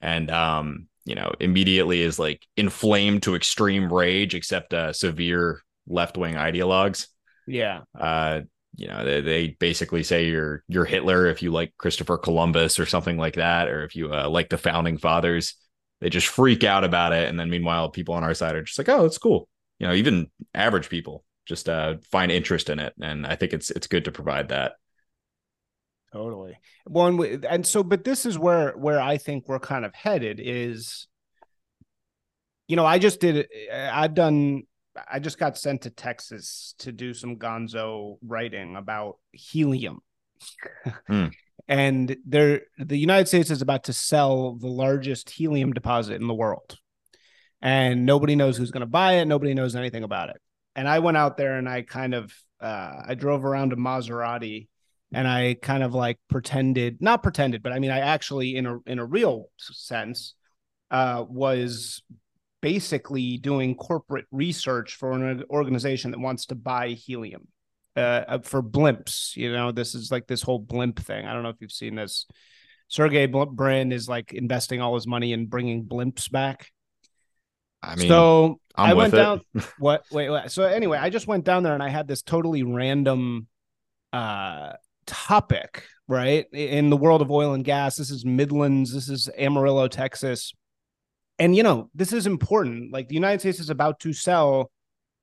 and 0.00 0.30
um 0.30 0.88
you 1.04 1.14
know 1.14 1.32
immediately 1.40 2.00
is 2.00 2.18
like 2.18 2.46
inflamed 2.56 3.22
to 3.24 3.34
extreme 3.34 3.92
rage 3.92 4.34
except 4.34 4.72
uh 4.74 4.92
severe 4.92 5.62
left-wing 5.86 6.34
ideologues. 6.34 7.08
Yeah. 7.46 7.82
Uh 7.98 8.42
you 8.76 8.88
know 8.88 9.04
they, 9.04 9.20
they 9.20 9.48
basically 9.58 10.02
say 10.02 10.26
you're 10.26 10.64
you're 10.68 10.84
Hitler 10.84 11.26
if 11.26 11.42
you 11.42 11.50
like 11.50 11.72
Christopher 11.78 12.18
Columbus 12.18 12.78
or 12.78 12.86
something 12.86 13.16
like 13.16 13.34
that 13.34 13.68
or 13.68 13.84
if 13.84 13.94
you 13.94 14.12
uh, 14.12 14.28
like 14.28 14.48
the 14.48 14.58
founding 14.58 14.98
fathers 14.98 15.54
they 16.00 16.10
just 16.10 16.26
freak 16.26 16.64
out 16.64 16.84
about 16.84 17.12
it 17.12 17.28
and 17.28 17.38
then 17.38 17.50
meanwhile 17.50 17.88
people 17.88 18.14
on 18.14 18.24
our 18.24 18.34
side 18.34 18.56
are 18.56 18.62
just 18.62 18.78
like 18.78 18.88
oh 18.88 19.04
it's 19.04 19.18
cool 19.18 19.48
you 19.78 19.86
know 19.86 19.94
even 19.94 20.28
average 20.54 20.88
people 20.88 21.24
just 21.46 21.68
uh 21.68 21.96
find 22.10 22.32
interest 22.32 22.68
in 22.68 22.78
it 22.78 22.92
and 23.00 23.26
i 23.26 23.36
think 23.36 23.52
it's 23.52 23.70
it's 23.70 23.86
good 23.86 24.04
to 24.04 24.12
provide 24.12 24.48
that 24.48 24.72
totally 26.14 26.56
one 26.86 27.16
well, 27.16 27.38
and 27.48 27.66
so 27.66 27.82
but 27.82 28.04
this 28.04 28.24
is 28.24 28.38
where 28.38 28.72
where 28.72 29.00
i 29.00 29.18
think 29.18 29.48
we're 29.48 29.58
kind 29.58 29.84
of 29.84 29.94
headed 29.94 30.40
is 30.42 31.08
you 32.68 32.76
know 32.76 32.86
i 32.86 32.98
just 32.98 33.20
did 33.20 33.48
i've 33.72 34.14
done 34.14 34.62
i 35.10 35.18
just 35.18 35.38
got 35.38 35.58
sent 35.58 35.82
to 35.82 35.90
texas 35.90 36.74
to 36.78 36.92
do 36.92 37.12
some 37.12 37.36
gonzo 37.36 38.16
writing 38.22 38.76
about 38.76 39.16
helium 39.32 39.98
hmm 41.08 41.26
and 41.68 42.16
there 42.26 42.62
the 42.78 42.98
United 42.98 43.28
States 43.28 43.50
is 43.50 43.62
about 43.62 43.84
to 43.84 43.92
sell 43.92 44.54
the 44.56 44.68
largest 44.68 45.30
helium 45.30 45.72
deposit 45.72 46.20
in 46.20 46.26
the 46.26 46.34
world. 46.34 46.78
And 47.62 48.04
nobody 48.04 48.36
knows 48.36 48.58
who's 48.58 48.70
going 48.70 48.82
to 48.82 48.86
buy 48.86 49.14
it, 49.14 49.24
nobody 49.24 49.54
knows 49.54 49.74
anything 49.74 50.04
about 50.04 50.28
it. 50.28 50.36
And 50.76 50.88
I 50.88 50.98
went 50.98 51.16
out 51.16 51.36
there 51.36 51.56
and 51.56 51.68
I 51.68 51.82
kind 51.82 52.14
of 52.14 52.32
uh, 52.60 53.02
I 53.08 53.14
drove 53.14 53.44
around 53.44 53.72
a 53.72 53.76
Maserati 53.76 54.68
and 55.14 55.28
I 55.28 55.54
kind 55.54 55.82
of 55.82 55.94
like 55.94 56.18
pretended, 56.28 57.00
not 57.00 57.22
pretended, 57.22 57.62
but 57.62 57.72
I 57.72 57.78
mean 57.78 57.90
I 57.90 58.00
actually 58.00 58.56
in 58.56 58.66
a 58.66 58.78
in 58.86 58.98
a 58.98 59.04
real 59.04 59.46
sense 59.58 60.34
uh, 60.90 61.24
was 61.28 62.02
basically 62.60 63.36
doing 63.36 63.74
corporate 63.74 64.26
research 64.30 64.96
for 64.96 65.12
an 65.12 65.44
organization 65.50 66.10
that 66.12 66.20
wants 66.20 66.46
to 66.46 66.54
buy 66.54 66.88
helium 66.88 67.48
uh, 67.96 68.24
uh, 68.26 68.38
for 68.38 68.62
blimps. 68.62 69.36
You 69.36 69.52
know, 69.52 69.70
this 69.70 69.94
is 69.94 70.10
like 70.10 70.26
this 70.26 70.42
whole 70.42 70.58
blimp 70.58 70.98
thing. 70.98 71.26
I 71.26 71.32
don't 71.32 71.42
know 71.42 71.50
if 71.50 71.56
you've 71.60 71.72
seen 71.72 71.94
this. 71.94 72.26
Sergey 72.88 73.26
Brin 73.26 73.92
is 73.92 74.08
like 74.08 74.32
investing 74.32 74.80
all 74.80 74.94
his 74.94 75.06
money 75.06 75.32
in 75.32 75.46
bringing 75.46 75.84
blimps 75.84 76.30
back. 76.30 76.70
I 77.82 77.96
mean, 77.96 78.08
so 78.08 78.60
I'm 78.74 78.90
i 78.90 78.94
went 78.94 79.14
down. 79.14 79.42
what? 79.78 80.04
Wait, 80.10 80.30
wait. 80.30 80.50
So 80.50 80.64
anyway, 80.64 80.98
I 80.98 81.10
just 81.10 81.26
went 81.26 81.44
down 81.44 81.62
there 81.62 81.74
and 81.74 81.82
I 81.82 81.88
had 81.88 82.08
this 82.08 82.22
totally 82.22 82.62
random 82.62 83.46
uh 84.12 84.72
topic, 85.06 85.84
right? 86.08 86.46
In 86.52 86.90
the 86.90 86.96
world 86.96 87.22
of 87.22 87.30
oil 87.30 87.54
and 87.54 87.64
gas. 87.64 87.96
This 87.96 88.10
is 88.10 88.24
Midlands. 88.24 88.92
This 88.92 89.08
is 89.08 89.28
Amarillo, 89.38 89.88
Texas. 89.88 90.52
And 91.38 91.56
you 91.56 91.62
know, 91.62 91.90
this 91.94 92.12
is 92.12 92.26
important. 92.26 92.92
Like 92.92 93.08
the 93.08 93.14
United 93.14 93.40
States 93.40 93.60
is 93.60 93.70
about 93.70 94.00
to 94.00 94.12
sell 94.12 94.70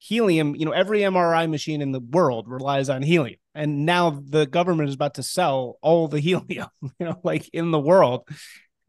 helium, 0.02 0.56
you 0.56 0.66
know, 0.66 0.72
every 0.72 1.02
MRI 1.02 1.50
machine 1.50 1.82
in 1.82 1.92
the 1.92 2.00
world 2.00 2.48
relies 2.48 2.90
on 2.90 3.04
helium. 3.04 3.40
And 3.54 3.86
now 3.86 4.10
the 4.10 4.48
government 4.48 4.90
is 4.90 4.96
about 4.96 5.14
to 5.16 5.24
sell 5.24 5.78
all 5.82 6.08
the 6.08 6.20
helium, 6.28 6.70
you 6.82 7.06
know, 7.06 7.20
like 7.24 7.50
in 7.54 7.72
the 7.72 7.80
world. 7.80 8.28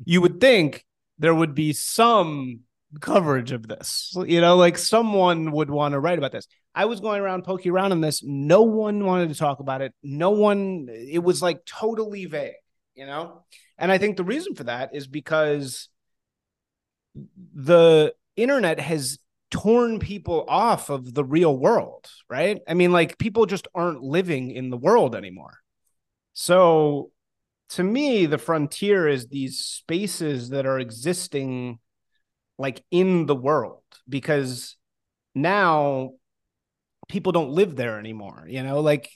You 0.04 0.22
would 0.22 0.40
think 0.40 0.84
there 1.18 1.34
would 1.34 1.54
be 1.54 1.74
some 1.74 2.60
coverage 3.00 3.52
of 3.52 3.68
this, 3.68 4.14
you 4.26 4.40
know, 4.40 4.56
like 4.56 4.78
someone 4.78 5.52
would 5.52 5.70
want 5.70 5.92
to 5.92 6.00
write 6.00 6.18
about 6.18 6.32
this. 6.32 6.46
I 6.74 6.86
was 6.86 7.00
going 7.00 7.20
around 7.20 7.44
poking 7.44 7.72
around 7.72 7.92
on 7.92 8.00
this. 8.00 8.22
No 8.22 8.62
one 8.62 9.04
wanted 9.04 9.28
to 9.28 9.34
talk 9.34 9.60
about 9.60 9.82
it. 9.82 9.92
No 10.02 10.30
one, 10.30 10.88
it 10.90 11.22
was 11.22 11.42
like 11.42 11.64
totally 11.64 12.24
vague, 12.24 12.54
you 12.94 13.06
know? 13.06 13.44
And 13.76 13.92
I 13.92 13.98
think 13.98 14.16
the 14.16 14.24
reason 14.24 14.54
for 14.54 14.64
that 14.64 14.94
is 14.94 15.06
because 15.06 15.88
the 17.54 18.14
internet 18.36 18.80
has 18.80 19.18
torn 19.50 19.98
people 19.98 20.46
off 20.48 20.88
of 20.88 21.12
the 21.12 21.24
real 21.24 21.56
world, 21.56 22.08
right? 22.28 22.62
I 22.66 22.74
mean, 22.74 22.90
like 22.90 23.18
people 23.18 23.44
just 23.44 23.68
aren't 23.74 24.02
living 24.02 24.50
in 24.50 24.70
the 24.70 24.78
world 24.78 25.14
anymore. 25.14 25.58
So 26.32 27.10
to 27.70 27.82
me, 27.82 28.24
the 28.24 28.38
frontier 28.38 29.06
is 29.06 29.28
these 29.28 29.58
spaces 29.58 30.50
that 30.50 30.64
are 30.64 30.78
existing 30.78 31.78
like 32.58 32.82
in 32.90 33.26
the 33.26 33.34
world 33.34 33.82
because 34.08 34.76
now 35.34 36.12
people 37.12 37.32
don't 37.32 37.50
live 37.50 37.76
there 37.76 37.98
anymore, 37.98 38.44
you 38.48 38.62
know, 38.62 38.80
like 38.80 39.10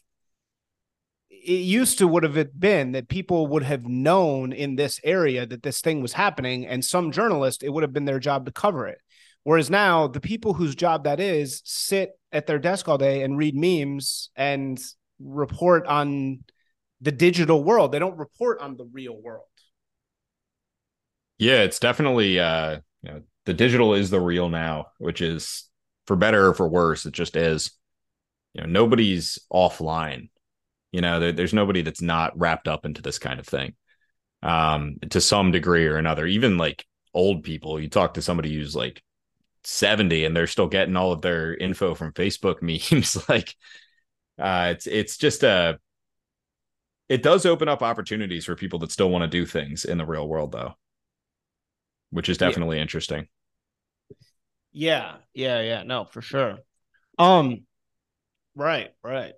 it 1.30 1.60
used 1.60 1.98
to 1.98 2.06
would 2.06 2.22
have 2.22 2.36
it 2.36 2.58
been 2.58 2.92
that 2.92 3.08
people 3.08 3.48
would 3.48 3.62
have 3.62 3.84
known 3.84 4.52
in 4.52 4.76
this 4.76 5.00
area 5.02 5.46
that 5.46 5.62
this 5.62 5.80
thing 5.80 6.00
was 6.00 6.12
happening 6.12 6.66
and 6.66 6.84
some 6.84 7.10
journalist 7.10 7.62
it 7.62 7.70
would 7.70 7.82
have 7.82 7.92
been 7.92 8.04
their 8.04 8.18
job 8.18 8.46
to 8.46 8.52
cover 8.52 8.86
it 8.86 8.98
Whereas 9.46 9.70
now, 9.70 10.08
the 10.08 10.18
people 10.18 10.54
whose 10.54 10.74
job 10.74 11.04
that 11.04 11.20
is 11.20 11.62
sit 11.64 12.18
at 12.32 12.48
their 12.48 12.58
desk 12.58 12.88
all 12.88 12.98
day 12.98 13.22
and 13.22 13.38
read 13.38 13.54
memes 13.54 14.28
and 14.34 14.76
report 15.20 15.86
on 15.86 16.42
the 17.00 17.12
digital 17.12 17.62
world. 17.62 17.92
They 17.92 18.00
don't 18.00 18.18
report 18.18 18.60
on 18.60 18.76
the 18.76 18.86
real 18.86 19.16
world. 19.16 19.46
Yeah, 21.38 21.62
it's 21.62 21.78
definitely 21.78 22.40
uh, 22.40 22.80
you 23.02 23.12
know, 23.12 23.22
the 23.44 23.54
digital 23.54 23.94
is 23.94 24.10
the 24.10 24.18
real 24.18 24.48
now, 24.48 24.86
which 24.98 25.20
is 25.20 25.70
for 26.08 26.16
better 26.16 26.48
or 26.48 26.54
for 26.54 26.66
worse, 26.66 27.06
it 27.06 27.12
just 27.12 27.36
is. 27.36 27.70
You 28.56 28.62
know, 28.62 28.68
nobody's 28.68 29.38
offline. 29.52 30.30
You 30.90 31.02
know, 31.02 31.20
there, 31.20 31.32
there's 31.32 31.54
nobody 31.54 31.82
that's 31.82 32.02
not 32.02 32.38
wrapped 32.38 32.66
up 32.66 32.84
into 32.84 33.02
this 33.02 33.18
kind 33.18 33.38
of 33.38 33.46
thing 33.46 33.74
um 34.42 34.96
to 35.10 35.20
some 35.20 35.50
degree 35.50 35.86
or 35.86 35.96
another 35.96 36.26
even 36.26 36.58
like 36.58 36.84
old 37.14 37.42
people 37.42 37.80
you 37.80 37.88
talk 37.88 38.14
to 38.14 38.22
somebody 38.22 38.54
who's 38.54 38.76
like 38.76 39.02
70 39.64 40.24
and 40.24 40.36
they're 40.36 40.46
still 40.46 40.68
getting 40.68 40.96
all 40.96 41.10
of 41.10 41.22
their 41.22 41.54
info 41.54 41.94
from 41.94 42.12
Facebook 42.12 42.62
memes. 42.92 43.28
like 43.28 43.54
uh 44.38 44.68
it's 44.70 44.86
it's 44.86 45.16
just 45.16 45.42
a 45.42 45.78
it 47.08 47.22
does 47.22 47.46
open 47.46 47.68
up 47.68 47.82
opportunities 47.82 48.44
for 48.44 48.56
people 48.56 48.80
that 48.80 48.92
still 48.92 49.10
want 49.10 49.22
to 49.22 49.28
do 49.28 49.46
things 49.46 49.84
in 49.84 49.98
the 49.98 50.06
real 50.06 50.28
world 50.28 50.52
though. 50.52 50.74
Which 52.10 52.28
is 52.28 52.38
definitely 52.38 52.76
yeah. 52.76 52.82
interesting. 52.82 53.26
Yeah, 54.72 55.16
yeah, 55.34 55.60
yeah. 55.60 55.82
No, 55.82 56.04
for 56.04 56.20
sure. 56.20 56.58
Um 57.18 57.64
right, 58.56 58.90
right. 59.04 59.34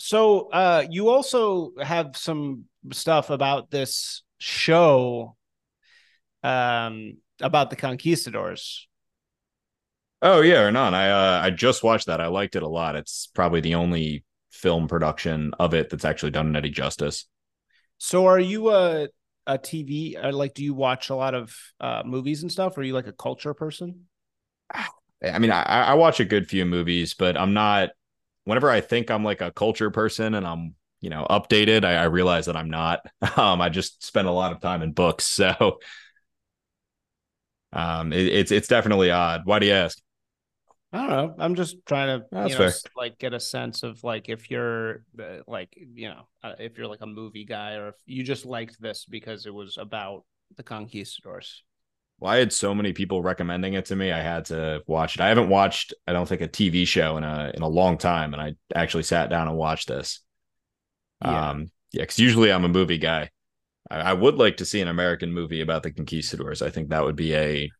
So 0.00 0.48
uh 0.50 0.84
you 0.90 1.10
also 1.10 1.72
have 1.80 2.16
some 2.16 2.64
stuff 2.92 3.30
about 3.30 3.70
this 3.70 4.22
show 4.38 5.36
um 6.42 7.18
about 7.40 7.70
the 7.70 7.76
conquistadors 7.76 8.88
Oh 10.22 10.40
yeah, 10.40 10.60
or 10.62 10.70
not. 10.70 10.94
I 10.94 11.10
uh, 11.10 11.40
I 11.42 11.50
just 11.50 11.82
watched 11.82 12.06
that. 12.06 12.20
I 12.20 12.28
liked 12.28 12.54
it 12.54 12.62
a 12.62 12.68
lot. 12.68 12.94
It's 12.94 13.26
probably 13.34 13.60
the 13.60 13.74
only 13.74 14.24
film 14.50 14.86
production 14.86 15.52
of 15.58 15.74
it 15.74 15.90
that's 15.90 16.04
actually 16.04 16.30
done 16.30 16.54
any 16.54 16.70
justice. 16.70 17.26
So, 17.98 18.26
are 18.26 18.38
you 18.38 18.70
a 18.70 19.08
a 19.48 19.58
TV? 19.58 20.16
Uh, 20.16 20.30
like, 20.32 20.54
do 20.54 20.62
you 20.62 20.74
watch 20.74 21.10
a 21.10 21.16
lot 21.16 21.34
of 21.34 21.56
uh, 21.80 22.04
movies 22.06 22.42
and 22.42 22.52
stuff? 22.52 22.76
Or 22.76 22.82
are 22.82 22.84
you 22.84 22.94
like 22.94 23.08
a 23.08 23.12
culture 23.12 23.52
person? 23.52 24.06
I 25.24 25.38
mean, 25.38 25.52
I, 25.52 25.62
I 25.62 25.94
watch 25.94 26.18
a 26.18 26.24
good 26.24 26.48
few 26.48 26.64
movies, 26.64 27.14
but 27.14 27.36
I'm 27.36 27.52
not. 27.52 27.90
Whenever 28.44 28.70
I 28.70 28.80
think 28.80 29.10
I'm 29.10 29.24
like 29.24 29.40
a 29.40 29.52
culture 29.52 29.90
person 29.90 30.34
and 30.34 30.46
I'm 30.46 30.74
you 31.00 31.10
know 31.10 31.26
updated, 31.28 31.84
I, 31.84 31.94
I 31.96 32.04
realize 32.04 32.46
that 32.46 32.56
I'm 32.56 32.70
not. 32.70 33.00
Um, 33.36 33.60
I 33.60 33.68
just 33.68 34.04
spend 34.04 34.28
a 34.28 34.32
lot 34.32 34.52
of 34.52 34.60
time 34.60 34.82
in 34.82 34.92
books, 34.92 35.24
so 35.28 35.78
um, 37.72 38.12
it, 38.12 38.26
it's 38.26 38.52
it's 38.52 38.68
definitely 38.68 39.10
odd. 39.10 39.42
Why 39.44 39.58
do 39.58 39.66
you 39.66 39.72
ask? 39.72 39.98
I 40.92 40.98
don't 40.98 41.08
know. 41.08 41.34
I'm 41.38 41.54
just 41.54 41.76
trying 41.86 42.20
to 42.20 42.26
That's 42.30 42.52
you 42.52 42.58
know, 42.58 42.70
like 42.96 43.18
get 43.18 43.32
a 43.32 43.40
sense 43.40 43.82
of 43.82 44.04
like 44.04 44.28
if 44.28 44.50
you're 44.50 45.04
uh, 45.18 45.38
like 45.46 45.72
you 45.76 46.08
know 46.08 46.28
uh, 46.44 46.54
if 46.58 46.76
you're 46.76 46.86
like 46.86 47.00
a 47.00 47.06
movie 47.06 47.46
guy 47.46 47.74
or 47.76 47.88
if 47.88 47.94
you 48.04 48.22
just 48.22 48.44
liked 48.44 48.80
this 48.80 49.06
because 49.08 49.46
it 49.46 49.54
was 49.54 49.78
about 49.78 50.24
the 50.56 50.62
conquistadors. 50.62 51.62
Well, 52.22 52.32
I 52.32 52.36
had 52.36 52.52
so 52.52 52.72
many 52.72 52.92
people 52.92 53.20
recommending 53.20 53.74
it 53.74 53.86
to 53.86 53.96
me. 53.96 54.12
I 54.12 54.20
had 54.20 54.44
to 54.44 54.80
watch 54.86 55.16
it. 55.16 55.20
I 55.20 55.26
haven't 55.26 55.48
watched, 55.48 55.92
I 56.06 56.12
don't 56.12 56.28
think, 56.28 56.40
a 56.40 56.46
TV 56.46 56.86
show 56.86 57.16
in 57.16 57.24
a 57.24 57.50
in 57.52 57.62
a 57.62 57.68
long 57.68 57.98
time, 57.98 58.32
and 58.32 58.40
I 58.40 58.54
actually 58.76 59.02
sat 59.02 59.28
down 59.28 59.48
and 59.48 59.56
watched 59.56 59.88
this. 59.88 60.20
Yeah. 61.24 61.50
Um, 61.50 61.72
yeah, 61.90 62.04
because 62.04 62.20
usually 62.20 62.52
I'm 62.52 62.64
a 62.64 62.68
movie 62.68 62.98
guy. 62.98 63.30
I, 63.90 63.96
I 64.02 64.12
would 64.12 64.36
like 64.36 64.58
to 64.58 64.64
see 64.64 64.80
an 64.80 64.86
American 64.86 65.32
movie 65.32 65.62
about 65.62 65.82
the 65.82 65.90
conquistadors. 65.90 66.62
I 66.62 66.70
think 66.70 66.90
that 66.90 67.02
would 67.02 67.16
be 67.16 67.34
a 67.34 67.72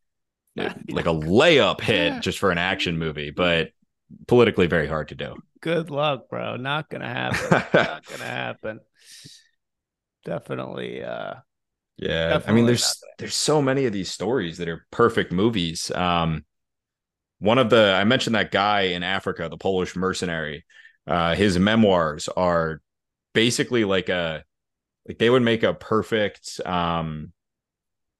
like 0.57 1.05
a 1.05 1.15
layup 1.15 1.79
hit 1.79 2.21
just 2.21 2.37
for 2.37 2.51
an 2.51 2.57
action 2.57 2.97
movie. 2.99 3.31
But 3.31 3.71
politically 4.27 4.67
very 4.67 4.89
hard 4.89 5.07
to 5.07 5.15
do. 5.15 5.35
Good 5.61 5.89
luck, 5.89 6.27
bro. 6.27 6.57
Not 6.57 6.89
gonna 6.89 7.07
happen. 7.07 7.49
Not 7.73 8.05
gonna 8.07 8.25
happen. 8.25 8.81
Definitely. 10.25 11.01
Uh, 11.01 11.35
yeah, 11.97 12.29
Definitely 12.29 12.51
I 12.51 12.55
mean, 12.55 12.65
there's 12.67 13.03
there's 13.17 13.35
so 13.35 13.61
many 13.61 13.85
of 13.85 13.93
these 13.93 14.11
stories 14.11 14.57
that 14.57 14.67
are 14.67 14.85
perfect 14.91 15.31
movies. 15.31 15.91
Um, 15.91 16.45
one 17.39 17.57
of 17.57 17.69
the 17.69 17.93
I 17.93 18.03
mentioned 18.03 18.35
that 18.35 18.51
guy 18.51 18.81
in 18.81 19.03
Africa, 19.03 19.47
the 19.49 19.57
Polish 19.57 19.95
mercenary. 19.95 20.65
Uh, 21.05 21.35
his 21.35 21.59
memoirs 21.59 22.29
are 22.29 22.81
basically 23.33 23.83
like 23.83 24.09
a 24.09 24.43
like 25.07 25.17
they 25.17 25.29
would 25.29 25.41
make 25.41 25.63
a 25.63 25.73
perfect 25.73 26.61
um 26.65 27.31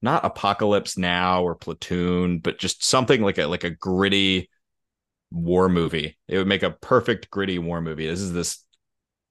not 0.02 0.26
apocalypse 0.26 0.98
now 0.98 1.44
or 1.44 1.56
platoon 1.56 2.40
but 2.40 2.60
just 2.60 2.84
something 2.84 3.22
like 3.22 3.38
a 3.38 3.46
like 3.46 3.64
a 3.64 3.70
gritty 3.70 4.50
war 5.32 5.70
movie 5.70 6.18
it 6.28 6.38
would 6.38 6.48
make 6.48 6.64
a 6.64 6.72
perfect 6.72 7.30
gritty 7.30 7.58
war 7.58 7.80
movie 7.80 8.08
this 8.08 8.20
is 8.20 8.34
this 8.34 8.64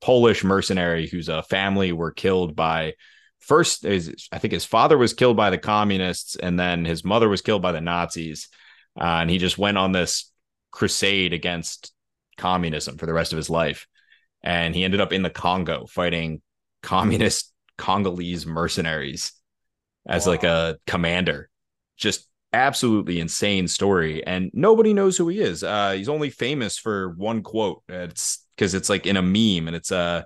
polish 0.01 0.43
mercenary 0.43 1.07
whose 1.07 1.29
uh, 1.29 1.43
family 1.43 1.93
were 1.93 2.11
killed 2.11 2.57
by 2.57 2.95
first 3.43 3.83
his, 3.83 4.29
i 4.33 4.39
think 4.39 4.53
his 4.53 4.65
father 4.65 4.97
was 4.97 5.15
killed 5.15 5.37
by 5.37 5.51
the 5.51 5.59
communists 5.59 6.37
and 6.37 6.59
then 6.59 6.85
his 6.85 7.05
mother 7.05 7.29
was 7.29 7.43
killed 7.43 7.63
by 7.63 7.73
the 7.73 7.81
nazis. 7.81 8.49
Uh, 9.01 9.21
and 9.21 9.31
he 9.31 9.39
just 9.39 9.59
went 9.59 9.79
on 9.79 9.93
this 9.93 10.31
crusade 10.71 11.33
against 11.33 11.93
communism 12.37 12.99
for 12.99 13.07
the 13.07 13.15
rest 13.15 13.33
of 13.33 13.37
his 13.37 13.51
life. 13.51 13.87
And 14.43 14.75
he 14.75 14.85
ended 14.85 15.01
up 15.01 15.13
in 15.13 15.23
the 15.23 15.31
congo 15.31 15.87
fighting 15.87 16.43
communist 16.83 17.53
congolese 17.79 18.47
mercenaries 18.47 19.33
as 20.07 20.27
like 20.27 20.45
a 20.45 20.79
commander. 20.87 21.49
Just 21.97 22.29
absolutely 22.53 23.21
insane 23.21 23.67
story. 23.67 24.27
And 24.27 24.51
nobody 24.53 24.93
knows 24.93 25.17
who 25.17 25.29
he 25.29 25.41
is. 25.41 25.63
Uh 25.63 25.93
he's 25.93 26.09
only 26.09 26.31
famous 26.31 26.77
for 26.77 27.11
one 27.11 27.43
quote. 27.43 27.83
It's 27.89 28.45
because 28.57 28.75
it's 28.75 28.91
like 28.91 29.07
in 29.07 29.17
a 29.17 29.23
meme 29.23 29.69
and 29.69 29.77
it's 29.77 29.93
uh 29.93 30.25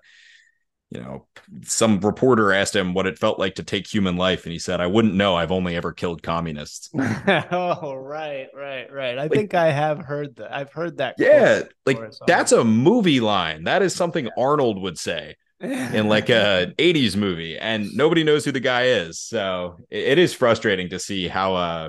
you 0.91 1.01
know 1.01 1.27
some 1.65 2.01
reporter 2.01 2.53
asked 2.53 2.75
him 2.77 2.95
what 2.95 3.07
it 3.07 3.19
felt 3.19 3.39
like 3.39 3.57
to 3.57 3.63
take 3.63 3.87
human 3.87 4.17
life 4.17 4.45
and 4.45 4.53
he 4.53 4.59
said 4.59 4.81
i 4.81 4.87
wouldn't 4.87 5.15
know 5.15 5.35
i've 5.35 5.51
only 5.51 5.75
ever 5.75 5.93
killed 5.93 6.23
communists 6.23 6.91
oh, 6.95 7.95
right, 7.95 8.49
right, 8.55 8.93
right. 8.93 9.19
I 9.19 9.29
think 9.29 9.55
I 9.55 9.73
have 9.73 9.99
heard 9.99 10.37
that. 10.37 10.55
I've 10.55 10.73
heard 10.73 10.99
that. 10.99 11.17
yeah 11.19 11.63
like 11.85 11.99
that's 12.27 12.53
a 12.53 12.65
movie 12.65 13.21
line 13.21 13.65
that 13.65 13.83
is 13.83 13.95
something 13.95 14.29
arnold 14.39 14.81
would 14.81 14.99
say 14.99 15.35
in 15.61 16.09
like 16.09 16.29
a 16.29 16.73
80s 16.79 17.17
movie 17.17 17.59
and 17.59 17.93
nobody 17.95 18.23
knows 18.23 18.45
who 18.45 18.53
the 18.53 18.61
guy 18.61 18.85
is 18.85 19.19
so 19.19 19.79
it, 19.91 20.05
it 20.05 20.19
is 20.19 20.35
frustrating 20.35 20.91
to 20.91 20.99
see 20.99 21.27
how 21.27 21.55
uh 21.55 21.89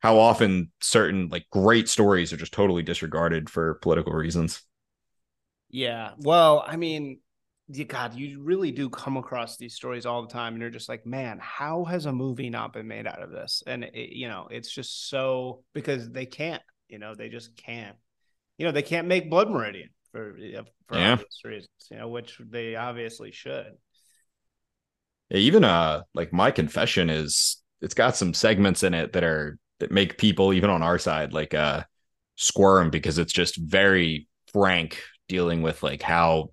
how 0.00 0.18
often 0.18 0.70
certain 0.80 1.28
like 1.28 1.46
great 1.50 1.88
stories 1.88 2.32
are 2.32 2.36
just 2.36 2.52
totally 2.52 2.82
disregarded 2.82 3.48
for 3.48 3.74
political 3.74 4.12
reasons 4.12 4.62
Yeah. 5.68 6.12
Well, 6.18 6.64
I 6.66 6.76
mean, 6.76 7.20
you, 7.68 7.84
God, 7.84 8.14
you 8.14 8.42
really 8.42 8.70
do 8.70 8.88
come 8.88 9.16
across 9.16 9.56
these 9.56 9.74
stories 9.74 10.06
all 10.06 10.22
the 10.22 10.28
time, 10.32 10.54
and 10.54 10.60
you're 10.62 10.70
just 10.70 10.88
like, 10.88 11.04
man, 11.06 11.38
how 11.40 11.84
has 11.84 12.06
a 12.06 12.12
movie 12.12 12.50
not 12.50 12.72
been 12.72 12.86
made 12.88 13.06
out 13.06 13.22
of 13.22 13.30
this? 13.30 13.62
And 13.66 13.84
it, 13.84 14.10
you 14.16 14.28
know, 14.28 14.48
it's 14.50 14.70
just 14.70 15.08
so 15.08 15.64
because 15.74 16.10
they 16.10 16.26
can't. 16.26 16.62
You 16.88 16.98
know, 16.98 17.14
they 17.14 17.28
just 17.28 17.56
can't. 17.56 17.96
You 18.58 18.66
know, 18.66 18.72
they 18.72 18.82
can't 18.82 19.08
make 19.08 19.30
Blood 19.30 19.50
Meridian 19.50 19.90
for 20.12 20.36
for 20.88 20.98
Yeah. 20.98 21.00
obvious 21.00 21.42
reasons. 21.44 21.70
You 21.90 21.98
know, 21.98 22.08
which 22.08 22.40
they 22.50 22.76
obviously 22.76 23.32
should. 23.32 23.72
Even 25.30 25.64
uh 25.64 26.02
like 26.14 26.32
my 26.32 26.50
confession 26.50 27.10
is 27.10 27.62
it's 27.80 27.94
got 27.94 28.16
some 28.16 28.32
segments 28.32 28.82
in 28.82 28.94
it 28.94 29.12
that 29.12 29.24
are 29.24 29.58
that 29.80 29.90
make 29.90 30.18
people 30.18 30.52
even 30.52 30.70
on 30.70 30.82
our 30.82 30.98
side 30.98 31.32
like 31.32 31.52
uh 31.52 31.82
squirm 32.36 32.90
because 32.90 33.18
it's 33.18 33.32
just 33.32 33.56
very 33.56 34.28
frank 34.52 35.02
dealing 35.28 35.62
with 35.62 35.82
like 35.82 36.02
how 36.02 36.50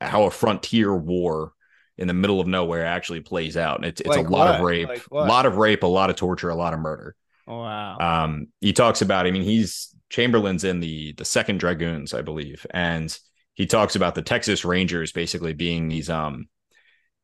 how 0.00 0.24
a 0.24 0.30
frontier 0.30 0.94
war 0.94 1.52
in 1.98 2.08
the 2.08 2.14
middle 2.14 2.40
of 2.40 2.46
nowhere 2.46 2.86
actually 2.86 3.20
plays 3.20 3.56
out. 3.56 3.76
And 3.76 3.84
it's 3.84 4.00
it's 4.00 4.08
Like 4.08 4.26
a 4.26 4.30
lot 4.30 4.54
of 4.54 4.60
rape 4.60 4.88
Like 4.88 5.06
a 5.10 5.14
lot 5.14 5.46
of 5.46 5.56
rape 5.56 5.82
a 5.82 5.86
lot 5.86 6.10
of 6.10 6.16
torture 6.16 6.48
a 6.48 6.54
lot 6.54 6.72
of 6.72 6.80
murder. 6.80 7.14
Wow. 7.46 7.98
um 7.98 8.46
he 8.60 8.72
talks 8.72 9.02
about 9.02 9.26
i 9.26 9.30
mean 9.32 9.42
he's 9.42 9.94
chamberlain's 10.08 10.62
in 10.64 10.78
the 10.80 11.12
the 11.14 11.24
second 11.24 11.58
dragoons 11.58 12.14
i 12.14 12.22
believe. 12.22 12.66
And 12.70 13.16
he 13.54 13.66
talks 13.66 13.96
about 13.96 14.14
the 14.14 14.22
texas 14.22 14.64
rangers 14.64 15.12
basically 15.12 15.52
being 15.52 15.88
these 15.88 16.08
um 16.08 16.48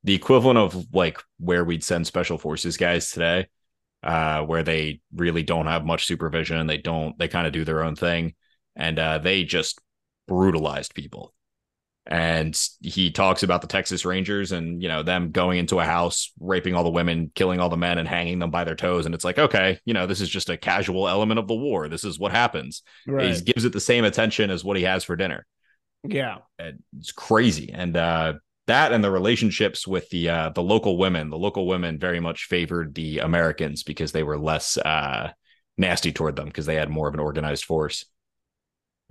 the 0.05 0.15
equivalent 0.15 0.59
of 0.59 0.87
like 0.93 1.19
where 1.39 1.65
we'd 1.65 1.85
send 1.85 2.07
special 2.07 2.39
forces 2.39 2.77
guys 2.77 3.11
today 3.11 3.49
uh 4.03 4.43
where 4.43 4.63
they 4.63 5.01
really 5.15 5.43
don't 5.43 5.67
have 5.67 5.85
much 5.87 6.07
supervision. 6.07 6.67
They 6.67 6.79
don't 6.79 7.19
they 7.19 7.29
kind 7.29 7.47
of 7.47 7.53
do 7.53 7.65
their 7.65 7.83
own 7.83 7.97
thing. 7.97 8.35
And 8.75 8.99
uh 8.99 9.19
they 9.19 9.45
just 9.45 9.81
brutalized 10.29 10.95
people 10.95 11.33
and 12.07 12.59
he 12.81 13.11
talks 13.11 13.43
about 13.43 13.63
the 13.63 13.67
Texas 13.67 14.05
Rangers 14.05 14.53
and 14.53 14.81
you 14.83 14.89
know 14.89 15.03
them 15.03 15.31
going 15.33 15.59
into 15.59 15.81
a 15.81 15.85
house, 15.85 16.33
raping 16.41 16.75
all 16.75 16.85
the 16.85 16.91
women, 16.91 17.31
killing 17.35 17.61
all 17.61 17.69
the 17.69 17.77
men, 17.77 17.99
and 17.99 18.07
hanging 18.07 18.39
them 18.39 18.51
by 18.51 18.65
their 18.65 18.77
toes. 18.77 19.07
And 19.07 19.15
it's 19.15 19.25
like, 19.25 19.39
okay, 19.39 19.81
you 19.85 19.95
know, 19.95 20.07
this 20.07 20.21
is 20.21 20.29
just 20.29 20.51
a 20.51 20.57
casual 20.57 21.09
element 21.09 21.39
of 21.39 21.49
the 21.49 21.55
war. 21.55 21.89
This 21.89 22.05
is 22.05 22.19
what 22.19 22.33
happens. 22.33 22.83
right. 23.07 23.35
He 23.35 23.41
gives 23.43 23.65
it 23.65 23.73
the 23.73 23.81
same 23.81 24.05
attention 24.05 24.51
as 24.51 24.65
what 24.65 24.77
he 24.77 24.85
has 24.85 25.05
for 25.05 25.17
dinner. 25.17 25.47
yeah. 26.05 26.39
And 26.59 26.83
it's 26.99 27.13
crazy. 27.13 27.73
And 27.73 27.97
uh, 27.97 28.35
that 28.67 28.93
and 28.93 29.03
the 29.03 29.11
relationships 29.11 29.87
with 29.87 30.09
the 30.11 30.29
uh, 30.29 30.51
the 30.51 30.63
local 30.63 30.99
women, 30.99 31.31
the 31.31 31.39
local 31.39 31.67
women 31.67 31.99
very 31.99 32.21
much 32.21 32.45
favored 32.45 32.95
the 32.95 33.19
Americans 33.19 33.83
because 33.83 34.13
they 34.13 34.23
were 34.23 34.39
less 34.39 34.77
uh, 34.79 35.33
nasty 35.77 36.13
toward 36.13 36.37
them 36.37 36.47
because 36.47 36.67
they 36.67 36.77
had 36.77 36.89
more 36.89 37.09
of 37.09 37.15
an 37.15 37.21
organized 37.21 37.65
force. 37.65 38.05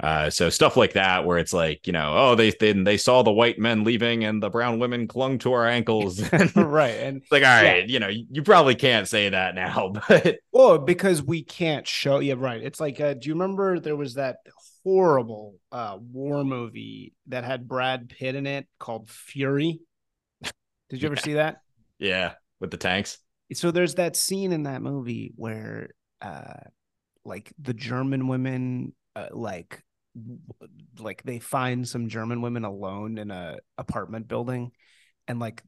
Uh, 0.02 0.30
so 0.30 0.50
stuff 0.50 0.76
like 0.76 0.94
that, 0.94 1.24
where 1.26 1.38
it's 1.38 1.54
like, 1.54 1.88
you 1.88 1.94
know, 1.94 2.14
oh, 2.16 2.36
they 2.36 2.52
they 2.52 2.74
they 2.74 2.98
saw 2.98 3.24
the 3.24 3.32
white 3.32 3.58
men 3.58 3.84
leaving 3.86 4.26
and 4.26 4.44
the 4.44 4.50
brown 4.50 4.78
women 4.78 5.08
clung 5.08 5.38
to 5.40 5.54
our 5.54 5.66
ankles. 5.66 6.22
right. 6.56 6.90
And 7.00 7.24
like, 7.32 7.44
all 7.44 7.64
right, 7.64 7.88
you 7.88 8.00
know, 8.00 8.10
you 8.10 8.44
probably 8.44 8.76
can't 8.76 9.08
say 9.08 9.30
that 9.30 9.56
now, 9.56 9.94
but 10.10 10.40
Well, 10.52 10.80
because 10.80 11.24
we 11.24 11.44
can't 11.44 11.88
show. 11.88 12.20
Yeah, 12.20 12.36
right. 12.38 12.62
It's 12.62 12.80
like, 12.82 13.00
uh, 13.00 13.14
do 13.14 13.30
you 13.30 13.36
remember 13.36 13.80
there 13.80 13.96
was 13.96 14.16
that 14.16 14.38
horrible 14.84 15.56
uh, 15.72 15.98
war 16.00 16.44
movie 16.44 17.14
that 17.28 17.46
had 17.46 17.68
Brad 17.68 18.10
Pitt 18.10 18.36
in 18.36 18.46
it 18.48 18.68
called 18.80 19.10
Fury? 19.10 19.80
Did 20.90 21.02
you 21.02 21.08
ever 21.08 21.16
Yeah. 21.16 21.22
see 21.22 21.34
that? 21.34 21.62
yeah, 22.00 22.34
with 22.60 22.72
the 22.72 22.78
tanks. 22.78 23.18
So 23.54 23.72
there's 23.72 23.96
that 23.96 24.16
scene 24.16 24.52
in 24.52 24.64
that 24.64 24.82
movie 24.82 25.32
where, 25.36 25.90
uh, 26.22 26.60
like 27.24 27.54
the 27.60 27.74
German 27.74 28.28
women, 28.28 28.94
uh, 29.16 29.28
like, 29.32 29.84
like 31.00 31.24
they 31.24 31.40
find 31.40 31.88
some 31.88 32.10
German 32.10 32.42
women 32.42 32.64
alone 32.64 33.18
in 33.18 33.32
a 33.32 33.58
apartment 33.78 34.28
building, 34.28 34.72
and 35.28 35.40
like, 35.40 35.64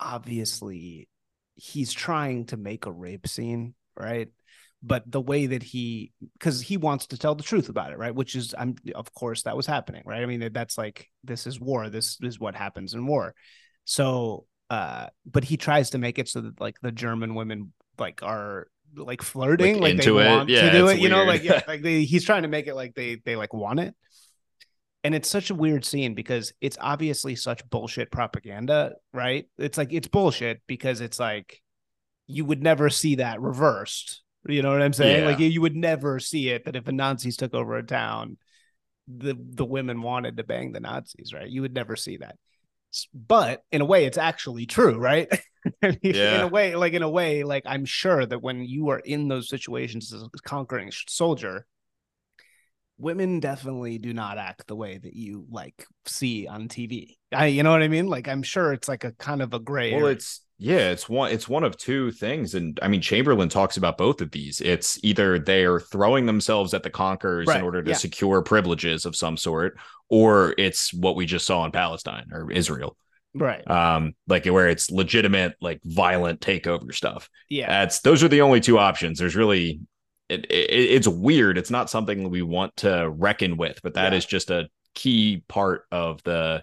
obviously, 0.00 1.08
he's 1.54 1.92
trying 1.92 2.46
to 2.46 2.56
make 2.56 2.86
a 2.86 2.92
rape 2.92 3.26
scene, 3.26 3.74
right? 3.96 4.28
But 4.82 5.08
the 5.10 5.20
way 5.20 5.46
that 5.46 5.62
he, 5.62 6.12
because 6.38 6.60
he 6.60 6.76
wants 6.76 7.06
to 7.08 7.18
tell 7.18 7.36
the 7.36 7.44
truth 7.44 7.68
about 7.68 7.92
it, 7.92 7.98
right? 7.98 8.14
Which 8.14 8.34
is, 8.34 8.52
I'm, 8.58 8.74
of 8.96 9.14
course, 9.14 9.44
that 9.44 9.56
was 9.56 9.66
happening, 9.66 10.02
right? 10.04 10.22
I 10.22 10.26
mean, 10.26 10.50
that's 10.52 10.76
like, 10.76 11.08
this 11.22 11.46
is 11.46 11.60
war. 11.60 11.88
This 11.88 12.18
is 12.20 12.40
what 12.40 12.56
happens 12.56 12.94
in 12.94 13.06
war. 13.06 13.34
So, 13.84 14.46
uh, 14.70 15.06
but 15.24 15.44
he 15.44 15.56
tries 15.56 15.90
to 15.90 15.98
make 15.98 16.18
it 16.18 16.28
so 16.28 16.40
that 16.40 16.60
like 16.60 16.80
the 16.82 16.90
German 16.90 17.36
women 17.36 17.72
like 17.98 18.22
are 18.24 18.66
like 18.94 19.22
flirting, 19.22 19.74
Like, 19.74 19.82
like, 19.82 19.96
they 19.96 20.10
it. 20.18 20.26
want 20.28 20.48
Yeah, 20.48 20.70
to 20.70 20.70
do 20.70 20.88
it, 20.88 20.98
you 21.00 21.08
know, 21.08 21.24
like 21.24 21.42
yeah, 21.42 21.60
like 21.68 21.82
they, 21.82 22.04
he's 22.04 22.24
trying 22.24 22.42
to 22.42 22.48
make 22.48 22.66
it 22.66 22.74
like 22.74 22.94
they 22.94 23.16
they 23.24 23.36
like 23.36 23.52
want 23.52 23.80
it. 23.80 23.94
And 25.04 25.14
it's 25.14 25.28
such 25.28 25.50
a 25.50 25.54
weird 25.54 25.84
scene 25.84 26.14
because 26.14 26.52
it's 26.60 26.78
obviously 26.80 27.34
such 27.34 27.68
bullshit 27.68 28.12
propaganda, 28.12 28.94
right? 29.12 29.46
It's 29.58 29.76
like 29.76 29.92
it's 29.92 30.06
bullshit 30.06 30.62
because 30.68 31.00
it's 31.00 31.18
like 31.18 31.60
you 32.28 32.44
would 32.44 32.62
never 32.62 32.88
see 32.90 33.16
that 33.16 33.40
reversed. 33.40 34.22
You 34.46 34.62
know 34.62 34.70
what 34.72 34.82
I'm 34.82 34.92
saying? 34.92 35.22
Yeah. 35.22 35.26
Like 35.26 35.38
you 35.40 35.60
would 35.60 35.76
never 35.76 36.20
see 36.20 36.50
it 36.50 36.64
that 36.66 36.76
if 36.76 36.84
the 36.84 36.92
Nazis 36.92 37.36
took 37.36 37.54
over 37.54 37.76
a 37.76 37.82
town, 37.86 38.38
the 39.08 39.34
the 39.38 39.64
women 39.64 40.02
wanted 40.02 40.36
to 40.36 40.44
bang 40.44 40.72
the 40.72 40.80
Nazis, 40.80 41.32
right? 41.34 41.48
You 41.48 41.62
would 41.62 41.74
never 41.74 41.96
see 41.96 42.18
that. 42.18 42.36
But 43.14 43.62
in 43.70 43.80
a 43.80 43.84
way, 43.84 44.04
it's 44.04 44.18
actually 44.18 44.66
true, 44.66 44.98
right? 44.98 45.28
Mean, 45.82 45.98
In 46.02 46.40
a 46.40 46.48
way, 46.48 46.74
like 46.74 46.92
in 46.92 47.02
a 47.02 47.10
way, 47.10 47.44
like 47.44 47.62
I'm 47.66 47.84
sure 47.84 48.26
that 48.26 48.42
when 48.42 48.64
you 48.64 48.88
are 48.88 48.98
in 48.98 49.28
those 49.28 49.48
situations 49.48 50.12
as 50.12 50.22
a 50.22 50.28
conquering 50.44 50.90
soldier, 51.08 51.66
women 52.98 53.40
definitely 53.40 53.98
do 53.98 54.12
not 54.12 54.38
act 54.38 54.66
the 54.66 54.76
way 54.76 54.98
that 54.98 55.14
you 55.14 55.46
like 55.50 55.86
see 56.06 56.46
on 56.46 56.68
TV. 56.68 57.16
I, 57.32 57.46
you 57.46 57.62
know 57.62 57.70
what 57.70 57.82
I 57.82 57.88
mean? 57.88 58.06
Like 58.06 58.28
I'm 58.28 58.42
sure 58.42 58.72
it's 58.72 58.88
like 58.88 59.04
a 59.04 59.12
kind 59.12 59.42
of 59.42 59.54
a 59.54 59.58
gray. 59.58 59.92
Well, 59.92 60.02
area. 60.04 60.16
it's 60.16 60.40
yeah, 60.62 60.90
it's 60.90 61.08
one 61.08 61.32
it's 61.32 61.48
one 61.48 61.64
of 61.64 61.76
two 61.76 62.12
things, 62.12 62.54
and 62.54 62.78
I 62.82 62.88
mean 62.88 63.00
Chamberlain 63.00 63.48
talks 63.48 63.76
about 63.76 63.98
both 63.98 64.20
of 64.20 64.30
these. 64.30 64.60
It's 64.60 64.98
either 65.02 65.38
they 65.38 65.64
are 65.64 65.80
throwing 65.80 66.26
themselves 66.26 66.72
at 66.72 66.84
the 66.84 66.90
conquerors 66.90 67.48
Right, 67.48 67.58
in 67.58 67.64
order 67.64 67.82
to 67.82 67.90
yeah. 67.90 67.96
secure 67.96 68.42
privileges 68.42 69.04
of 69.04 69.16
some 69.16 69.36
sort, 69.36 69.76
or 70.08 70.54
it's 70.58 70.94
what 70.94 71.16
we 71.16 71.26
just 71.26 71.46
saw 71.46 71.64
in 71.64 71.72
Palestine 71.72 72.26
or 72.32 72.50
Israel, 72.52 72.96
right. 73.34 73.68
um, 73.68 74.14
like 74.28 74.44
where 74.46 74.68
it's 74.68 74.90
legitimate, 74.90 75.56
like 75.60 75.80
violent 75.84 76.40
takeover 76.40 76.94
stuff. 76.94 77.28
yeah. 77.48 77.66
That's 77.68 77.98
those 78.00 78.22
are 78.22 78.28
the 78.28 78.42
only 78.42 78.60
two 78.60 78.78
options. 78.78 79.18
There's 79.18 79.34
really 79.36 79.80
it, 80.28 80.46
it, 80.46 80.70
it's 80.70 81.08
weird. 81.08 81.58
It's 81.58 81.70
not 81.70 81.90
something 81.90 82.30
we 82.30 82.42
want 82.42 82.76
to 82.76 83.10
reckon 83.10 83.56
with, 83.56 83.80
but 83.82 83.94
that 83.94 84.12
Yeah. 84.12 84.18
is 84.18 84.24
just 84.24 84.50
a 84.50 84.68
key 84.94 85.42
part 85.48 85.86
of 85.90 86.22
the 86.22 86.62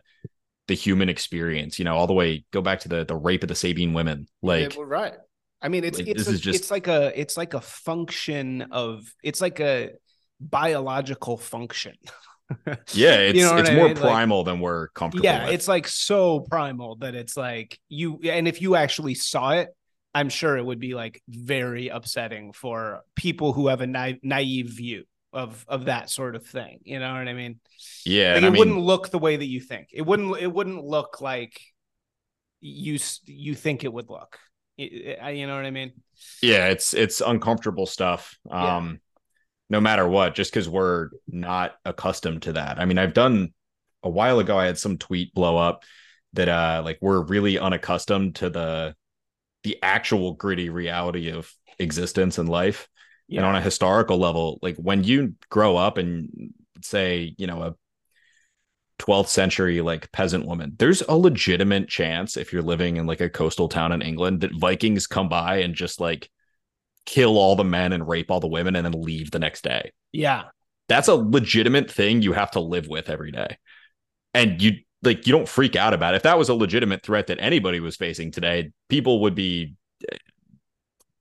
the 0.70 0.76
human 0.76 1.10
experience. 1.10 1.78
You 1.80 1.86
know, 1.86 1.96
all 1.98 2.08
the 2.08 2.14
way 2.14 2.46
go 2.52 2.62
back 2.62 2.80
to 2.82 2.90
the 2.90 3.04
the 3.04 3.16
rape 3.16 3.44
of 3.44 3.50
the 3.50 3.56
Sabine 3.56 3.94
women. 3.94 4.28
Like, 4.42 4.76
Yeah, 4.78 4.84
right. 4.88 5.14
I 5.62 5.68
mean, 5.68 5.84
it's 5.84 6.00
like, 6.00 6.08
it's 6.08 6.28
a- 6.28 6.38
just- 6.38 6.58
it's 6.60 6.72
like 6.72 6.88
a 6.88 7.12
it's 7.20 7.36
like 7.36 7.54
a 7.54 7.60
function 7.62 8.62
of 8.72 9.04
it's 9.22 9.42
like 9.42 9.60
a 9.60 9.92
biological 10.40 11.38
function. 11.38 11.96
yeah, 12.94 13.16
it's 13.18 13.38
You 13.38 13.44
know 13.46 13.58
it's 13.58 13.70
I 13.70 13.76
more 13.76 13.88
mean? 13.90 13.96
Like- 13.96 14.04
primal 14.04 14.44
than 14.44 14.60
we're 14.60 14.88
comfortable. 14.90 15.26
yeah, 15.26 15.46
with. 15.46 15.54
it's 15.56 15.68
like 15.68 15.88
so 15.88 16.40
primal 16.42 16.96
that 16.98 17.14
it's 17.16 17.36
like 17.38 17.78
you 17.90 18.20
and 18.24 18.48
if 18.48 18.62
you 18.62 18.76
actually 18.76 19.16
saw 19.16 19.52
it, 19.52 19.70
I'm 20.16 20.30
sure 20.30 20.58
it 20.58 20.66
would 20.66 20.80
be 20.80 20.96
like 20.96 21.22
very 21.28 21.90
upsetting 21.90 22.54
for 22.54 23.02
people 23.16 23.54
who 23.54 23.68
have 23.68 23.82
a 23.82 23.88
na- 23.88 24.14
naive 24.24 24.68
view 24.70 25.04
of 25.34 25.64
of 25.68 25.86
that 25.86 26.10
sort 26.10 26.36
of 26.36 26.46
thing. 26.46 26.80
You 26.84 27.00
know 27.00 27.14
what 27.14 27.28
I 27.28 27.34
mean? 27.34 27.60
yeah. 28.06 28.30
Like 28.30 28.38
and 28.38 28.46
it 28.46 28.48
I 28.48 28.52
mean, 28.52 28.60
wouldn't 28.60 28.80
look 28.80 29.10
the 29.10 29.20
way 29.20 29.36
that 29.38 29.46
you 29.46 29.60
think. 29.60 29.90
It 29.94 30.02
wouldn't. 30.06 30.38
It 30.40 30.52
wouldn't 30.52 30.84
look 30.84 31.22
like 31.22 31.60
you 32.62 32.98
you 33.26 33.56
think 33.56 33.84
it 33.84 33.94
would 33.94 34.10
look. 34.10 34.38
You 34.78 35.46
know 35.48 35.56
what 35.56 35.66
I 35.66 35.72
mean? 35.72 35.92
yeah 36.42 36.68
it's 36.68 36.94
it's 36.94 37.22
uncomfortable 37.22 37.86
stuff 37.86 38.38
Yeah. 38.46 38.76
um 38.78 39.00
no 39.70 39.80
matter 39.80 40.06
what 40.08 40.36
just 40.36 40.52
because 40.52 40.68
we're 40.68 41.10
not 41.30 41.76
accustomed 41.86 42.42
to 42.42 42.54
that 42.54 42.78
i 42.78 42.84
mean 42.84 42.98
i've 42.98 43.14
done 43.14 43.54
a 44.04 44.10
while 44.10 44.40
ago 44.40 44.58
i 44.60 44.66
had 44.66 44.78
some 44.78 44.98
tweet 44.98 45.34
blow 45.34 45.56
up 45.56 45.84
that 46.34 46.50
uh 46.50 46.82
like 46.84 46.98
we're 47.02 47.22
really 47.24 47.58
unaccustomed 47.58 48.36
to 48.36 48.50
the 48.50 48.96
the 49.64 49.78
actual 49.82 50.34
gritty 50.34 50.70
reality 50.70 51.32
of 51.32 51.50
existence 51.80 52.38
and 52.38 52.50
life 52.50 52.90
and 53.38 53.46
on 53.46 53.56
a 53.56 53.62
historical 53.62 54.18
level 54.18 54.60
like 54.62 54.76
when 54.78 55.04
you 55.04 55.34
grow 55.50 55.78
up 55.78 55.98
and 55.98 56.54
say 56.82 57.36
you 57.38 57.48
know 57.48 57.62
a 57.64 57.76
12th 59.00 59.28
century 59.28 59.82
like 59.82 60.12
peasant 60.12 60.46
woman 60.46 60.74
there's 60.78 61.02
a 61.04 61.16
legitimate 61.16 61.88
chance 61.88 62.36
if 62.36 62.52
you're 62.52 62.62
living 62.62 62.98
in 62.98 63.06
like 63.06 63.22
a 63.22 63.30
coastal 63.30 63.70
town 63.70 63.92
in 63.92 64.02
england 64.02 64.42
that 64.42 64.52
vikings 64.60 65.08
come 65.08 65.30
by 65.30 65.58
and 65.58 65.74
just 65.74 66.02
like 66.02 66.30
kill 67.10 67.38
all 67.38 67.56
the 67.56 67.64
men 67.64 67.92
and 67.92 68.08
rape 68.08 68.30
all 68.30 68.40
the 68.40 68.48
women 68.48 68.76
and 68.76 68.86
then 68.86 69.02
leave 69.02 69.32
the 69.32 69.40
next 69.40 69.64
day. 69.64 69.92
Yeah, 70.12 70.44
that's 70.88 71.08
a 71.08 71.16
legitimate 71.16 71.90
thing 71.90 72.22
you 72.22 72.34
have 72.34 72.52
to 72.52 72.60
live 72.60 72.88
with 72.88 73.10
every 73.10 73.32
day. 73.32 73.58
And 74.36 74.62
you 74.62 74.74
like 75.02 75.26
you 75.26 75.34
don't 75.34 75.48
freak 75.48 75.76
out 75.76 75.96
about 75.96 76.14
it. 76.14 76.18
If 76.18 76.24
that 76.24 76.38
was 76.38 76.50
a 76.50 76.54
legitimate 76.54 77.02
threat 77.02 77.28
that 77.28 77.42
anybody 77.42 77.80
was 77.80 77.96
facing 77.96 78.32
today 78.32 78.72
people 78.90 79.22
would 79.22 79.34
be 79.34 79.76
eh, 80.12 80.18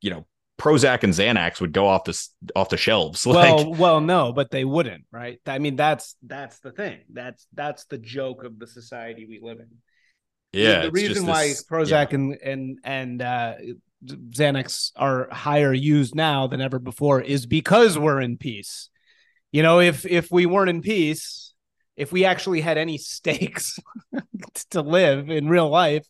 you 0.03 0.11
know 0.11 0.27
prozac 0.59 1.05
and 1.05 1.13
xanax 1.13 1.61
would 1.61 1.73
go 1.73 1.87
off 1.87 2.05
the 2.05 2.29
off 2.57 2.69
the 2.69 2.77
shelves 2.77 3.27
like 3.27 3.55
well, 3.55 3.75
well, 3.75 4.01
no, 4.01 4.33
but 4.33 4.51
they 4.51 4.65
wouldn't, 4.65 5.05
right? 5.13 5.41
I 5.47 5.59
mean, 5.59 5.77
that's 5.77 6.17
that's 6.23 6.59
the 6.61 6.73
thing. 6.73 7.01
That's 7.13 7.47
that's 7.55 7.85
the 7.87 7.99
joke 7.99 8.45
of 8.45 8.59
the 8.59 8.67
society 8.67 9.27
we 9.27 9.41
live 9.41 9.61
in. 9.61 9.69
yeah 10.53 10.81
the 10.81 10.87
it's 10.89 10.95
reason 10.95 11.27
why 11.27 11.49
this- 11.49 11.65
Prozac 11.65 12.13
and 12.13 12.37
and 12.43 12.79
and 12.85 13.23
uh, 13.23 13.55
Xanax 14.05 14.93
are 14.97 15.29
higher 15.31 15.73
used 15.73 16.15
now 16.15 16.47
than 16.47 16.61
ever 16.61 16.79
before 16.79 17.21
is 17.21 17.47
because 17.47 17.99
we're 17.99 18.21
in 18.21 18.37
peace. 18.37 18.91
You 19.53 19.63
know, 19.63 19.81
if 19.81 20.05
if 20.07 20.31
we 20.31 20.47
weren't 20.47 20.71
in 20.71 20.83
peace, 20.83 21.55
if 21.97 22.13
we 22.13 22.25
actually 22.25 22.61
had 22.61 22.79
any 22.79 22.99
stakes 23.15 23.79
to 24.71 24.83
live 24.83 25.31
in 25.31 25.49
real 25.49 25.69
life, 25.69 26.07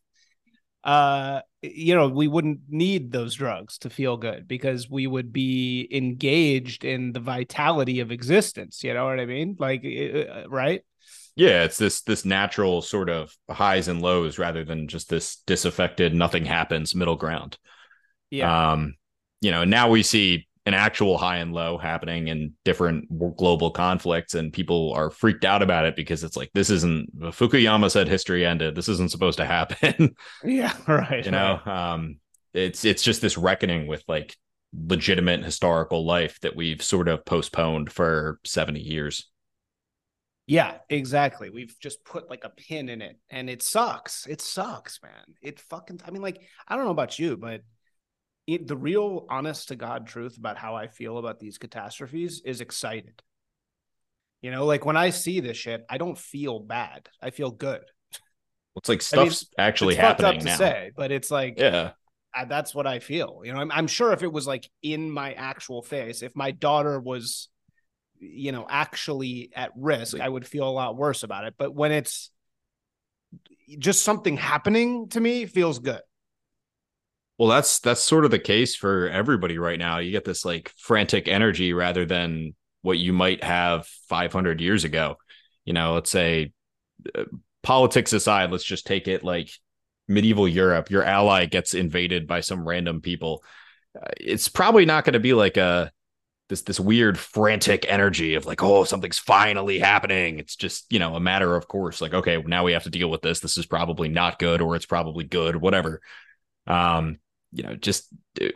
uh, 0.85 1.41
you 1.63 1.95
know, 1.95 2.09
we 2.09 2.29
wouldn't 2.29 2.61
need 2.69 3.11
those 3.13 3.35
drugs 3.35 3.79
to 3.79 3.91
feel 3.91 4.17
good 4.17 4.47
because 4.47 4.89
we 4.89 5.07
would 5.07 5.33
be 5.33 5.89
engaged 5.91 6.85
in 6.85 7.13
the 7.13 7.21
vitality 7.21 8.01
of 8.01 8.13
existence. 8.13 8.85
You 8.85 8.95
know 8.95 9.07
what 9.07 9.21
I 9.21 9.27
mean? 9.27 9.57
Like, 9.59 9.85
uh, 9.85 10.49
right? 10.49 10.83
yeah 11.37 11.63
it's 11.63 11.79
this 11.79 12.03
this 12.03 12.25
natural 12.25 12.83
sort 12.83 13.09
of 13.09 13.33
highs 13.49 13.87
and 13.87 14.03
lows 14.03 14.39
rather 14.39 14.65
than 14.65 14.89
just 14.89 15.09
this 15.09 15.37
disaffected 15.47 16.13
nothing 16.15 16.45
happens 16.45 16.95
middle 16.95 17.17
ground 17.17 17.57
Yeah. 18.31 18.73
um 18.73 18.97
you 19.41 19.53
know 19.53 19.65
now 19.65 19.89
we 19.89 20.03
see 20.03 20.48
an 20.69 20.75
actual 20.75 21.19
high 21.19 21.39
and 21.39 21.53
low 21.53 21.79
happening 21.79 22.29
in 22.29 22.53
different 22.65 23.07
global 23.37 23.71
conflicts 23.71 24.35
and 24.35 24.53
people 24.53 24.93
are 24.95 25.11
freaked 25.11 25.45
out 25.45 25.63
about 25.63 25.87
it 25.87 25.97
because 25.97 26.23
it's 26.23 26.37
like 26.37 26.51
this 26.55 26.71
isn't 26.71 27.09
fukuyama 27.19 27.91
said 27.91 28.07
history 28.07 28.45
ended 28.47 28.75
this 28.75 28.89
isn't 28.89 29.11
supposed 29.11 29.39
to 29.39 29.47
happen 29.47 30.15
yeah. 30.45 30.75
Right. 30.87 31.25
you 31.25 31.31
know 31.31 31.59
um 31.65 32.19
it's 32.55 32.85
it's 32.85 33.03
just 33.03 33.23
this 33.23 33.39
reckoning 33.39 33.87
with 33.87 34.05
like 34.09 34.37
legitimate 34.75 35.43
historical 35.43 36.05
life 36.05 36.39
that 36.43 36.55
we've 36.55 36.83
sort 36.83 37.09
of 37.09 37.25
postponed 37.25 37.91
for 37.91 38.39
70 38.45 38.81
years 38.81 39.31
Yeah, 40.47 40.79
exactly. 40.89 41.51
We've 41.51 41.75
just 41.79 42.05
put 42.05 42.31
like 42.31 42.45
a 42.45 42.49
pin 42.51 42.89
in 42.89 43.03
it 43.03 43.19
and 43.29 43.51
it 43.51 43.63
sucks. 43.63 44.27
It 44.27 44.41
sucks, 44.41 44.99
man. 45.03 45.35
It 45.43 45.61
fucking, 45.61 46.01
I 46.07 46.11
mean, 46.11 46.23
like, 46.23 46.41
I 46.67 46.75
don't 46.77 46.87
know 46.87 46.91
about 46.91 47.19
you, 47.19 47.37
but 47.37 47.63
it, 48.49 48.67
the 48.67 48.77
real 48.77 49.27
honest 49.29 49.69
to 49.69 49.77
God 49.77 50.07
truth 50.07 50.39
about 50.39 50.57
how 50.57 50.75
I 50.75 50.89
feel 50.89 51.19
about 51.19 51.39
these 51.39 51.59
catastrophes 51.59 52.41
is 52.45 52.63
excited. 52.63 53.23
You 54.41 54.51
know, 54.51 54.65
like 54.65 54.87
when 54.87 54.97
I 54.97 55.11
see 55.11 55.41
this 55.41 55.59
shit, 55.59 55.85
I 55.91 55.99
don't 55.99 56.17
feel 56.17 56.59
bad. 56.59 57.09
I 57.21 57.29
feel 57.29 57.51
good. 57.51 57.83
it's 58.75 58.89
like 58.89 59.05
I 59.13 59.23
mean, 59.23 59.31
stuff's 59.31 59.51
actually 59.59 59.95
it's 59.95 60.01
happening 60.01 60.45
now 60.45 60.57
say, 60.57 60.93
but 60.97 61.13
it's 61.13 61.31
like, 61.31 61.59
yeah 61.59 61.91
I, 62.35 62.47
that's 62.47 62.75
what 62.75 62.87
I 62.87 63.01
feel. 63.01 63.43
You 63.45 63.53
know, 63.53 63.59
I'm, 63.59 63.71
I'm 63.71 63.87
sure 63.87 64.13
if 64.13 64.23
it 64.23 64.33
was 64.33 64.47
like 64.47 64.69
in 64.83 65.11
my 65.11 65.33
actual 65.35 65.83
face, 65.83 66.23
if 66.23 66.35
my 66.35 66.51
daughter 66.51 66.99
was, 66.99 67.49
you 68.19 68.53
know, 68.53 68.67
actually 68.69 69.51
at 69.55 69.73
risk, 69.77 70.19
I 70.21 70.29
would 70.29 70.47
feel 70.47 70.69
a 70.69 70.71
lot 70.71 70.97
worse 70.97 71.23
about 71.23 71.45
it. 71.45 71.55
But 71.59 71.75
when 71.75 71.93
it's 71.93 72.31
just 73.79 74.03
something 74.03 74.39
happening 74.39 75.09
to 75.11 75.21
me, 75.21 75.45
feels 75.47 75.81
good. 75.81 76.01
Well, 77.39 77.49
that's 77.49 77.79
that's 77.79 78.01
sort 78.01 78.25
of 78.25 78.33
the 78.33 78.39
case 78.39 78.75
for 78.75 79.09
everybody 79.09 79.59
right 79.59 79.79
now. 79.79 79.99
You 79.99 80.11
get 80.11 80.25
this 80.25 80.45
like 80.45 80.73
frantic 80.77 81.29
energy 81.29 81.73
rather 81.73 82.05
than 82.05 82.55
what 82.83 82.99
you 82.99 83.13
might 83.13 83.45
have 83.45 83.87
500 84.09 84.61
years 84.61 84.85
ago. 84.85 85.17
You 85.65 85.73
know, 85.73 85.95
let's 85.95 86.11
say 86.11 86.53
uh, 87.15 87.25
politics 87.63 88.13
aside, 88.13 88.51
let's 88.51 88.65
just 88.65 88.87
take 88.87 89.07
it 89.07 89.23
like 89.23 89.51
medieval 90.09 90.49
Europe. 90.49 90.91
Your 90.91 91.05
ally 91.05 91.47
gets 91.47 91.75
invaded 91.75 92.27
by 92.27 92.41
some 92.41 92.67
random 92.67 93.01
people. 93.01 93.45
Uh, 93.97 94.09
it's 94.19 94.49
probably 94.49 94.85
not 94.85 95.05
going 95.05 95.13
to 95.13 95.21
be 95.21 95.35
like 95.35 95.57
a 95.57 95.93
this 96.49 96.63
this 96.63 96.81
weird 96.81 97.19
frantic 97.19 97.85
energy 97.89 98.35
of 98.35 98.47
like 98.47 98.63
oh 98.63 98.83
something's 98.83 99.19
finally 99.19 99.79
happening. 99.79 100.41
It's 100.41 100.57
just 100.57 100.91
you 100.91 100.99
know 100.99 101.15
a 101.15 101.21
matter 101.21 101.55
of 101.55 101.69
course 101.69 102.01
like 102.01 102.15
okay 102.15 102.39
now 102.39 102.65
we 102.65 102.73
have 102.73 102.85
to 102.85 102.91
deal 102.91 103.11
with 103.11 103.23
this. 103.23 103.39
This 103.39 103.59
is 103.59 103.67
probably 103.67 104.09
not 104.09 104.41
good 104.41 104.61
or 104.61 104.75
it's 104.75 104.87
probably 104.87 105.25
good 105.25 105.55
whatever. 105.55 106.01
Um, 106.67 107.19
you 107.53 107.63
know, 107.63 107.75
just 107.77 108.09
uh, 108.41 108.47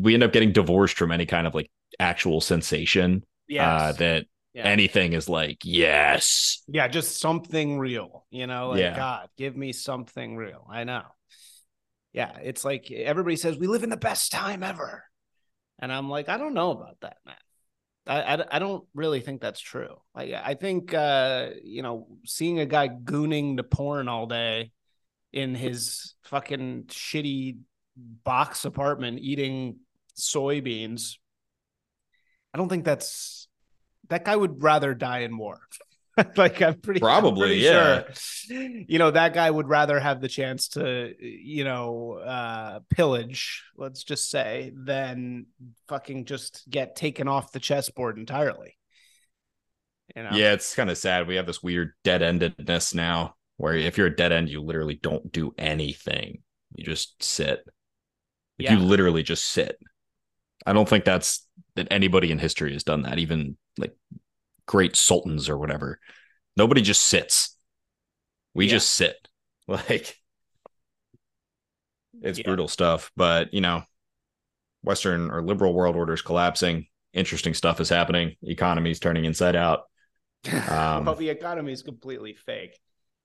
we 0.00 0.14
end 0.14 0.22
up 0.22 0.32
getting 0.32 0.52
divorced 0.52 0.96
from 0.96 1.12
any 1.12 1.26
kind 1.26 1.46
of 1.46 1.54
like 1.54 1.70
actual 1.98 2.40
sensation. 2.40 3.24
Uh, 3.58 3.92
that 3.92 4.26
Yeah. 4.54 4.66
anything 4.66 5.12
is 5.12 5.28
like 5.28 5.58
yes, 5.64 6.62
yeah, 6.66 6.88
just 6.88 7.20
something 7.20 7.78
real, 7.78 8.26
you 8.30 8.46
know, 8.46 8.68
like 8.68 8.80
Yeah. 8.80 8.96
God, 8.96 9.28
give 9.36 9.56
me 9.56 9.72
something 9.72 10.36
real. 10.36 10.66
I 10.70 10.84
know. 10.84 11.02
Yeah, 12.12 12.36
it's 12.42 12.64
like 12.64 12.90
everybody 12.90 13.36
says 13.36 13.56
we 13.56 13.68
live 13.68 13.84
in 13.84 13.90
the 13.90 13.96
best 13.96 14.32
time 14.32 14.62
ever. 14.62 15.04
And 15.78 15.92
I'm 15.92 16.10
like, 16.10 16.28
I 16.28 16.36
don't 16.36 16.54
know 16.54 16.72
about 16.72 16.96
that, 17.00 17.16
man. 17.24 17.36
I, 18.06 18.34
I, 18.34 18.56
I 18.56 18.58
don't 18.58 18.84
really 18.94 19.20
think 19.20 19.40
that's 19.40 19.60
true. 19.60 19.96
Like, 20.14 20.32
I 20.32 20.54
think, 20.54 20.92
uh, 20.92 21.50
you 21.62 21.82
know, 21.82 22.08
seeing 22.26 22.58
a 22.58 22.66
guy 22.66 22.88
gooning 22.88 23.56
to 23.56 23.62
porn 23.62 24.08
all 24.08 24.26
day 24.26 24.72
in 25.32 25.54
his 25.54 26.14
fucking 26.24 26.84
shitty 26.88 27.58
box 27.96 28.64
apartment 28.64 29.18
eating 29.20 29.76
soybeans, 30.18 31.16
I 32.52 32.58
don't 32.58 32.68
think 32.68 32.84
that's 32.84 33.48
that 34.08 34.24
guy 34.24 34.34
would 34.34 34.62
rather 34.62 34.94
die 34.94 35.20
in 35.20 35.36
war. 35.36 35.60
like 36.36 36.60
I'm 36.60 36.80
pretty 36.80 37.00
I'm 37.00 37.06
Probably, 37.06 37.48
pretty 37.48 37.60
yeah. 37.62 38.02
sure. 38.12 38.56
You 38.88 38.98
know, 38.98 39.10
that 39.10 39.32
guy 39.32 39.50
would 39.50 39.68
rather 39.68 39.98
have 39.98 40.20
the 40.20 40.28
chance 40.28 40.68
to, 40.70 41.14
you 41.18 41.64
know, 41.64 42.14
uh 42.14 42.80
pillage, 42.90 43.64
let's 43.76 44.02
just 44.04 44.30
say, 44.30 44.72
than 44.74 45.46
fucking 45.88 46.24
just 46.24 46.68
get 46.68 46.96
taken 46.96 47.28
off 47.28 47.52
the 47.52 47.60
chessboard 47.60 48.18
entirely. 48.18 48.76
You 50.16 50.24
know? 50.24 50.30
yeah, 50.32 50.52
it's 50.52 50.74
kind 50.74 50.90
of 50.90 50.98
sad. 50.98 51.28
We 51.28 51.36
have 51.36 51.46
this 51.46 51.62
weird 51.62 51.92
dead 52.02 52.20
endedness 52.22 52.94
now, 52.94 53.36
where 53.58 53.74
if 53.74 53.96
you're 53.96 54.08
a 54.08 54.16
dead 54.16 54.32
end, 54.32 54.48
you 54.48 54.60
literally 54.60 54.98
don't 55.00 55.30
do 55.30 55.54
anything. 55.56 56.42
You 56.74 56.84
just 56.84 57.22
sit. 57.22 57.60
Like, 58.60 58.70
Yeah. 58.70 58.78
You 58.78 58.84
literally 58.84 59.22
just 59.22 59.44
sit. 59.44 59.78
I 60.66 60.72
don't 60.72 60.88
think 60.88 61.04
that's 61.04 61.46
that 61.76 61.88
anybody 61.90 62.30
in 62.30 62.38
history 62.38 62.72
has 62.74 62.84
done 62.84 63.02
that. 63.02 63.18
Even 63.18 63.56
like 63.78 63.96
great 64.66 64.94
sultans 64.96 65.48
or 65.48 65.56
whatever. 65.58 65.98
Nobody 66.56 66.82
just 66.82 67.02
sits. 67.02 67.56
We 68.54 68.66
Yeah. 68.66 68.72
just 68.72 68.90
sit. 68.92 69.16
Like 69.68 70.16
it's 72.22 72.38
Yeah. 72.38 72.44
brutal 72.44 72.68
stuff. 72.68 73.10
But 73.16 73.54
you 73.54 73.60
know, 73.60 73.82
Western 74.82 75.30
or 75.30 75.42
liberal 75.42 75.72
world 75.74 75.96
order 75.96 76.12
is 76.12 76.22
collapsing. 76.22 76.86
interesting 77.12 77.54
stuff 77.54 77.80
is 77.80 77.88
happening. 77.88 78.36
Economy's 78.42 79.00
turning 79.00 79.24
inside 79.24 79.56
out. 79.56 79.80
Um, 80.52 81.04
well, 81.04 81.16
the 81.16 81.28
economy 81.28 81.72
is 81.72 81.82
completely 81.82 82.34
fake. 82.34 82.78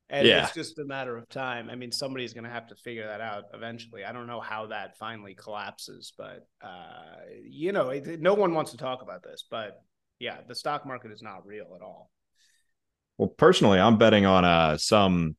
And 0.09 0.27
Yeah. 0.27 0.43
it's 0.45 0.53
just 0.53 0.77
a 0.77 0.85
matter 0.85 1.17
of 1.17 1.27
time. 1.29 1.69
I 1.69 1.75
mean, 1.75 1.91
somebody's 1.91 2.33
going 2.33 2.43
to 2.43 2.49
have 2.49 2.67
to 2.67 2.75
figure 2.75 3.07
that 3.07 3.21
out 3.21 3.45
eventually. 3.53 4.05
I 4.05 4.11
don't 4.11 4.27
know 4.27 4.39
how 4.39 4.67
that 4.67 4.97
finally 4.97 5.33
collapses, 5.33 6.13
but 6.15 6.47
uh, 6.61 7.21
you 7.43 7.71
know, 7.71 7.89
it, 7.89 8.21
no 8.21 8.35
one 8.35 8.53
wants 8.53 8.71
to 8.71 8.77
talk 8.77 9.01
about 9.01 9.23
this. 9.23 9.45
But 9.49 9.81
yeah, 10.19 10.37
the 10.47 10.55
stock 10.55 10.85
market 10.85 11.11
is 11.11 11.23
not 11.23 11.45
real 11.45 11.73
at 11.75 11.81
all. 11.81 12.11
Well, 13.17 13.29
personally, 13.29 13.79
I'm 13.79 13.97
betting 13.97 14.25
on 14.25 14.45
uh 14.45 14.77
some 14.77 15.35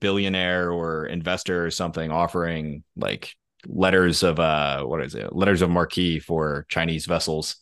billionaire 0.00 0.70
or 0.72 1.06
investor 1.06 1.66
or 1.66 1.70
something 1.70 2.10
offering 2.10 2.84
like 2.96 3.34
letters 3.66 4.22
of 4.22 4.40
uh 4.40 4.84
what 4.84 5.02
is 5.02 5.14
it? 5.14 5.34
Letters 5.34 5.62
of 5.62 5.70
marque 5.70 6.22
for 6.24 6.66
Chinese 6.68 7.06
vessels 7.06 7.56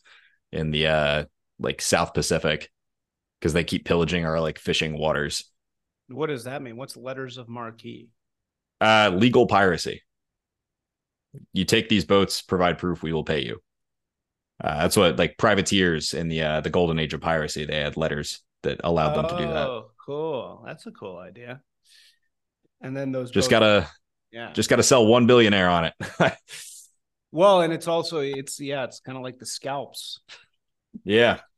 in 0.51 0.71
the 0.71 0.87
uh 0.87 1.25
like 1.59 1.81
South 1.81 2.13
Pacific 2.13 2.69
because 3.39 3.53
they 3.53 3.63
keep 3.63 3.85
pillaging 3.85 4.25
our 4.25 4.39
like 4.41 4.59
fishing 4.59 4.97
waters. 4.97 5.45
What 6.15 6.27
does 6.27 6.43
that 6.45 6.61
mean? 6.61 6.77
What's 6.77 6.95
letters 6.97 7.37
of 7.37 7.47
marque? 7.49 7.81
Uh 8.81 9.11
legal 9.13 9.47
piracy. 9.47 10.01
You 11.53 11.65
take 11.65 11.89
these 11.89 12.05
boats, 12.05 12.41
provide 12.41 12.77
proof, 12.77 13.01
we 13.01 13.13
will 13.13 13.23
pay 13.23 13.43
you. 13.43 13.61
Uh, 14.63 14.81
that's 14.83 14.95
what 14.95 15.17
like 15.17 15.37
privateers 15.37 16.13
in 16.13 16.27
the 16.29 16.41
uh 16.41 16.61
the 16.61 16.69
golden 16.69 16.99
age 16.99 17.13
of 17.13 17.21
piracy, 17.21 17.65
they 17.65 17.79
had 17.79 17.97
letters 17.97 18.41
that 18.61 18.81
allowed 18.83 19.13
them 19.15 19.27
to 19.27 19.37
do 19.43 19.49
that. 19.51 19.67
Oh, 19.67 19.91
cool. 20.05 20.63
That's 20.65 20.85
a 20.85 20.91
cool 20.91 21.17
idea. 21.17 21.61
And 22.81 22.95
then 22.95 23.11
those 23.11 23.31
Just 23.31 23.49
boats- 23.49 23.51
gotta 23.51 23.89
yeah. 24.31 24.51
just 24.53 24.69
gotta 24.69 24.83
sell 24.83 25.05
one 25.05 25.25
billionaire 25.27 25.69
on 25.69 25.85
it. 25.85 25.93
well, 27.31 27.61
and 27.61 27.73
it's 27.73 27.87
also 27.87 28.19
it's 28.19 28.59
yeah, 28.59 28.83
it's 28.83 28.99
kind 28.99 29.17
of 29.17 29.23
like 29.23 29.39
the 29.39 29.45
scalps. 29.45 30.19
yeah. 31.03 31.39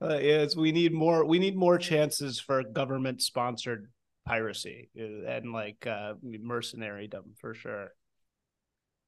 Uh, 0.00 0.18
yes, 0.22 0.54
we 0.54 0.70
need 0.70 0.92
more. 0.92 1.24
We 1.24 1.40
need 1.40 1.56
more 1.56 1.78
chances 1.78 2.38
for 2.38 2.62
government 2.62 3.20
sponsored 3.20 3.90
piracy 4.26 4.90
uh, 4.98 5.28
and 5.28 5.52
like 5.52 5.86
uh, 5.86 6.14
mercenarydom 6.24 7.36
for 7.38 7.54
sure. 7.54 7.88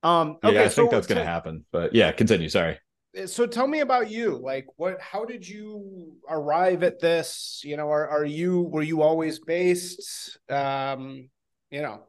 Um. 0.03 0.39
Yeah, 0.43 0.51
Okay, 0.51 0.59
I 0.59 0.63
think 0.69 0.73
so 0.73 0.89
that's 0.89 1.07
going 1.07 1.19
to 1.19 1.25
happen. 1.25 1.65
But 1.73 1.95
yeah, 1.95 2.13
continue. 2.13 2.49
Sorry. 2.49 2.79
So 3.27 3.47
tell 3.47 3.67
me 3.67 3.81
about 3.81 4.11
you. 4.11 4.37
Like, 4.37 4.67
what? 4.77 5.01
How 5.01 5.25
did 5.25 5.49
you 5.49 6.13
arrive 6.29 6.83
at 6.83 7.01
this? 7.01 7.63
You 7.65 7.77
know, 7.79 7.89
are 7.91 8.07
are 8.09 8.25
you 8.25 8.61
were 8.63 8.83
you 8.83 9.03
always 9.03 9.39
based? 9.39 10.39
Um. 10.51 11.31
You 11.71 11.83
know. 11.83 12.03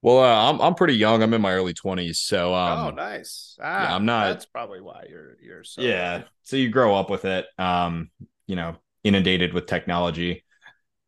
Well, 0.00 0.18
uh, 0.18 0.50
I'm 0.52 0.60
I'm 0.60 0.74
pretty 0.74 0.94
young. 0.94 1.22
I'm 1.22 1.32
in 1.32 1.40
my 1.40 1.52
early 1.54 1.72
20s, 1.72 2.18
so 2.18 2.54
um, 2.54 2.78
oh, 2.78 2.90
nice. 2.90 3.56
Ah, 3.60 3.94
I'm 3.94 4.04
not- 4.04 4.26
That's 4.28 4.44
probably 4.44 4.82
why 4.82 5.04
you're 5.08 5.36
you're 5.42 5.64
so. 5.64 5.80
yeah. 5.80 6.24
So 6.42 6.56
you 6.56 6.68
grow 6.68 6.94
up 6.94 7.08
with 7.08 7.24
it. 7.24 7.46
Um, 7.58 8.10
you 8.46 8.54
know, 8.54 8.76
inundated 9.02 9.54
with 9.54 9.66
technology. 9.66 10.43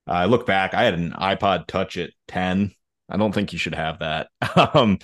Uh, 0.08 0.12
I 0.12 0.24
look 0.26 0.46
back. 0.46 0.74
I 0.74 0.84
had 0.84 0.94
an 0.94 1.12
iPod 1.12 1.66
Touch 1.66 1.96
at 1.96 2.10
10. 2.28 2.72
I 3.08 3.16
don't 3.16 3.32
think 3.32 3.52
you 3.52 3.58
should 3.58 3.74
have 3.74 4.00
that. 4.00 4.28
um, 4.74 4.98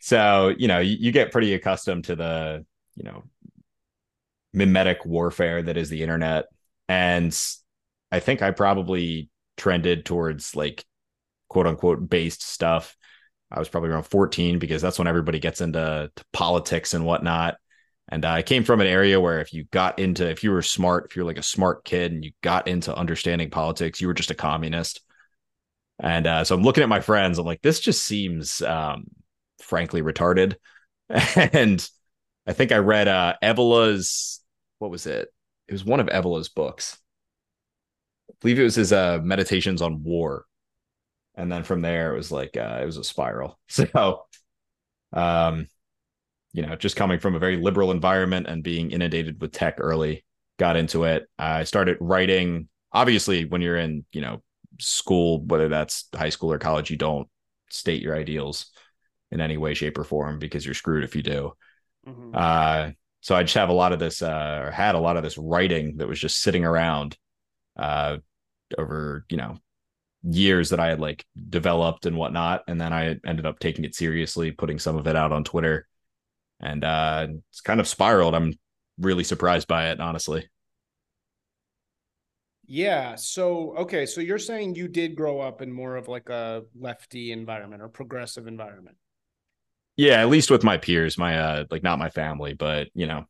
so 0.00 0.54
you 0.56 0.68
know, 0.68 0.80
you, 0.80 0.96
you 0.98 1.12
get 1.12 1.32
pretty 1.32 1.54
accustomed 1.54 2.04
to 2.04 2.16
the 2.16 2.64
you 2.94 3.04
know 3.04 3.24
memetic 4.54 5.04
warfare 5.06 5.62
that 5.62 5.76
is 5.76 5.88
the 5.88 6.02
internet, 6.02 6.46
and 6.88 7.38
I 8.10 8.20
think 8.20 8.42
I 8.42 8.50
probably 8.50 9.28
trended 9.56 10.04
towards 10.04 10.56
like 10.56 10.84
quote 11.48 11.66
unquote 11.66 12.08
based 12.08 12.42
stuff. 12.42 12.96
I 13.50 13.58
was 13.58 13.68
probably 13.68 13.90
around 13.90 14.04
14 14.04 14.58
because 14.58 14.80
that's 14.80 14.98
when 14.98 15.08
everybody 15.08 15.38
gets 15.38 15.60
into 15.60 16.10
to 16.14 16.24
politics 16.32 16.94
and 16.94 17.04
whatnot. 17.04 17.56
And 18.12 18.26
I 18.26 18.42
came 18.42 18.62
from 18.62 18.82
an 18.82 18.86
area 18.86 19.18
where 19.18 19.40
if 19.40 19.54
you 19.54 19.64
got 19.70 19.98
into, 19.98 20.28
if 20.28 20.44
you 20.44 20.50
were 20.50 20.60
smart, 20.60 21.06
if 21.06 21.16
you're 21.16 21.24
like 21.24 21.38
a 21.38 21.42
smart 21.42 21.82
kid 21.82 22.12
and 22.12 22.22
you 22.22 22.32
got 22.42 22.68
into 22.68 22.94
understanding 22.94 23.48
politics, 23.48 24.02
you 24.02 24.06
were 24.06 24.12
just 24.12 24.30
a 24.30 24.34
communist. 24.34 25.00
And 25.98 26.26
uh, 26.26 26.44
so 26.44 26.54
I'm 26.54 26.62
looking 26.62 26.82
at 26.82 26.90
my 26.90 27.00
friends. 27.00 27.38
I'm 27.38 27.46
like, 27.46 27.62
this 27.62 27.80
just 27.80 28.04
seems, 28.04 28.60
um, 28.60 29.06
frankly, 29.62 30.02
retarded. 30.02 30.56
and 31.08 31.88
I 32.46 32.52
think 32.52 32.70
I 32.70 32.78
read 32.78 33.08
uh, 33.08 33.36
Evola's, 33.40 34.42
what 34.78 34.90
was 34.90 35.06
it? 35.06 35.28
It 35.66 35.72
was 35.72 35.82
one 35.82 35.98
of 36.00 36.10
Evola's 36.10 36.50
books. 36.50 36.98
I 38.28 38.34
believe 38.42 38.58
it 38.58 38.64
was 38.64 38.74
his 38.74 38.92
uh, 38.92 39.20
meditations 39.22 39.80
on 39.80 40.02
war 40.04 40.44
and 41.34 41.50
then 41.50 41.62
from 41.64 41.80
there 41.80 42.12
it 42.12 42.16
was 42.18 42.30
like 42.30 42.58
uh, 42.58 42.80
it 42.82 42.84
was 42.84 42.98
a 42.98 43.04
spiral 43.04 43.58
so 43.68 44.26
um 45.14 45.66
you 46.52 46.62
know 46.62 46.76
just 46.76 46.96
coming 46.96 47.18
from 47.18 47.34
a 47.34 47.38
very 47.38 47.56
liberal 47.56 47.90
environment 47.90 48.46
and 48.46 48.62
being 48.62 48.90
inundated 48.90 49.40
with 49.40 49.52
tech 49.52 49.76
early 49.78 50.24
got 50.58 50.76
into 50.76 51.04
it 51.04 51.26
i 51.38 51.64
started 51.64 51.96
writing 52.00 52.68
obviously 52.92 53.44
when 53.44 53.60
you're 53.62 53.76
in 53.76 54.04
you 54.12 54.20
know 54.20 54.42
school 54.80 55.42
whether 55.44 55.68
that's 55.68 56.08
high 56.14 56.28
school 56.30 56.52
or 56.52 56.58
college 56.58 56.90
you 56.90 56.96
don't 56.96 57.28
state 57.70 58.02
your 58.02 58.16
ideals 58.16 58.66
in 59.30 59.40
any 59.40 59.56
way 59.56 59.74
shape 59.74 59.96
or 59.98 60.04
form 60.04 60.38
because 60.38 60.64
you're 60.64 60.74
screwed 60.74 61.04
if 61.04 61.16
you 61.16 61.22
do 61.22 61.52
Mhm. 62.06 62.34
uh 62.34 62.90
so 63.20 63.36
i 63.36 63.42
just 63.42 63.54
have 63.54 63.68
a 63.68 63.72
lot 63.74 63.92
of 63.92 64.00
this 64.00 64.22
uh 64.22 64.62
or 64.64 64.70
had 64.72 64.94
a 64.96 65.00
lot 65.00 65.16
of 65.16 65.22
this 65.22 65.38
writing 65.38 65.98
that 65.98 66.08
was 66.08 66.18
just 66.18 66.42
sitting 66.42 66.64
around 66.64 67.16
uh 67.76 68.16
over 68.78 69.24
you 69.28 69.36
know 69.36 69.58
years 70.24 70.70
that 70.70 70.80
I 70.80 70.88
had 70.88 71.00
like 71.00 71.24
developed 71.50 72.06
and 72.06 72.16
whatnot. 72.16 72.62
And 72.68 72.80
then 72.80 72.92
I 72.92 73.16
ended 73.26 73.46
up 73.46 73.58
taking 73.58 73.84
it 73.84 73.94
seriously, 73.94 74.52
putting 74.52 74.78
some 74.78 74.96
of 74.96 75.06
it 75.06 75.16
out 75.16 75.32
on 75.32 75.44
Twitter. 75.44 75.86
And 76.62 76.84
uh 76.84 77.28
it's 77.50 77.60
kind 77.60 77.80
of 77.80 77.88
spiraled. 77.88 78.34
I'm 78.34 78.54
really 78.98 79.24
surprised 79.24 79.68
by 79.68 79.90
it, 79.90 80.00
honestly. 80.00 80.48
Yeah. 82.66 83.16
So, 83.16 83.76
okay. 83.76 84.06
So 84.06 84.20
you're 84.20 84.38
saying 84.38 84.76
you 84.76 84.88
did 84.88 85.14
grow 85.16 85.40
up 85.40 85.60
in 85.62 85.72
more 85.72 85.96
of 85.96 86.08
like 86.08 86.28
a 86.28 86.62
lefty 86.74 87.32
environment 87.32 87.82
or 87.82 87.88
progressive 87.88 88.46
environment. 88.46 88.96
Yeah, 89.96 90.20
at 90.22 90.28
least 90.28 90.50
with 90.50 90.64
my 90.64 90.78
peers, 90.78 91.18
my 91.18 91.38
uh 91.38 91.64
like 91.70 91.82
not 91.82 91.98
my 91.98 92.08
family, 92.08 92.54
but 92.54 92.88
you 92.94 93.06
know, 93.06 93.26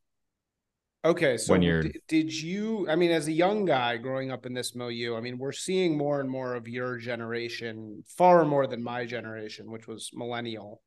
Okay. 1.05 1.37
So 1.37 1.53
When 1.53 1.63
you're- 1.63 1.83
d- 1.83 2.01
did 2.07 2.33
you, 2.33 2.89
I 2.89 2.95
mean, 2.95 3.11
as 3.11 3.27
a 3.27 3.33
young 3.33 3.65
guy 3.65 3.97
growing 3.97 4.31
up 4.31 4.47
in 4.47 4.55
this 4.55 4.75
milieu, 4.75 5.17
I 5.17 5.21
mean, 5.21 5.37
we're 5.37 5.51
seeing 5.53 5.97
more 5.97 6.21
and 6.21 6.31
more 6.31 6.55
of 6.55 6.69
your 6.69 6.97
generation, 6.99 8.05
far 8.07 8.45
more 8.45 8.67
than 8.69 8.83
my 8.83 9.05
generation, 9.05 9.71
which 9.71 9.89
was 9.89 10.11
millennial. 10.15 10.81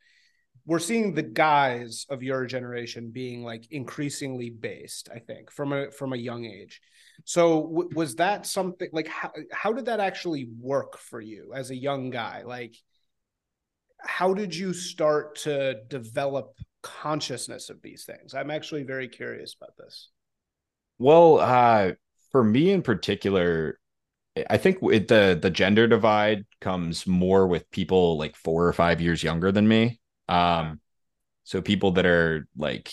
We're 0.65 0.79
seeing 0.79 1.13
the 1.13 1.23
guys 1.23 2.05
of 2.09 2.23
your 2.23 2.45
generation 2.45 3.11
being 3.11 3.43
like 3.43 3.71
increasingly 3.71 4.49
based, 4.49 5.09
I 5.13 5.19
think, 5.19 5.51
from 5.51 5.73
a 5.73 5.91
from 5.91 6.13
a 6.13 6.17
young 6.17 6.45
age. 6.45 6.81
So 7.23 7.63
w- 7.63 7.89
was 7.93 8.15
that 8.15 8.45
something 8.45 8.89
like 8.91 9.07
how 9.07 9.31
how 9.51 9.73
did 9.73 9.85
that 9.85 9.99
actually 9.99 10.49
work 10.59 10.97
for 10.97 11.21
you 11.21 11.53
as 11.53 11.69
a 11.69 11.75
young 11.75 12.09
guy? 12.09 12.43
Like 12.43 12.75
how 13.99 14.33
did 14.33 14.55
you 14.55 14.73
start 14.73 15.35
to 15.35 15.81
develop 15.87 16.55
consciousness 16.81 17.69
of 17.69 17.81
these 17.81 18.05
things? 18.05 18.33
I'm 18.33 18.51
actually 18.51 18.83
very 18.83 19.07
curious 19.07 19.55
about 19.59 19.75
this. 19.77 20.09
Well, 20.97 21.39
uh, 21.39 21.93
for 22.31 22.43
me 22.43 22.71
in 22.71 22.81
particular, 22.81 23.79
I 24.49 24.57
think 24.57 24.79
it, 24.81 25.07
the 25.07 25.37
the 25.41 25.49
gender 25.49 25.87
divide 25.87 26.45
comes 26.59 27.07
more 27.07 27.47
with 27.47 27.69
people 27.71 28.17
like 28.17 28.35
four 28.35 28.67
or 28.67 28.73
five 28.73 29.01
years 29.01 29.23
younger 29.23 29.51
than 29.51 29.67
me. 29.67 29.99
Um, 30.27 30.79
so 31.43 31.61
people 31.61 31.91
that 31.91 32.05
are 32.05 32.47
like 32.57 32.91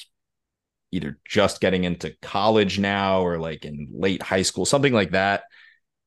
either 0.90 1.18
just 1.26 1.60
getting 1.60 1.84
into 1.84 2.14
college 2.20 2.78
now 2.78 3.22
or 3.22 3.38
like 3.38 3.64
in 3.64 3.88
late 3.92 4.22
high 4.22 4.42
school, 4.42 4.66
something 4.66 4.92
like 4.92 5.12
that. 5.12 5.44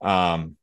Um, 0.01 0.57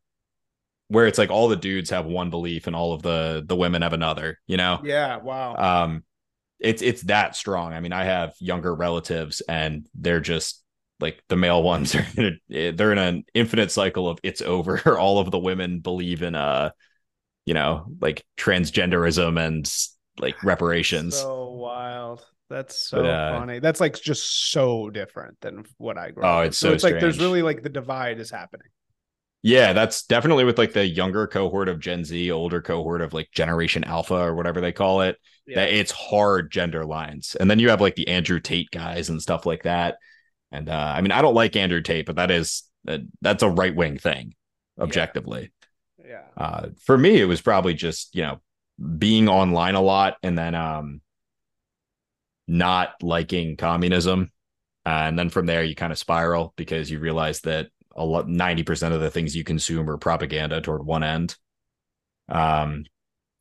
where 0.88 1.06
it's 1.06 1.18
like 1.18 1.30
all 1.30 1.48
the 1.48 1.56
dudes 1.56 1.90
have 1.90 2.04
one 2.04 2.28
belief 2.28 2.66
and 2.66 2.76
all 2.76 2.92
of 2.92 3.02
the 3.02 3.42
the 3.46 3.56
women 3.56 3.82
have 3.82 3.94
another, 3.94 4.38
you 4.46 4.58
know? 4.58 4.80
Yeah, 4.84 5.16
wow. 5.16 5.56
um 5.56 6.04
it's 6.62 6.80
it's 6.80 7.02
that 7.02 7.34
strong 7.34 7.72
i 7.72 7.80
mean 7.80 7.92
i 7.92 8.04
have 8.04 8.34
younger 8.38 8.72
relatives 8.74 9.40
and 9.48 9.86
they're 9.94 10.20
just 10.20 10.62
like 11.00 11.22
the 11.28 11.36
male 11.36 11.62
ones 11.72 11.94
are 11.94 12.06
in 12.16 12.38
a, 12.50 12.70
they're 12.70 12.92
in 12.92 12.98
an 12.98 13.24
infinite 13.34 13.70
cycle 13.70 14.08
of 14.08 14.18
it's 14.22 14.40
over 14.40 14.98
all 14.98 15.18
of 15.18 15.30
the 15.30 15.38
women 15.38 15.80
believe 15.80 16.22
in 16.22 16.34
uh 16.34 16.70
you 17.44 17.54
know 17.54 17.86
like 18.00 18.24
transgenderism 18.38 19.38
and 19.44 19.66
like 20.18 20.42
reparations 20.44 21.16
So 21.16 21.50
wild. 21.50 22.24
That's 22.50 22.76
so 22.76 23.02
But, 23.02 23.06
uh, 23.06 23.38
funny. 23.40 23.58
That's 23.60 23.80
like 23.80 24.00
just 24.00 24.50
so 24.52 24.90
different 24.90 25.40
than 25.40 25.64
what 25.78 25.96
I 25.98 26.10
grew 26.10 26.24
Oh, 26.24 26.40
up. 26.40 26.46
it's 26.46 26.58
so 26.58 26.72
it's 26.72 26.84
like 26.84 27.00
there's 27.00 27.18
really 27.18 27.42
like 27.42 27.62
the 27.62 27.68
divide 27.70 28.20
is 28.20 28.30
happening. 28.30 28.68
yeah 29.42 29.72
that's 29.72 30.04
definitely 30.06 30.44
with 30.44 30.58
like 30.58 30.72
the 30.72 30.86
younger 30.86 31.26
cohort 31.26 31.68
of 31.68 31.80
gen 31.80 32.04
z 32.04 32.30
older 32.30 32.62
cohort 32.62 33.00
of 33.00 33.12
like 33.12 33.30
generation 33.32 33.84
alpha 33.84 34.14
or 34.14 34.34
whatever 34.34 34.60
they 34.60 34.72
call 34.72 35.00
it 35.00 35.16
that 35.54 35.70
it's 35.72 35.90
hard 35.90 36.50
gender 36.52 36.84
lines. 36.84 37.36
And 37.38 37.50
then 37.50 37.58
you 37.58 37.70
have 37.70 37.80
like 37.80 37.96
the 37.96 38.06
Andrew 38.08 38.38
Tate 38.40 38.70
guys 38.70 39.08
and 39.08 39.20
stuff 39.20 39.44
like 39.44 39.64
that. 39.64 39.96
And 40.52 40.68
uh, 40.68 40.94
I 40.96 41.00
mean, 41.00 41.12
I 41.12 41.20
don't 41.22 41.34
like 41.34 41.56
Andrew 41.56 41.82
Tate, 41.82 42.06
but 42.06 42.16
that 42.16 42.30
is 42.30 42.62
uh, 42.88 42.98
that's 43.22 43.42
a 43.42 43.50
right 43.50 43.74
wing 43.74 43.98
thing, 43.98 44.34
objectively. 44.78 45.52
yeah. 46.06 46.22
Uh, 46.36 46.68
for 46.84 46.96
me, 46.96 47.20
it 47.20 47.24
was 47.26 47.40
probably 47.40 47.74
just 47.74 48.14
you 48.14 48.22
know 48.22 48.40
being 48.98 49.28
online 49.28 49.74
a 49.74 49.80
lot, 49.80 50.16
and 50.22 50.36
then 50.36 50.54
um, 50.54 51.00
not 52.48 52.94
liking 53.02 53.56
communism. 53.56 54.30
Uh, 54.84 55.06
and 55.06 55.18
then 55.18 55.30
from 55.30 55.46
there, 55.46 55.62
you 55.62 55.74
kind 55.74 55.92
of 55.92 55.98
spiral 55.98 56.52
because 56.56 56.90
you 56.90 56.98
realize 56.98 57.40
that 57.42 57.68
a 57.94 58.04
lot, 58.04 58.26
90% 58.26 58.92
of 58.92 59.00
the 59.00 59.10
things 59.10 59.36
you 59.36 59.44
consume 59.44 59.88
are 59.88 59.96
propaganda 59.98 60.60
toward 60.60 60.84
one 60.84 61.04
end. 61.04 61.36
Um, 62.28 62.84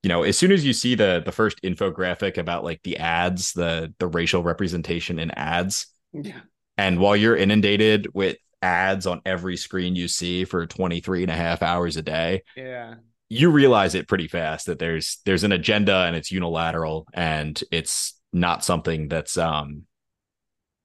you 0.04 0.10
know, 0.10 0.24
as 0.24 0.38
soon 0.38 0.52
as 0.52 0.66
you 0.66 0.74
see 0.74 0.96
the 0.96 1.22
the 1.24 1.32
first 1.32 1.62
infographic 1.62 2.38
about 2.38 2.64
like 2.64 2.82
the 2.84 2.98
ads, 2.98 3.54
the 3.54 3.94
the 4.00 4.08
racial 4.08 4.44
representation 4.44 5.20
in 5.20 5.32
ads, 5.32 5.88
Yeah. 6.12 6.42
and 6.78 7.00
while 7.00 7.16
you're 7.16 7.36
inundated 7.36 8.08
with 8.14 8.38
ads 8.64 9.06
on 9.08 9.22
every 9.26 9.58
screen 9.58 9.96
you 9.96 10.08
see 10.08 10.44
for 10.46 10.66
23 10.66 11.24
and 11.24 11.32
a 11.32 11.36
half 11.36 11.62
hours 11.62 11.98
a 11.98 12.02
day, 12.02 12.42
Yeah. 12.58 12.96
You 13.32 13.50
realize 13.50 13.96
it 13.96 14.08
pretty 14.10 14.28
fast 14.28 14.66
that 14.66 14.78
there's 14.80 15.20
there's 15.26 15.44
an 15.46 15.54
agenda 15.54 16.04
and 16.06 16.16
it's 16.18 16.32
unilateral 16.32 17.08
and 17.14 17.64
it's 17.72 18.20
not 18.34 18.64
something 18.64 19.08
that's 19.08 19.38
um 19.38 19.84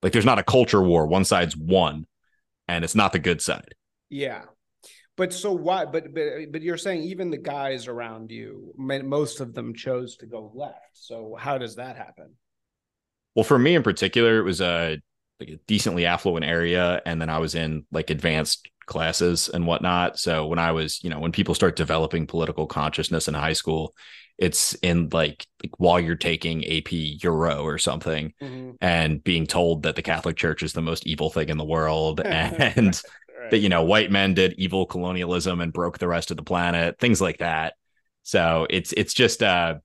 like 0.02 0.12
there's 0.12 0.24
not 0.24 0.38
a 0.38 0.44
culture 0.44 0.82
war 0.82 1.06
one 1.06 1.24
side's 1.24 1.56
won 1.56 2.06
and 2.68 2.84
it's 2.84 2.94
not 2.94 3.12
the 3.12 3.18
good 3.18 3.40
side 3.40 3.74
Yeah. 4.10 4.42
But 5.16 5.32
so 5.32 5.50
why? 5.52 5.86
But 5.86 6.14
but 6.14 6.52
but 6.52 6.62
you're 6.62 6.76
saying 6.76 7.02
even 7.04 7.30
the 7.30 7.38
guys 7.38 7.88
around 7.88 8.30
you, 8.30 8.74
most 8.76 9.40
of 9.40 9.54
them 9.54 9.74
chose 9.74 10.16
to 10.18 10.26
go 10.26 10.52
left. 10.54 10.92
So 10.92 11.34
how 11.38 11.56
does 11.58 11.76
that 11.76 11.96
happen? 11.96 12.34
well 13.34 13.44
for 13.44 13.58
me 13.58 13.74
in 13.74 13.82
particular 13.82 14.38
it 14.38 14.42
was 14.42 14.60
a 14.60 14.98
like 15.38 15.50
a 15.50 15.56
decently 15.66 16.06
affluent 16.06 16.44
area 16.44 17.00
and 17.06 17.20
then 17.20 17.28
i 17.28 17.38
was 17.38 17.54
in 17.54 17.84
like 17.92 18.10
advanced 18.10 18.68
classes 18.86 19.48
and 19.48 19.66
whatnot 19.66 20.18
so 20.18 20.46
when 20.46 20.58
i 20.58 20.72
was 20.72 21.02
you 21.02 21.10
know 21.10 21.18
when 21.18 21.32
people 21.32 21.54
start 21.54 21.76
developing 21.76 22.26
political 22.26 22.66
consciousness 22.66 23.28
in 23.28 23.34
high 23.34 23.52
school 23.52 23.94
it's 24.38 24.74
in 24.74 25.08
like, 25.12 25.46
like 25.62 25.72
while 25.78 25.98
you're 25.98 26.14
taking 26.14 26.64
ap 26.64 26.88
euro 26.92 27.62
or 27.62 27.78
something 27.78 28.32
and 28.80 29.24
being 29.24 29.46
told 29.46 29.84
that 29.84 29.96
the 29.96 30.02
Catholic 30.02 30.36
Church 30.36 30.62
is 30.62 30.72
the 30.74 30.82
most 30.82 31.06
evil 31.06 31.30
thing 31.30 31.48
in 31.48 31.56
the 31.56 31.64
world 31.64 32.20
and 32.24 33.02
Right. 33.38 33.50
that 33.50 33.58
you 33.58 33.68
know 33.68 33.84
white 33.84 34.10
men 34.10 34.34
did 34.34 34.54
evil 34.58 34.86
colonialism 34.86 35.60
and 35.60 35.72
broke 35.72 35.98
the 35.98 36.08
rest 36.08 36.30
of 36.30 36.36
the 36.36 36.42
planet, 36.42 36.98
things 36.98 37.20
like 37.20 37.38
that. 37.38 37.74
So 38.22 38.66
it's 38.68 38.92
it's 38.92 39.14
just 39.14 39.42
uh 39.42 39.76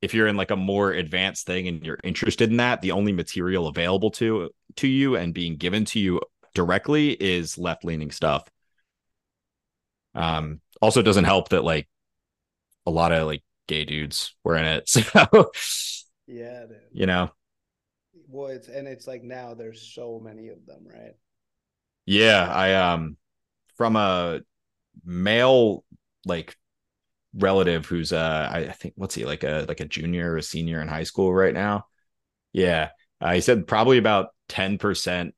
if 0.00 0.14
you're 0.14 0.26
in 0.26 0.36
like 0.36 0.50
a 0.50 0.56
more 0.56 0.90
advanced 0.90 1.46
thing 1.46 1.68
and 1.68 1.84
you're 1.84 1.98
interested 2.02 2.50
in 2.50 2.56
that, 2.56 2.82
the 2.82 2.92
only 2.92 3.12
material 3.12 3.68
available 3.68 4.10
to 4.12 4.50
to 4.76 4.88
you 4.88 5.16
and 5.16 5.32
being 5.34 5.56
given 5.56 5.84
to 5.86 6.00
you 6.00 6.20
directly 6.54 7.10
is 7.12 7.58
left-leaning 7.58 8.10
stuff. 8.10 8.48
Um 10.14 10.60
also 10.80 11.00
it 11.00 11.04
doesn't 11.04 11.24
help 11.24 11.50
that 11.50 11.64
like 11.64 11.88
a 12.86 12.90
lot 12.90 13.12
of 13.12 13.26
like 13.26 13.42
gay 13.68 13.84
dudes 13.84 14.34
were 14.44 14.56
in 14.56 14.64
it. 14.64 14.88
So 14.90 15.52
yeah, 16.26 16.66
dude. 16.66 16.80
you 16.92 17.06
know, 17.06 17.30
Well, 18.28 18.48
it's 18.48 18.68
and 18.68 18.88
it's 18.88 19.06
like 19.06 19.22
now 19.22 19.52
there's 19.54 19.82
so 19.94 20.18
many 20.22 20.48
of 20.48 20.64
them, 20.66 20.86
right? 20.86 21.14
Yeah, 22.06 22.46
I 22.50 22.74
um 22.74 23.16
from 23.76 23.96
a 23.96 24.40
male 25.04 25.84
like 26.26 26.56
relative 27.34 27.86
who's 27.86 28.12
uh 28.12 28.50
I 28.52 28.58
I 28.60 28.72
think 28.72 28.94
what's 28.96 29.14
he 29.16 29.24
like 29.26 29.44
a 29.44 29.66
like 29.68 29.80
a 29.80 29.86
junior 29.86 30.32
or 30.32 30.38
a 30.38 30.42
senior 30.44 30.80
in 30.82 30.88
high 30.88 31.04
school 31.04 31.34
right 31.34 31.54
now. 31.54 31.86
Yeah. 32.52 32.90
Uh, 33.20 33.34
he 33.34 33.40
said 33.42 33.66
probably 33.68 33.98
about 33.98 34.30
10% 34.48 35.34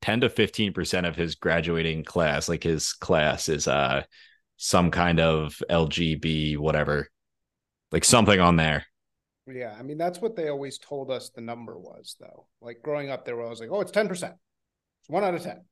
10 0.00 0.20
to 0.20 0.28
15% 0.28 1.08
of 1.08 1.16
his 1.16 1.34
graduating 1.34 2.04
class, 2.04 2.48
like 2.48 2.62
his 2.62 2.92
class 2.92 3.48
is 3.48 3.66
uh 3.66 4.02
some 4.56 4.90
kind 4.90 5.20
of 5.20 5.62
LGB 5.70 6.58
whatever. 6.58 7.08
Like 7.90 8.04
something 8.04 8.38
on 8.38 8.56
there. 8.56 8.84
Yeah, 9.46 9.74
I 9.78 9.82
mean 9.82 9.96
that's 9.96 10.20
what 10.20 10.36
they 10.36 10.48
always 10.48 10.78
told 10.78 11.10
us 11.10 11.30
the 11.30 11.40
number 11.40 11.78
was, 11.78 12.16
though. 12.20 12.46
Like 12.60 12.82
growing 12.82 13.10
up, 13.10 13.24
they 13.24 13.32
were 13.32 13.44
always 13.44 13.60
like, 13.60 13.70
"Oh, 13.72 13.80
it's 13.80 13.92
ten 13.92 14.08
percent. 14.08 14.34
It's 15.00 15.08
one 15.08 15.24
out 15.24 15.34
of 15.34 15.42
ten. 15.42 15.64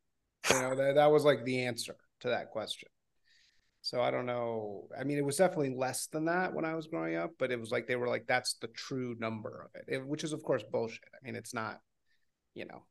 You 0.51 0.62
know, 0.62 0.74
that 0.77 0.95
that 0.95 1.11
was 1.11 1.24
like 1.24 1.45
the 1.45 1.64
answer 1.64 1.97
to 2.20 2.29
that 2.29 2.51
question. 2.51 2.89
So 3.83 4.01
I 4.01 4.11
don't 4.11 4.27
know. 4.27 4.89
I 4.99 5.05
mean, 5.05 5.18
it 5.18 5.24
was 5.24 5.37
definitely 5.37 5.74
less 5.77 6.07
than 6.07 6.24
that 6.24 6.55
when 6.55 6.64
I 6.64 6.74
was 6.74 6.87
growing 6.87 7.16
up, 7.16 7.33
but 7.39 7.53
it 7.53 7.61
was 7.61 7.70
like 7.70 7.87
they 7.87 7.97
were 7.97 8.09
like, 8.09 8.27
"That's 8.27 8.55
the 8.55 8.68
true 8.68 9.14
number 9.18 9.68
of 9.68 9.81
it," 9.81 9.95
it 9.95 10.07
which 10.07 10.24
is 10.24 10.33
of 10.33 10.43
course 10.43 10.64
bullshit. 10.72 11.05
I 11.14 11.18
mean, 11.24 11.37
it's 11.37 11.53
not. 11.55 11.81
You 12.55 12.64
know, 12.64 12.85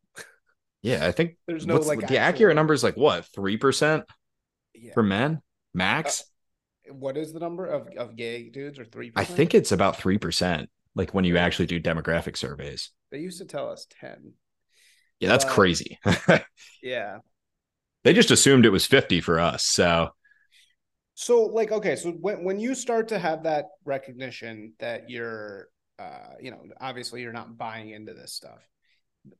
Yeah, 0.81 1.05
I 1.05 1.11
think 1.11 1.37
there's 1.47 1.65
no 1.65 1.77
like 1.77 2.07
the 2.07 2.17
accurate 2.17 2.55
number 2.55 2.73
is 2.73 2.83
like 2.83 2.95
what, 2.97 3.25
3% 3.35 4.03
for 4.93 5.03
men? 5.03 5.41
Max? 5.73 6.23
What 6.91 7.17
is 7.17 7.33
the 7.33 7.39
number 7.39 7.65
of 7.65 7.87
of 7.97 8.15
gay 8.15 8.49
dudes 8.49 8.77
or 8.77 8.85
three? 8.85 9.11
I 9.15 9.23
think 9.23 9.55
it's 9.55 9.71
about 9.71 9.97
3%, 9.97 10.67
like 10.93 11.13
when 11.13 11.25
you 11.25 11.37
actually 11.37 11.65
do 11.65 11.81
demographic 11.81 12.37
surveys. 12.37 12.91
they 13.11 13.19
used 13.19 13.39
to 13.39 13.45
tell 13.45 13.69
us 13.71 13.87
ten. 13.89 14.33
Yeah, 15.19 15.29
that's 15.29 15.45
Wow. 15.45 15.51
crazy. 15.51 15.99
Yeah. 16.83 17.19
they 18.03 18.13
just 18.13 18.31
assumed 18.31 18.65
it 18.65 18.69
was 18.69 18.85
50 18.85 19.21
for 19.21 19.39
us. 19.39 19.65
So, 19.65 20.09
So 21.15 21.45
like 21.45 21.71
okay, 21.71 21.95
so 21.95 22.11
when 22.11 22.43
when 22.43 22.59
you 22.59 22.75
start 22.75 23.07
to 23.09 23.19
have 23.19 23.43
that 23.43 23.65
recognition 23.85 24.73
that 24.79 25.09
you're 25.09 25.69
uh 25.97 26.33
you 26.41 26.51
know, 26.51 26.61
obviously 26.79 27.21
you're 27.21 27.33
not 27.33 27.57
buying 27.57 27.89
into 27.89 28.13
this 28.13 28.33
stuff. 28.33 28.61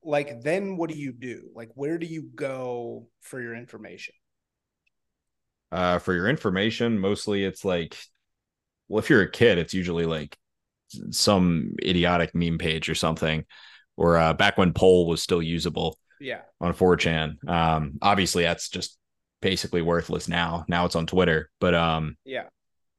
Like 0.04 0.42
then 0.42 0.78
what 0.78 0.90
do 0.90 0.98
you 0.98 1.12
do? 1.12 1.50
Like 1.56 1.72
where 1.76 1.98
do 1.98 2.06
you 2.06 2.24
go 2.24 3.08
for 3.22 3.42
your 3.42 3.56
information? 3.56 4.14
uh, 5.72 6.00
for 6.00 6.14
your 6.14 6.30
information, 6.30 7.00
mostly 7.00 7.44
it's 7.44 7.66
like, 7.66 7.98
well, 8.88 9.00
if 9.00 9.10
you're 9.10 9.22
a 9.24 9.32
kid, 9.32 9.58
it's 9.58 9.74
usually 9.74 10.06
like 10.06 10.38
some 11.12 11.76
idiotic 11.84 12.36
meme 12.36 12.58
page 12.58 12.90
or 12.90 12.96
something, 12.96 13.44
or 13.98 14.18
uh, 14.18 14.34
back 14.34 14.58
when 14.58 14.74
pol 14.74 15.08
was 15.08 15.22
still 15.22 15.42
usable 15.42 15.98
Yeah. 16.20 16.42
on 16.62 16.74
4chan. 16.74 17.38
Um, 17.48 17.98
obviously, 18.02 18.44
that's 18.44 18.70
just 18.70 18.98
basically 19.42 19.82
worthless 19.82 20.28
now. 20.28 20.66
Now 20.68 20.86
it's 20.86 20.96
on 20.96 21.08
Twitter, 21.08 21.50
but 21.60 21.74
um, 21.74 22.18
Yeah. 22.26 22.46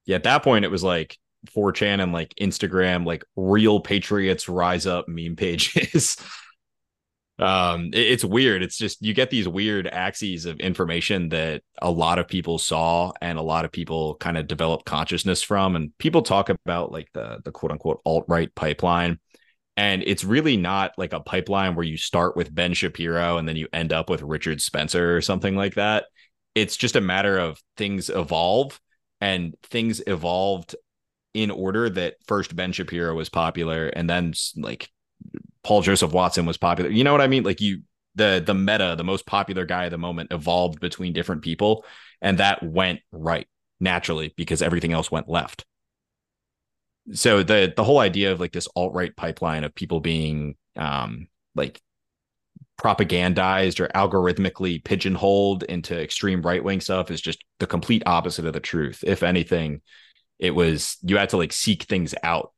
yeah, 0.06 0.16
at 0.16 0.24
that 0.24 0.42
point 0.42 0.64
it 0.64 0.70
was 0.70 0.84
like 0.84 1.16
4chan 1.54 2.02
and 2.02 2.12
like 2.12 2.34
Instagram, 2.40 3.06
like 3.06 3.24
real 3.36 3.80
patriots 3.80 4.48
rise 4.48 4.86
up 4.86 5.08
meme 5.08 5.36
pages. 5.36 6.16
um, 7.38 7.86
it- 7.92 7.98
it's 8.12 8.24
weird. 8.24 8.62
It's 8.62 8.78
just 8.78 9.02
you 9.02 9.12
get 9.14 9.30
these 9.30 9.46
weird 9.48 9.86
axes 9.86 10.46
of 10.46 10.58
information 10.58 11.28
that 11.30 11.62
a 11.82 11.90
lot 11.90 12.18
of 12.18 12.28
people 12.28 12.58
saw 12.58 13.12
and 13.20 13.38
a 13.38 13.42
lot 13.42 13.64
of 13.64 13.72
people 13.72 14.14
kind 14.16 14.38
of 14.38 14.46
develop 14.46 14.84
consciousness 14.84 15.42
from. 15.42 15.76
And 15.76 15.96
people 15.98 16.22
talk 16.22 16.48
about 16.48 16.92
like 16.92 17.08
the 17.12 17.40
the 17.44 17.52
quote 17.52 17.72
unquote 17.72 18.00
alt 18.06 18.24
right 18.28 18.54
pipeline. 18.54 19.18
And 19.76 20.02
it's 20.06 20.24
really 20.24 20.56
not 20.56 20.92
like 20.96 21.12
a 21.12 21.20
pipeline 21.20 21.74
where 21.74 21.84
you 21.84 21.98
start 21.98 22.34
with 22.36 22.54
Ben 22.54 22.72
Shapiro 22.72 23.36
and 23.36 23.46
then 23.46 23.56
you 23.56 23.68
end 23.72 23.92
up 23.92 24.08
with 24.08 24.22
Richard 24.22 24.62
Spencer 24.62 25.14
or 25.14 25.20
something 25.20 25.54
like 25.54 25.74
that. 25.74 26.06
It's 26.54 26.76
just 26.78 26.96
a 26.96 27.02
matter 27.02 27.36
of 27.38 27.60
things 27.76 28.08
evolve 28.08 28.80
and 29.20 29.54
things 29.64 30.00
evolved 30.06 30.74
in 31.34 31.50
order 31.50 31.90
that 31.90 32.14
first 32.26 32.56
Ben 32.56 32.72
Shapiro 32.72 33.14
was 33.14 33.28
popular 33.28 33.88
and 33.88 34.08
then 34.08 34.32
like 34.56 34.88
Paul 35.66 35.82
Joseph 35.82 36.12
Watson 36.12 36.46
was 36.46 36.56
popular. 36.56 36.88
You 36.88 37.02
know 37.02 37.10
what 37.10 37.20
I 37.20 37.26
mean? 37.26 37.42
Like 37.42 37.60
you 37.60 37.82
the 38.14 38.40
the 38.44 38.54
meta, 38.54 38.94
the 38.96 39.02
most 39.02 39.26
popular 39.26 39.64
guy 39.66 39.86
at 39.86 39.90
the 39.90 39.98
moment 39.98 40.30
evolved 40.32 40.78
between 40.78 41.12
different 41.12 41.42
people 41.42 41.84
and 42.22 42.38
that 42.38 42.62
went 42.62 43.00
right 43.10 43.48
naturally 43.80 44.32
because 44.36 44.62
everything 44.62 44.92
else 44.92 45.10
went 45.10 45.28
left. 45.28 45.64
So 47.12 47.42
the 47.42 47.72
the 47.76 47.82
whole 47.82 47.98
idea 47.98 48.30
of 48.30 48.38
like 48.38 48.52
this 48.52 48.68
alt-right 48.76 49.16
pipeline 49.16 49.64
of 49.64 49.74
people 49.74 49.98
being 49.98 50.54
um 50.76 51.26
like 51.56 51.82
propagandized 52.80 53.80
or 53.80 53.88
algorithmically 53.88 54.84
pigeonholed 54.84 55.64
into 55.64 56.00
extreme 56.00 56.42
right-wing 56.42 56.80
stuff 56.80 57.10
is 57.10 57.20
just 57.20 57.42
the 57.58 57.66
complete 57.66 58.04
opposite 58.06 58.44
of 58.44 58.52
the 58.52 58.60
truth. 58.60 59.02
If 59.04 59.24
anything, 59.24 59.80
it 60.38 60.54
was 60.54 60.96
you 61.02 61.16
had 61.16 61.30
to 61.30 61.38
like 61.38 61.52
seek 61.52 61.82
things 61.82 62.14
out 62.22 62.52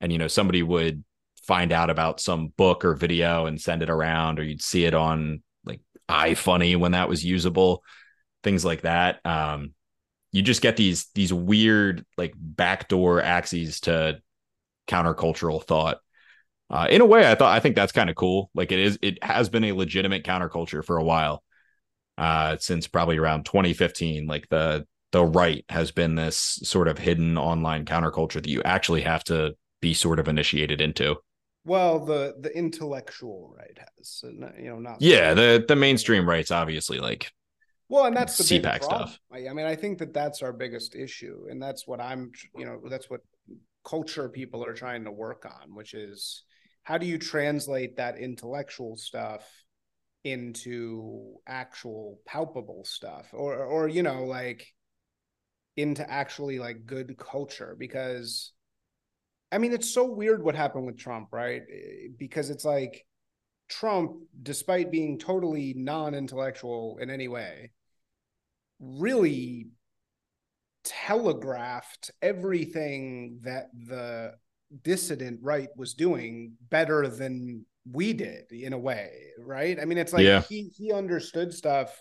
and 0.00 0.12
you 0.12 0.18
know 0.18 0.28
somebody 0.28 0.62
would 0.62 1.02
find 1.46 1.72
out 1.72 1.90
about 1.90 2.20
some 2.20 2.48
book 2.56 2.84
or 2.84 2.94
video 2.94 3.46
and 3.46 3.60
send 3.60 3.82
it 3.82 3.90
around 3.90 4.38
or 4.38 4.42
you'd 4.42 4.62
see 4.62 4.84
it 4.84 4.94
on 4.94 5.42
like 5.64 5.80
ifunny 6.08 6.76
when 6.76 6.92
that 6.92 7.08
was 7.08 7.24
usable 7.24 7.82
things 8.42 8.64
like 8.64 8.82
that. 8.82 9.24
Um 9.24 9.72
you 10.32 10.42
just 10.42 10.60
get 10.62 10.76
these 10.76 11.06
these 11.14 11.32
weird 11.32 12.04
like 12.18 12.34
backdoor 12.36 13.22
axes 13.22 13.80
to 13.80 14.20
countercultural 14.88 15.62
thought. 15.62 15.98
Uh 16.68 16.88
in 16.90 17.00
a 17.00 17.06
way 17.06 17.30
i 17.30 17.34
thought 17.34 17.56
i 17.56 17.60
think 17.60 17.76
that's 17.76 17.92
kind 17.92 18.10
of 18.10 18.16
cool. 18.16 18.50
Like 18.54 18.72
it 18.72 18.80
is 18.80 18.98
it 19.02 19.22
has 19.22 19.48
been 19.48 19.64
a 19.64 19.72
legitimate 19.72 20.24
counterculture 20.24 20.84
for 20.84 20.96
a 20.96 21.04
while 21.04 21.42
uh 22.18 22.56
since 22.58 22.86
probably 22.86 23.18
around 23.18 23.44
2015 23.44 24.26
like 24.26 24.48
the 24.48 24.86
the 25.12 25.24
right 25.24 25.64
has 25.68 25.92
been 25.92 26.14
this 26.14 26.58
sort 26.62 26.88
of 26.88 26.98
hidden 26.98 27.38
online 27.38 27.84
counterculture 27.84 28.42
that 28.42 28.48
you 28.48 28.62
actually 28.64 29.02
have 29.02 29.22
to 29.24 29.54
be 29.80 29.94
sort 29.94 30.18
of 30.18 30.28
initiated 30.28 30.80
into. 30.80 31.16
Well, 31.66 32.04
the 32.04 32.36
the 32.40 32.56
intellectual 32.56 33.54
right 33.58 33.78
has, 33.98 34.22
you 34.24 34.68
know, 34.68 34.78
not 34.78 35.00
Yeah, 35.00 35.34
the 35.34 35.64
the 35.66 35.76
mainstream 35.76 36.28
right's 36.28 36.50
obviously 36.50 36.98
like 37.00 37.32
Well, 37.88 38.06
and 38.06 38.16
that's 38.16 38.38
the 38.38 38.44
big 38.44 38.62
CPAC 38.62 38.84
stuff. 38.84 39.20
I 39.32 39.48
I 39.48 39.52
mean, 39.52 39.66
I 39.66 39.76
think 39.76 39.98
that 39.98 40.14
that's 40.14 40.42
our 40.42 40.52
biggest 40.52 40.94
issue, 40.94 41.46
and 41.50 41.62
that's 41.62 41.86
what 41.86 42.00
I'm, 42.00 42.32
you 42.56 42.64
know, 42.64 42.80
that's 42.88 43.10
what 43.10 43.20
culture 43.84 44.28
people 44.28 44.64
are 44.64 44.74
trying 44.74 45.04
to 45.04 45.12
work 45.12 45.44
on, 45.46 45.74
which 45.74 45.94
is 45.94 46.42
how 46.82 46.98
do 46.98 47.06
you 47.06 47.18
translate 47.18 47.96
that 47.96 48.18
intellectual 48.18 48.96
stuff 48.96 49.44
into 50.24 51.36
actual 51.46 52.20
palpable 52.26 52.84
stuff 52.84 53.28
or 53.32 53.54
or 53.64 53.86
you 53.86 54.02
know 54.02 54.24
like 54.24 54.66
into 55.76 56.08
actually 56.10 56.58
like 56.58 56.86
good 56.86 57.16
culture 57.18 57.76
because 57.78 58.52
I 59.56 59.58
mean 59.58 59.72
it's 59.72 59.88
so 59.90 60.04
weird 60.04 60.44
what 60.44 60.54
happened 60.54 60.84
with 60.84 60.98
Trump, 60.98 61.28
right? 61.32 61.62
Eh, 61.62 62.08
because 62.18 62.50
it's 62.50 62.66
like 62.66 63.06
Trump 63.70 64.12
despite 64.42 64.90
being 64.90 65.18
totally 65.18 65.72
non-intellectual 65.74 66.98
in 67.00 67.08
any 67.08 67.26
way 67.26 67.72
really 68.78 69.68
telegraphed 70.84 72.10
everything 72.20 73.40
that 73.44 73.70
the 73.72 74.34
dissident 74.82 75.40
right 75.42 75.70
was 75.74 75.94
doing 75.94 76.52
better 76.68 77.08
than 77.08 77.64
we 77.90 78.12
did 78.12 78.52
in 78.52 78.74
a 78.74 78.78
way, 78.78 79.10
right? 79.38 79.80
I 79.80 79.86
mean, 79.86 79.96
it's 79.96 80.12
like 80.12 80.24
yeah. 80.24 80.42
he 80.42 80.70
he 80.76 80.92
understood 80.92 81.54
stuff 81.54 81.98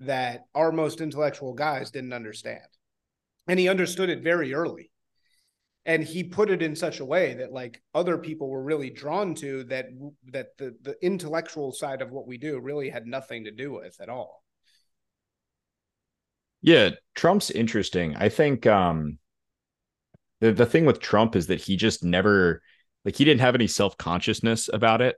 that 0.00 0.44
our 0.54 0.70
most 0.70 1.00
intellectual 1.00 1.54
guys 1.54 1.90
didn't 1.90 2.12
understand. 2.12 2.60
And 3.48 3.58
he 3.58 3.70
understood 3.70 4.10
it 4.10 4.22
very 4.22 4.52
early. 4.52 4.90
And 5.86 6.02
he 6.02 6.24
put 6.24 6.50
it 6.50 6.62
in 6.62 6.74
such 6.74 7.00
a 7.00 7.04
way 7.04 7.34
that 7.34 7.52
like 7.52 7.82
other 7.94 8.16
people 8.16 8.48
were 8.48 8.62
really 8.62 8.88
drawn 8.90 9.34
to 9.36 9.64
that 9.64 9.86
that 10.32 10.56
the 10.56 10.74
the 10.82 10.96
intellectual 11.02 11.72
side 11.72 12.00
of 12.00 12.10
what 12.10 12.26
we 12.26 12.38
do 12.38 12.58
really 12.58 12.88
had 12.88 13.06
nothing 13.06 13.44
to 13.44 13.50
do 13.50 13.72
with 13.72 14.00
at 14.00 14.08
all. 14.08 14.42
Yeah, 16.62 16.90
Trump's 17.14 17.50
interesting. 17.50 18.16
I 18.16 18.30
think 18.30 18.66
um 18.66 19.18
the 20.40 20.52
the 20.52 20.66
thing 20.66 20.86
with 20.86 21.00
Trump 21.00 21.36
is 21.36 21.48
that 21.48 21.60
he 21.60 21.76
just 21.76 22.02
never 22.02 22.62
like 23.04 23.16
he 23.16 23.24
didn't 23.24 23.42
have 23.42 23.54
any 23.54 23.66
self-consciousness 23.66 24.70
about 24.72 25.02
it 25.02 25.16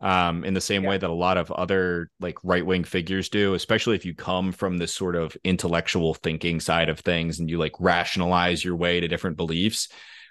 um 0.00 0.44
in 0.44 0.54
the 0.54 0.60
same 0.60 0.82
yeah. 0.82 0.90
way 0.90 0.98
that 0.98 1.08
a 1.08 1.12
lot 1.12 1.38
of 1.38 1.50
other 1.52 2.10
like 2.20 2.36
right-wing 2.44 2.84
figures 2.84 3.28
do 3.28 3.54
especially 3.54 3.96
if 3.96 4.04
you 4.04 4.14
come 4.14 4.52
from 4.52 4.76
this 4.76 4.94
sort 4.94 5.16
of 5.16 5.36
intellectual 5.42 6.12
thinking 6.12 6.60
side 6.60 6.88
of 6.88 7.00
things 7.00 7.38
and 7.40 7.48
you 7.48 7.58
like 7.58 7.72
rationalize 7.80 8.62
your 8.62 8.76
way 8.76 9.00
to 9.00 9.08
different 9.08 9.36
beliefs 9.36 9.88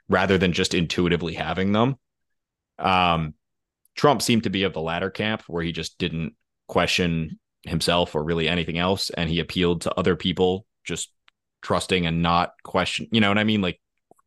rather 0.07 0.37
than 0.37 0.53
just 0.53 0.73
intuitively 0.73 1.33
having 1.33 1.71
them 1.71 1.95
um 2.79 3.33
Trump 3.95 4.21
seemed 4.21 4.43
to 4.43 4.49
be 4.49 4.63
of 4.63 4.73
the 4.73 4.81
latter 4.81 5.09
camp 5.09 5.41
where 5.47 5.63
he 5.63 5.71
just 5.71 5.97
didn't 5.97 6.35
question 6.67 7.39
himself 7.63 8.13
or 8.13 8.23
really 8.23 8.47
anything 8.47 8.77
else 8.77 9.09
and 9.09 9.29
he 9.29 9.39
appealed 9.39 9.81
to 9.81 9.93
other 9.95 10.15
people 10.15 10.65
just 10.83 11.11
trusting 11.61 12.05
and 12.05 12.21
not 12.21 12.51
question 12.63 13.07
you 13.11 13.19
know 13.19 13.29
what 13.29 13.39
i 13.39 13.43
mean 13.43 13.61
like 13.61 13.79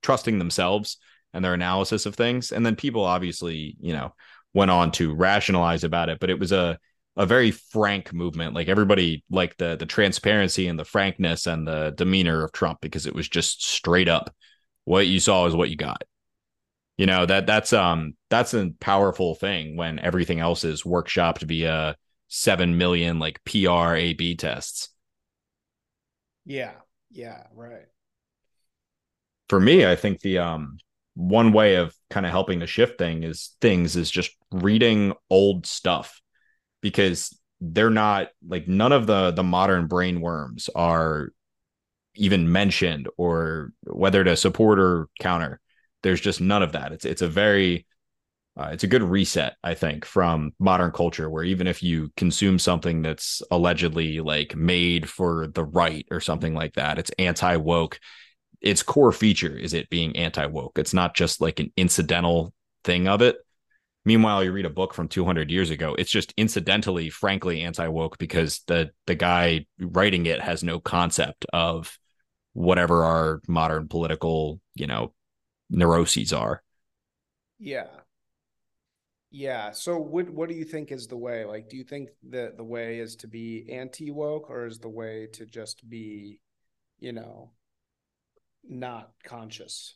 trusting 0.03 0.39
themselves 0.39 0.99
and 1.33 1.45
their 1.45 1.55
analysis 1.55 2.07
of 2.07 2.15
things. 2.15 2.53
And 2.53 2.65
then 2.65 2.77
people 2.77 3.05
obviously, 3.05 3.77
you 3.81 3.93
know, 3.93 4.15
went 4.59 4.71
on 4.73 4.91
to 4.91 5.15
rationalize 5.15 5.85
about 5.85 6.09
it, 6.09 6.19
but 6.19 6.31
it 6.31 6.39
was 6.39 6.53
a 6.53 6.79
a 7.17 7.27
very 7.27 7.51
frank 7.53 8.13
movement. 8.13 8.55
Like 8.55 8.69
everybody 8.69 9.25
liked 9.31 9.59
the 9.59 9.77
the 9.77 9.87
transparency 9.87 10.69
and 10.69 10.79
the 10.79 10.85
frankness 10.85 11.47
and 11.47 11.67
the 11.67 11.93
demeanor 11.97 12.45
of 12.45 12.53
Trump 12.53 12.81
because 12.81 13.07
it 13.07 13.15
was 13.15 13.29
just 13.29 13.65
straight 13.65 14.09
up. 14.09 14.35
What 14.85 15.07
you 15.07 15.21
saw 15.21 15.47
is 15.47 15.55
what 15.55 15.71
you 15.71 15.77
got. 15.77 16.03
You 16.97 17.07
know, 17.07 17.25
that 17.27 17.47
that's 17.47 17.73
um 17.73 18.15
that's 18.31 18.53
a 18.53 18.73
powerful 18.81 19.37
thing 19.37 19.77
when 19.77 20.01
everything 20.01 20.41
else 20.41 20.65
is 20.65 20.83
workshopped 20.83 21.43
via 21.43 21.97
seven 22.27 22.77
million 22.79 23.21
like 23.21 23.41
PR 23.45 23.95
A 23.95 24.13
B 24.15 24.35
tests. 24.35 24.89
Yeah. 26.45 26.73
Yeah, 27.11 27.45
right. 27.55 27.87
For 29.49 29.61
me, 29.61 29.87
I 29.87 29.97
think 29.97 30.21
the 30.21 30.39
um 30.39 30.79
one 31.19 31.53
way 31.53 31.75
of 31.75 31.93
kind 32.11 32.25
of 32.25 32.31
helping 32.31 32.61
to 32.61 32.67
shift 32.69 32.97
thing 32.97 33.25
is 33.25 33.57
things 33.61 33.97
is 33.97 34.09
just 34.09 34.31
reading 34.53 35.13
old 35.29 35.67
stuff 35.67 36.23
because 36.81 37.37
they're 37.61 37.91
not 37.91 38.29
like 38.47 38.69
none 38.69 38.93
of 38.93 39.09
the 39.09 39.33
the 39.33 39.43
modern 39.43 39.89
brain 39.89 40.21
worms 40.21 40.71
are 40.77 41.31
even 42.15 42.53
mentioned 42.53 43.09
or 43.17 43.73
whether 43.83 44.23
to 44.23 44.37
support 44.37 44.79
or 44.79 45.09
counter. 45.19 45.61
There's 46.05 46.21
just 46.21 46.41
none 46.41 46.63
of 46.63 46.71
that. 46.73 46.93
It's 46.93 47.05
it's 47.05 47.23
a 47.23 47.29
very 47.29 47.85
uh, 48.57 48.71
it's 48.73 48.83
a 48.83 48.89
good 48.89 49.05
reset 49.05 49.55
i 49.63 49.73
think 49.73 50.05
from 50.05 50.53
modern 50.59 50.91
culture 50.91 51.31
where 51.31 51.45
even 51.45 51.69
if 51.69 51.81
you 51.81 52.11
consume 52.17 52.59
something 52.59 53.03
that's 53.03 53.41
allegedly 53.53 54.19
like 54.19 54.57
made 54.57 55.09
for 55.09 55.47
the 55.47 55.63
right 55.63 56.07
or 56.11 56.19
something 56.21 56.55
like 56.55 56.75
that 56.75 56.99
it's 56.99 57.13
anti 57.21 57.55
woke 57.55 58.01
its 58.61 58.83
core 58.83 59.13
feature 59.13 59.57
is 59.57 59.75
it 59.75 59.91
being 59.91 60.17
anti 60.17 60.47
woke. 60.47 60.79
It's 60.79 60.95
not 60.95 61.15
just 61.15 61.41
like 61.41 61.61
an 61.61 61.73
incidental 61.77 62.53
thing 62.85 63.09
of 63.09 63.23
it. 63.23 63.37
Meanwhile, 64.05 64.45
you 64.45 64.53
read 64.53 64.65
a 64.65 64.71
book 64.71 64.95
from 64.95 65.09
200 65.09 65.51
years 65.51 65.71
ago, 65.71 65.95
it's 65.99 66.11
just 66.11 66.33
incidentally, 66.37 67.11
frankly, 67.11 67.63
anti 67.63 67.89
woke 67.89 68.19
because 68.19 68.63
the 68.67 68.91
the 69.07 69.15
guy 69.15 69.67
writing 69.79 70.27
it 70.27 70.41
has 70.41 70.63
no 70.63 70.81
concept 70.81 71.45
of 71.53 71.99
whatever 72.55 73.05
our 73.05 73.41
modern 73.47 73.87
political, 73.87 74.61
you 74.75 74.87
know, 74.87 75.13
neuroses 75.71 76.33
are. 76.33 76.63
Yeah. 77.59 77.89
Yeah. 79.31 79.73
So 79.73 79.99
what 79.99 80.31
what 80.31 80.49
do 80.49 80.55
you 80.55 80.65
think 80.65 80.91
is 80.91 81.07
the 81.07 81.17
way? 81.17 81.45
Like, 81.45 81.69
do 81.69 81.77
you 81.77 81.85
think 81.85 82.09
that 82.31 82.57
the 82.57 82.65
way 82.65 82.99
is 82.99 83.17
to 83.17 83.29
be 83.29 83.69
anti 83.71 84.11
woke 84.11 84.49
or 84.49 84.67
is 84.67 84.79
the 84.79 84.89
way 84.89 85.29
to 85.35 85.45
just 85.45 85.89
be, 85.89 86.41
you 86.99 87.13
know, 87.13 87.51
not 88.69 89.11
conscious. 89.25 89.95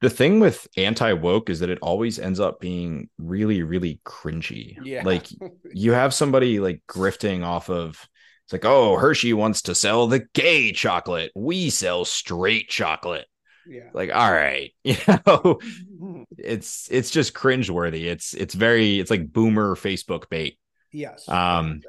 The 0.00 0.10
thing 0.10 0.38
with 0.38 0.68
anti 0.76 1.12
woke 1.12 1.50
is 1.50 1.60
that 1.60 1.70
it 1.70 1.80
always 1.82 2.18
ends 2.18 2.38
up 2.38 2.60
being 2.60 3.08
really, 3.18 3.62
really 3.62 4.00
cringy. 4.04 4.76
Yeah. 4.82 5.02
Like 5.04 5.26
you 5.72 5.92
have 5.92 6.14
somebody 6.14 6.60
like 6.60 6.82
grifting 6.88 7.44
off 7.44 7.68
of 7.68 8.08
it's 8.48 8.52
like, 8.54 8.64
oh, 8.64 8.96
Hershey 8.96 9.34
wants 9.34 9.60
to 9.62 9.74
sell 9.74 10.06
the 10.06 10.20
gay 10.32 10.72
chocolate. 10.72 11.30
We 11.34 11.68
sell 11.68 12.06
straight 12.06 12.70
chocolate. 12.70 13.26
Yeah. 13.66 13.90
Like, 13.92 14.10
all 14.14 14.32
right. 14.32 14.72
You 14.84 14.96
know, 15.26 15.58
it's 16.38 16.88
it's 16.90 17.10
just 17.10 17.34
cringeworthy. 17.34 18.04
It's 18.04 18.32
it's 18.32 18.54
very 18.54 19.00
it's 19.00 19.10
like 19.10 19.30
boomer 19.30 19.76
Facebook 19.76 20.30
bait. 20.30 20.58
Yes. 20.92 21.28
Um 21.28 21.82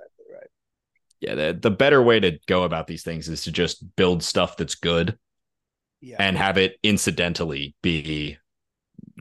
yeah, 1.22 1.36
the, 1.36 1.60
the 1.60 1.72
better 1.72 2.02
way 2.02 2.20
to 2.20 2.40
go 2.48 2.64
about 2.64 2.88
these 2.88 3.04
things 3.04 3.28
is 3.28 3.44
to 3.44 3.52
just 3.52 3.96
build 3.96 4.24
stuff 4.24 4.58
that's 4.58 4.76
good 4.76 5.18
yeah. 6.02 6.16
and 6.20 6.38
have 6.38 6.58
it 6.58 6.78
incidentally 6.84 7.76
be 7.82 8.38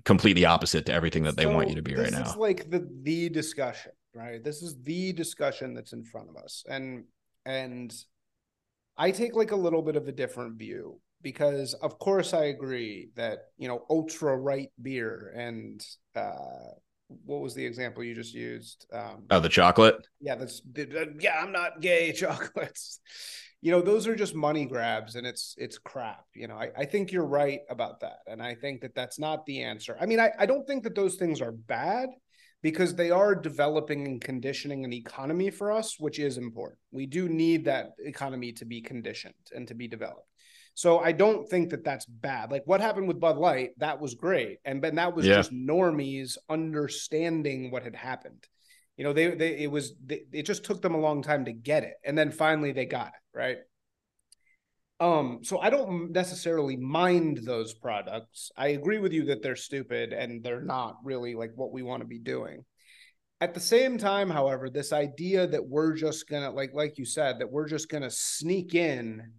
completely 0.05 0.45
opposite 0.45 0.87
to 0.87 0.93
everything 0.93 1.25
that 1.25 1.37
they 1.37 1.47
want 1.47 1.69
you 1.69 1.75
to 1.77 1.83
be 1.83 1.95
right 1.95 2.11
now. 2.11 2.21
This 2.21 2.31
is 2.31 2.37
like 2.37 2.71
the 2.71 2.89
the 3.03 3.29
discussion, 3.29 3.93
right? 4.15 4.43
This 4.43 4.63
is 4.63 4.81
the 4.83 5.13
discussion 5.13 5.75
that's 5.75 5.93
in 5.93 6.05
front 6.05 6.29
of 6.29 6.37
us. 6.37 6.65
And 6.69 7.05
and 7.45 7.93
I 8.97 9.11
take 9.11 9.35
like 9.35 9.51
a 9.51 9.57
little 9.57 9.83
bit 9.83 9.97
of 9.97 10.09
a 10.09 10.13
different 10.13 10.57
view 10.57 11.01
because 11.23 11.75
of 11.75 11.99
course 11.99 12.33
I 12.33 12.45
agree 12.45 13.11
that, 13.17 13.47
you 13.57 13.69
know, 13.69 13.85
ultra 13.91 14.37
right 14.37 14.71
beer 14.81 15.33
and 15.37 15.85
uh 16.15 16.75
what 17.25 17.41
was 17.41 17.55
the 17.55 17.65
example 17.65 18.05
you 18.05 18.15
just 18.15 18.35
used? 18.35 18.87
Um, 18.93 19.25
oh, 19.31 19.41
the 19.41 19.49
chocolate. 19.49 20.07
Yeah, 20.21 20.35
that's 20.35 20.63
yeah. 21.21 21.41
I'm 21.41 21.53
not 21.53 21.81
gay. 21.81 22.13
Chocolates. 22.17 23.01
You 23.61 23.73
know, 23.73 23.81
those 23.81 24.07
are 24.07 24.15
just 24.15 24.35
money 24.35 24.67
grabs, 24.67 25.17
and 25.17 25.27
it's 25.27 25.55
it's 25.59 25.79
crap. 25.79 26.25
You 26.35 26.49
know, 26.49 26.57
I, 26.57 26.71
I 26.77 26.85
think 26.85 27.11
you're 27.11 27.27
right 27.27 27.61
about 27.71 28.01
that, 28.01 28.19
and 28.27 28.43
I 28.43 28.55
think 28.55 28.83
that 28.83 28.95
that's 28.95 29.19
not 29.19 29.47
the 29.47 29.63
answer. 29.63 29.97
I 30.01 30.07
mean, 30.07 30.21
I, 30.21 30.31
I 30.39 30.47
don't 30.47 30.67
think 30.67 30.85
that 30.85 30.95
those 30.95 31.17
things 31.17 31.41
are 31.41 31.53
bad 31.53 32.11
because 32.63 32.95
they 32.95 33.11
are 33.11 33.35
developing 33.35 34.07
and 34.07 34.21
conditioning 34.21 34.85
an 34.85 34.93
economy 34.93 35.51
for 35.51 35.73
us, 35.73 35.99
which 35.99 36.19
is 36.19 36.39
important. 36.39 36.79
We 36.91 37.07
do 37.07 37.29
need 37.29 37.65
that 37.67 37.91
economy 38.01 38.53
to 38.55 38.65
be 38.65 38.81
conditioned 38.81 39.35
and 39.55 39.67
to 39.69 39.75
be 39.75 39.89
developed. 39.89 40.28
So 40.79 41.01
I 41.01 41.11
don't 41.11 41.49
think 41.49 41.71
that 41.71 41.83
that's 41.83 42.07
bad. 42.07 42.53
Like 42.53 42.63
what 42.65 42.81
happened 42.81 43.09
with 43.09 43.19
Bud 43.19 43.37
Light, 43.37 43.71
that 43.79 44.01
was 44.01 44.15
great, 44.15 44.59
and 44.65 44.81
then 44.81 44.95
that 44.95 45.13
was 45.13 45.27
yeah. 45.27 45.35
just 45.35 45.51
normies 45.51 46.37
understanding 46.49 47.73
what 47.73 47.83
had 47.83 47.97
happened. 47.97 48.47
You 48.97 49.03
know, 49.03 49.13
they 49.13 49.35
they 49.35 49.59
it 49.59 49.73
was 49.73 49.95
they, 50.07 50.23
it 50.33 50.45
just 50.45 50.63
took 50.63 50.81
them 50.81 50.95
a 50.95 51.01
long 51.01 51.21
time 51.21 51.47
to 51.47 51.53
get 51.53 51.83
it, 51.83 51.95
and 52.05 52.17
then 52.17 52.31
finally 52.31 52.71
they 52.71 52.87
got 52.87 53.09
it 53.09 53.37
right. 53.37 53.57
Um, 55.01 55.41
so 55.43 55.59
I 55.59 55.71
don't 55.71 56.13
necessarily 56.13 56.77
mind 56.77 57.41
those 57.43 57.75
products. 57.75 58.53
I 58.57 58.69
agree 58.69 59.01
with 59.01 59.13
you 59.13 59.25
that 59.25 59.43
they're 59.43 59.57
stupid 59.57 60.13
and 60.13 60.45
they're 60.45 60.61
not 60.61 60.99
really 61.03 61.35
like 61.35 61.55
what 61.57 61.73
we 61.73 61.83
want 61.83 62.03
to 62.03 62.09
be 62.09 62.21
doing. 62.21 62.65
At 63.41 63.53
the 63.53 63.59
same 63.59 63.99
time, 63.99 64.31
however, 64.31 64.71
this 64.71 64.93
idea 64.93 65.45
that 65.49 65.67
we're 65.67 65.95
just 65.95 66.29
gonna 66.29 66.53
like 66.53 66.71
like 66.73 66.99
you 66.99 67.05
said 67.05 67.41
that 67.41 67.51
we're 67.51 67.67
just 67.67 67.89
gonna 67.89 68.13
sneak 68.13 68.77
in 68.77 69.33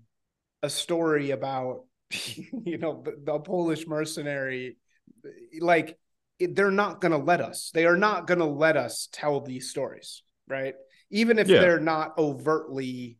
a 0.61 0.69
story 0.69 1.31
about 1.31 1.85
you 2.11 2.77
know 2.77 3.01
the, 3.03 3.15
the 3.23 3.39
Polish 3.39 3.87
mercenary. 3.87 4.77
Like 5.59 5.97
it, 6.39 6.55
they're 6.55 6.71
not 6.71 7.01
going 7.01 7.11
to 7.11 7.17
let 7.17 7.41
us. 7.41 7.71
They 7.73 7.85
are 7.85 7.97
not 7.97 8.27
going 8.27 8.39
to 8.39 8.45
let 8.45 8.77
us 8.77 9.09
tell 9.11 9.41
these 9.41 9.69
stories 9.69 10.23
right? 10.49 10.73
Even 11.11 11.39
if 11.39 11.47
yeah. 11.47 11.61
they're 11.61 11.79
not 11.79 12.17
overtly 12.17 13.17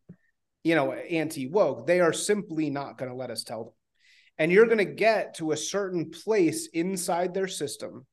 you 0.66 0.76
know 0.76 0.92
anti 0.92 1.48
woke 1.48 1.88
they 1.88 2.02
are 2.02 2.12
simply 2.12 2.70
not 2.70 2.98
going 2.98 3.10
to 3.10 3.16
let 3.16 3.30
us 3.30 3.44
tell 3.44 3.64
them. 3.64 3.74
And 4.38 4.52
you're 4.52 4.66
going 4.66 4.78
to 4.80 4.86
get 4.86 5.36
to 5.36 5.52
a 5.52 5.58
certain 5.58 6.12
place 6.12 6.68
inside 6.74 7.34
their 7.34 7.48
system 7.48 8.06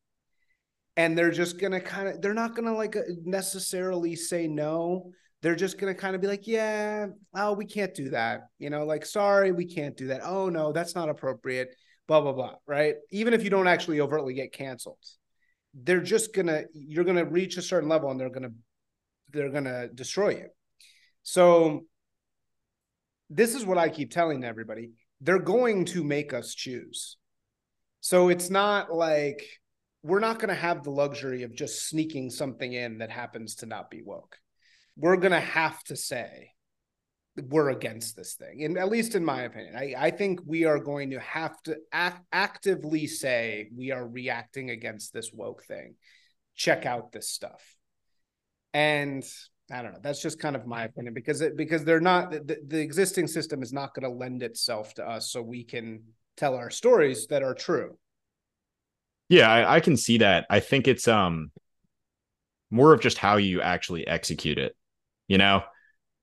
and 0.97 1.17
they're 1.17 1.31
just 1.31 1.59
going 1.59 1.73
to 1.73 1.81
kind 1.81 2.09
of 2.09 2.21
they're 2.21 2.35
not 2.35 2.55
going 2.55 2.67
to 2.67 2.75
like 2.75 2.97
necessarily 3.25 4.15
say 4.15 4.47
no 4.47 5.11
they're 5.43 5.55
just 5.55 5.79
going 5.79 5.95
to 5.95 6.01
kind 6.01 6.15
of 6.15 6.21
be 6.21 6.27
like 6.27 6.47
yeah 6.47 7.07
oh 7.35 7.53
we 7.53 7.65
can't 7.65 7.95
do 7.95 8.11
that 8.11 8.49
you 8.59 8.71
know 8.71 8.85
like 8.85 9.05
sorry 9.05 9.53
we 9.53 9.65
can't 9.65 9.97
do 9.97 10.09
that. 10.09 10.23
Oh 10.25 10.49
no 10.49 10.73
that's 10.73 10.95
not 10.95 11.09
appropriate 11.09 11.69
blah 12.07 12.21
blah 12.21 12.33
blah 12.33 12.55
right? 12.67 12.97
Even 13.11 13.35
if 13.35 13.43
you 13.45 13.51
don't 13.51 13.69
actually 13.69 14.01
overtly 14.01 14.35
get 14.35 14.53
canceled 14.53 14.99
they're 15.83 16.01
just 16.01 16.33
going 16.33 16.47
to 16.47 16.65
you're 16.73 17.05
going 17.05 17.17
to 17.17 17.25
reach 17.25 17.57
a 17.57 17.63
certain 17.63 17.89
level 17.89 18.11
and 18.11 18.19
they're 18.19 18.31
going 18.31 18.43
to 18.43 18.53
they're 19.33 19.51
going 19.51 19.65
to 19.65 19.89
destroy 19.89 20.31
you. 20.31 20.47
So 21.23 21.83
this 23.29 23.55
is 23.55 23.67
what 23.67 23.77
i 23.77 23.89
keep 23.89 24.11
telling 24.11 24.45
everybody. 24.45 24.93
They're 25.21 25.39
going 25.39 25.87
to 25.87 26.05
make 26.05 26.33
us 26.33 26.55
choose. 26.55 27.17
So 28.01 28.29
it's 28.29 28.51
not 28.51 28.93
like 28.93 29.45
we're 30.03 30.21
not 30.21 30.39
going 30.39 30.51
to 30.51 30.55
have 30.55 30.85
the 30.85 30.91
luxury 30.91 31.43
of 31.43 31.55
just 31.55 31.89
sneaking 31.89 32.31
something 32.31 32.73
in 32.73 32.99
that 32.99 33.11
happens 33.11 33.57
to 33.57 33.67
not 33.67 33.91
be 33.91 34.03
woke. 34.03 34.37
We're 34.97 35.17
going 35.17 35.33
to 35.33 35.41
have 35.41 35.83
to 35.85 35.97
say 35.97 36.53
we're 37.37 37.71
against 37.71 38.17
this 38.17 38.35
thing. 38.35 38.65
And 38.65 38.79
at 38.79 38.89
least 38.89 39.15
in 39.15 39.25
my 39.25 39.43
opinion, 39.43 39.77
I, 39.77 39.95
I 39.97 40.11
think 40.11 40.41
we 40.47 40.65
are 40.65 40.79
going 40.79 41.11
to 41.11 41.21
have 41.21 41.61
to 41.65 41.77
act, 41.93 42.25
actively 42.33 43.07
say 43.07 43.69
we 43.77 43.91
are 43.91 44.07
reacting 44.07 44.71
against 44.71 45.13
this 45.13 45.31
woke 45.33 45.65
thing. 45.65 45.97
Check 46.55 46.87
out 46.87 47.13
this 47.13 47.29
stuff. 47.29 47.63
And 48.73 49.23
I 49.71 49.83
don't 49.83 49.93
know. 49.93 49.99
That's 50.03 50.23
just 50.23 50.39
kind 50.39 50.57
of 50.57 50.67
my 50.67 50.85
opinion 50.85 51.13
because 51.13 51.41
it, 51.41 51.57
because 51.57 51.85
they're 51.85 52.01
not 52.01 52.31
the, 52.31 52.59
the 52.67 52.81
existing 52.81 53.27
system 53.27 53.63
is 53.63 53.73
not 53.73 53.95
going 53.95 54.11
to 54.11 54.17
lend 54.17 54.43
itself 54.43 54.95
to 54.95 55.07
us 55.07 55.31
so 55.31 55.43
we 55.43 55.65
can 55.65 56.03
tell 56.37 56.55
our 56.55 56.71
stories 56.71 57.27
that 57.29 57.43
are 57.43 57.55
true. 57.55 57.99
Yeah, 59.29 59.51
I, 59.51 59.77
I 59.77 59.81
can 59.81 59.97
see 59.97 60.19
that. 60.19 60.47
I 60.49 60.61
think 60.61 60.87
it's 60.87 61.09
um 61.09 61.51
more 62.71 62.93
of 62.93 63.01
just 63.01 63.19
how 63.19 63.37
you 63.37 63.61
actually 63.61 64.07
execute 64.07 64.59
it. 64.59 64.77
You 65.29 65.39
know, 65.39 65.63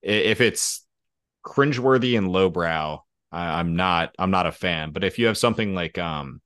if 0.01 0.41
it's 0.41 0.85
cringeworthy 1.45 2.17
and 2.17 2.31
lowbrow, 2.31 3.03
I, 3.31 3.59
I'm 3.59 3.75
not 3.75 4.13
I'm 4.17 4.31
not 4.31 4.45
a 4.45 4.51
fan. 4.51 4.91
But 4.91 5.03
if 5.03 5.19
you 5.19 5.27
have 5.27 5.37
something 5.37 5.75
like 5.75 5.97
um 5.97 6.41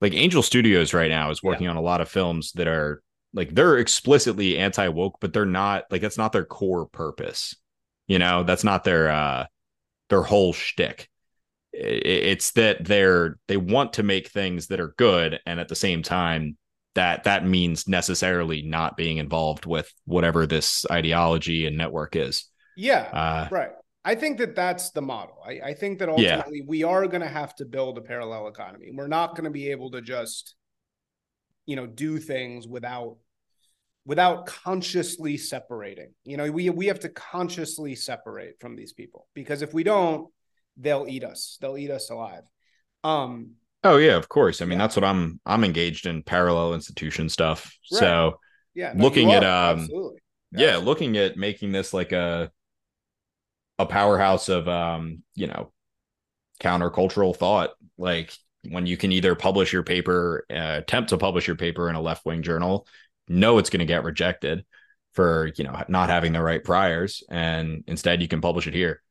like 0.00 0.14
Angel 0.14 0.42
Studios 0.42 0.92
right 0.92 1.10
now 1.10 1.30
is 1.30 1.42
working 1.42 1.64
yeah. 1.64 1.70
on 1.70 1.76
a 1.76 1.82
lot 1.82 2.00
of 2.00 2.08
films 2.08 2.52
that 2.52 2.68
are 2.68 3.02
like 3.32 3.54
they're 3.54 3.78
explicitly 3.78 4.58
anti 4.58 4.88
woke, 4.88 5.16
but 5.20 5.32
they're 5.32 5.44
not 5.44 5.84
like 5.90 6.02
that's 6.02 6.18
not 6.18 6.32
their 6.32 6.44
core 6.44 6.86
purpose. 6.86 7.56
You 8.06 8.18
know, 8.18 8.44
that's 8.44 8.64
not 8.64 8.84
their 8.84 9.10
uh 9.10 9.46
their 10.08 10.22
whole 10.22 10.52
shtick 10.52 11.08
it's 11.78 12.52
that 12.52 12.84
they're 12.84 13.38
they 13.48 13.56
want 13.56 13.94
to 13.94 14.02
make 14.02 14.28
things 14.28 14.68
that 14.68 14.80
are 14.80 14.94
good 14.96 15.38
and 15.44 15.60
at 15.60 15.68
the 15.68 15.74
same 15.74 16.02
time 16.02 16.56
that 16.96 17.24
that 17.24 17.46
means 17.46 17.88
necessarily 17.88 18.62
not 18.62 18.96
being 18.96 19.18
involved 19.18 19.64
with 19.64 19.92
whatever 20.04 20.46
this 20.46 20.84
ideology 20.90 21.66
and 21.66 21.76
network 21.76 22.16
is 22.16 22.46
yeah 22.76 23.08
uh, 23.12 23.48
right 23.50 23.70
i 24.04 24.14
think 24.14 24.38
that 24.38 24.54
that's 24.54 24.90
the 24.90 25.00
model 25.00 25.38
i, 25.46 25.60
I 25.64 25.74
think 25.74 26.00
that 26.00 26.08
ultimately 26.08 26.58
yeah. 26.58 26.64
we 26.66 26.82
are 26.82 27.06
going 27.06 27.22
to 27.22 27.28
have 27.28 27.54
to 27.56 27.64
build 27.64 27.96
a 27.98 28.02
parallel 28.02 28.48
economy 28.48 28.90
we're 28.92 29.08
not 29.08 29.34
going 29.34 29.44
to 29.44 29.50
be 29.50 29.70
able 29.70 29.92
to 29.92 30.02
just 30.02 30.54
you 31.64 31.76
know 31.76 31.86
do 31.86 32.18
things 32.18 32.66
without 32.66 33.16
without 34.04 34.46
consciously 34.46 35.36
separating 35.36 36.12
you 36.24 36.36
know 36.36 36.50
we 36.50 36.68
we 36.70 36.86
have 36.86 37.00
to 37.00 37.08
consciously 37.08 37.94
separate 37.94 38.58
from 38.60 38.76
these 38.76 38.92
people 38.92 39.28
because 39.34 39.62
if 39.62 39.72
we 39.72 39.82
don't 39.82 40.28
they'll 40.76 41.06
eat 41.08 41.24
us. 41.24 41.58
They'll 41.60 41.78
eat 41.78 41.90
us 41.90 42.10
alive. 42.10 42.42
Um, 43.02 43.52
oh 43.86 43.96
yeah, 43.96 44.16
of 44.16 44.28
course. 44.28 44.60
I 44.60 44.64
mean, 44.64 44.78
yeah. 44.78 44.84
that's 44.84 44.96
what 44.96 45.04
I'm. 45.04 45.40
I'm 45.46 45.64
engaged 45.64 46.06
in 46.06 46.22
parallel 46.22 46.74
institution 46.74 47.28
stuff. 47.28 47.76
Right. 47.92 48.00
So 48.00 48.40
yeah, 48.74 48.92
no, 48.94 49.04
looking 49.04 49.32
at 49.32 49.44
um, 49.44 49.80
absolutely. 49.80 50.20
Yeah. 50.52 50.66
yeah, 50.66 50.76
looking 50.78 51.16
at 51.16 51.36
making 51.36 51.72
this 51.72 51.94
like 51.94 52.12
a 52.12 52.50
a 53.78 53.86
powerhouse 53.86 54.48
of 54.48 54.68
um, 54.68 55.22
you 55.34 55.46
know, 55.46 55.72
countercultural 56.60 57.36
thought. 57.36 57.70
Like 57.98 58.32
when 58.68 58.86
you 58.86 58.96
can 58.96 59.12
either 59.12 59.34
publish 59.34 59.72
your 59.72 59.82
paper, 59.82 60.44
uh, 60.50 60.76
attempt 60.78 61.10
to 61.10 61.18
publish 61.18 61.46
your 61.46 61.56
paper 61.56 61.88
in 61.88 61.96
a 61.96 62.00
left 62.00 62.24
wing 62.26 62.42
journal, 62.42 62.86
know 63.28 63.58
it's 63.58 63.70
going 63.70 63.80
to 63.80 63.86
get 63.86 64.04
rejected 64.04 64.64
for 65.12 65.50
you 65.56 65.64
know 65.64 65.82
not 65.88 66.10
having 66.10 66.32
the 66.32 66.42
right 66.42 66.62
priors, 66.62 67.24
and 67.30 67.84
instead 67.86 68.22
you 68.22 68.28
can 68.28 68.40
publish 68.40 68.66
it 68.66 68.74
here. 68.74 69.02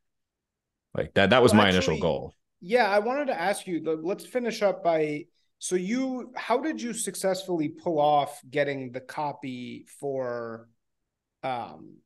Like 0.93 1.13
that 1.15 1.31
that 1.31 1.41
was 1.41 1.51
well, 1.51 1.63
my 1.63 1.67
actually, 1.69 1.77
initial 1.77 1.99
goal. 1.99 2.33
Yeah, 2.67 2.89
I 2.89 2.97
wanted 2.97 3.27
to 3.27 3.39
ask 3.39 3.67
you, 3.67 3.99
let's 4.01 4.25
finish 4.25 4.63
up 4.63 4.83
by 4.83 5.25
so 5.59 5.75
you 5.75 6.31
how 6.35 6.59
did 6.59 6.81
you 6.81 6.93
successfully 6.93 7.69
pull 7.69 7.99
off 7.99 8.41
getting 8.49 8.91
the 8.91 9.01
copy 9.01 9.85
for 9.99 10.67
um 11.43 11.97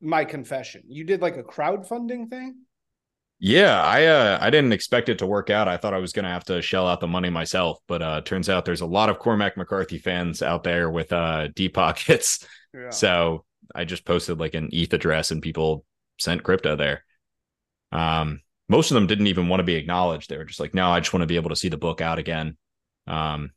my 0.00 0.24
confession? 0.24 0.84
You 0.86 1.02
did 1.02 1.20
like 1.20 1.36
a 1.38 1.42
crowdfunding 1.42 2.30
thing? 2.30 2.54
Yeah, 3.40 3.82
I 3.82 4.06
uh 4.06 4.38
I 4.40 4.48
didn't 4.50 4.72
expect 4.72 5.08
it 5.08 5.18
to 5.18 5.26
work 5.26 5.50
out. 5.50 5.66
I 5.66 5.76
thought 5.76 5.92
I 5.92 5.98
was 5.98 6.12
going 6.12 6.24
to 6.24 6.30
have 6.30 6.44
to 6.44 6.62
shell 6.62 6.86
out 6.86 7.00
the 7.00 7.08
money 7.08 7.30
myself, 7.30 7.80
but 7.88 8.00
uh 8.00 8.20
turns 8.20 8.48
out 8.48 8.64
there's 8.64 8.80
a 8.80 8.86
lot 8.86 9.10
of 9.10 9.18
Cormac 9.18 9.56
McCarthy 9.56 9.98
fans 9.98 10.40
out 10.40 10.62
there 10.62 10.88
with 10.88 11.12
uh 11.12 11.48
deep 11.48 11.74
pockets. 11.82 12.46
Yeah. 12.72 12.90
So 12.90 13.44
I 13.74 13.84
just 13.84 14.04
posted 14.04 14.38
like 14.38 14.54
an 14.54 14.68
ETH 14.72 14.92
address 14.92 15.32
and 15.32 15.42
people 15.42 15.84
sent 16.20 16.44
crypto 16.44 16.76
there. 16.76 17.04
Um, 17.90 18.40
most 18.68 18.90
of 18.90 18.94
them 18.94 19.06
didn't 19.06 19.26
even 19.26 19.48
want 19.48 19.60
to 19.60 19.64
be 19.64 19.74
acknowledged. 19.74 20.30
They 20.30 20.38
were 20.38 20.44
just 20.44 20.60
like, 20.60 20.74
no, 20.74 20.90
I 20.90 21.00
just 21.00 21.12
want 21.12 21.22
to 21.22 21.26
be 21.26 21.36
able 21.36 21.50
to 21.50 21.56
see 21.56 21.68
the 21.68 21.76
book 21.76 22.00
out 22.00 22.18
again. 22.18 22.56
Um, 23.06 23.50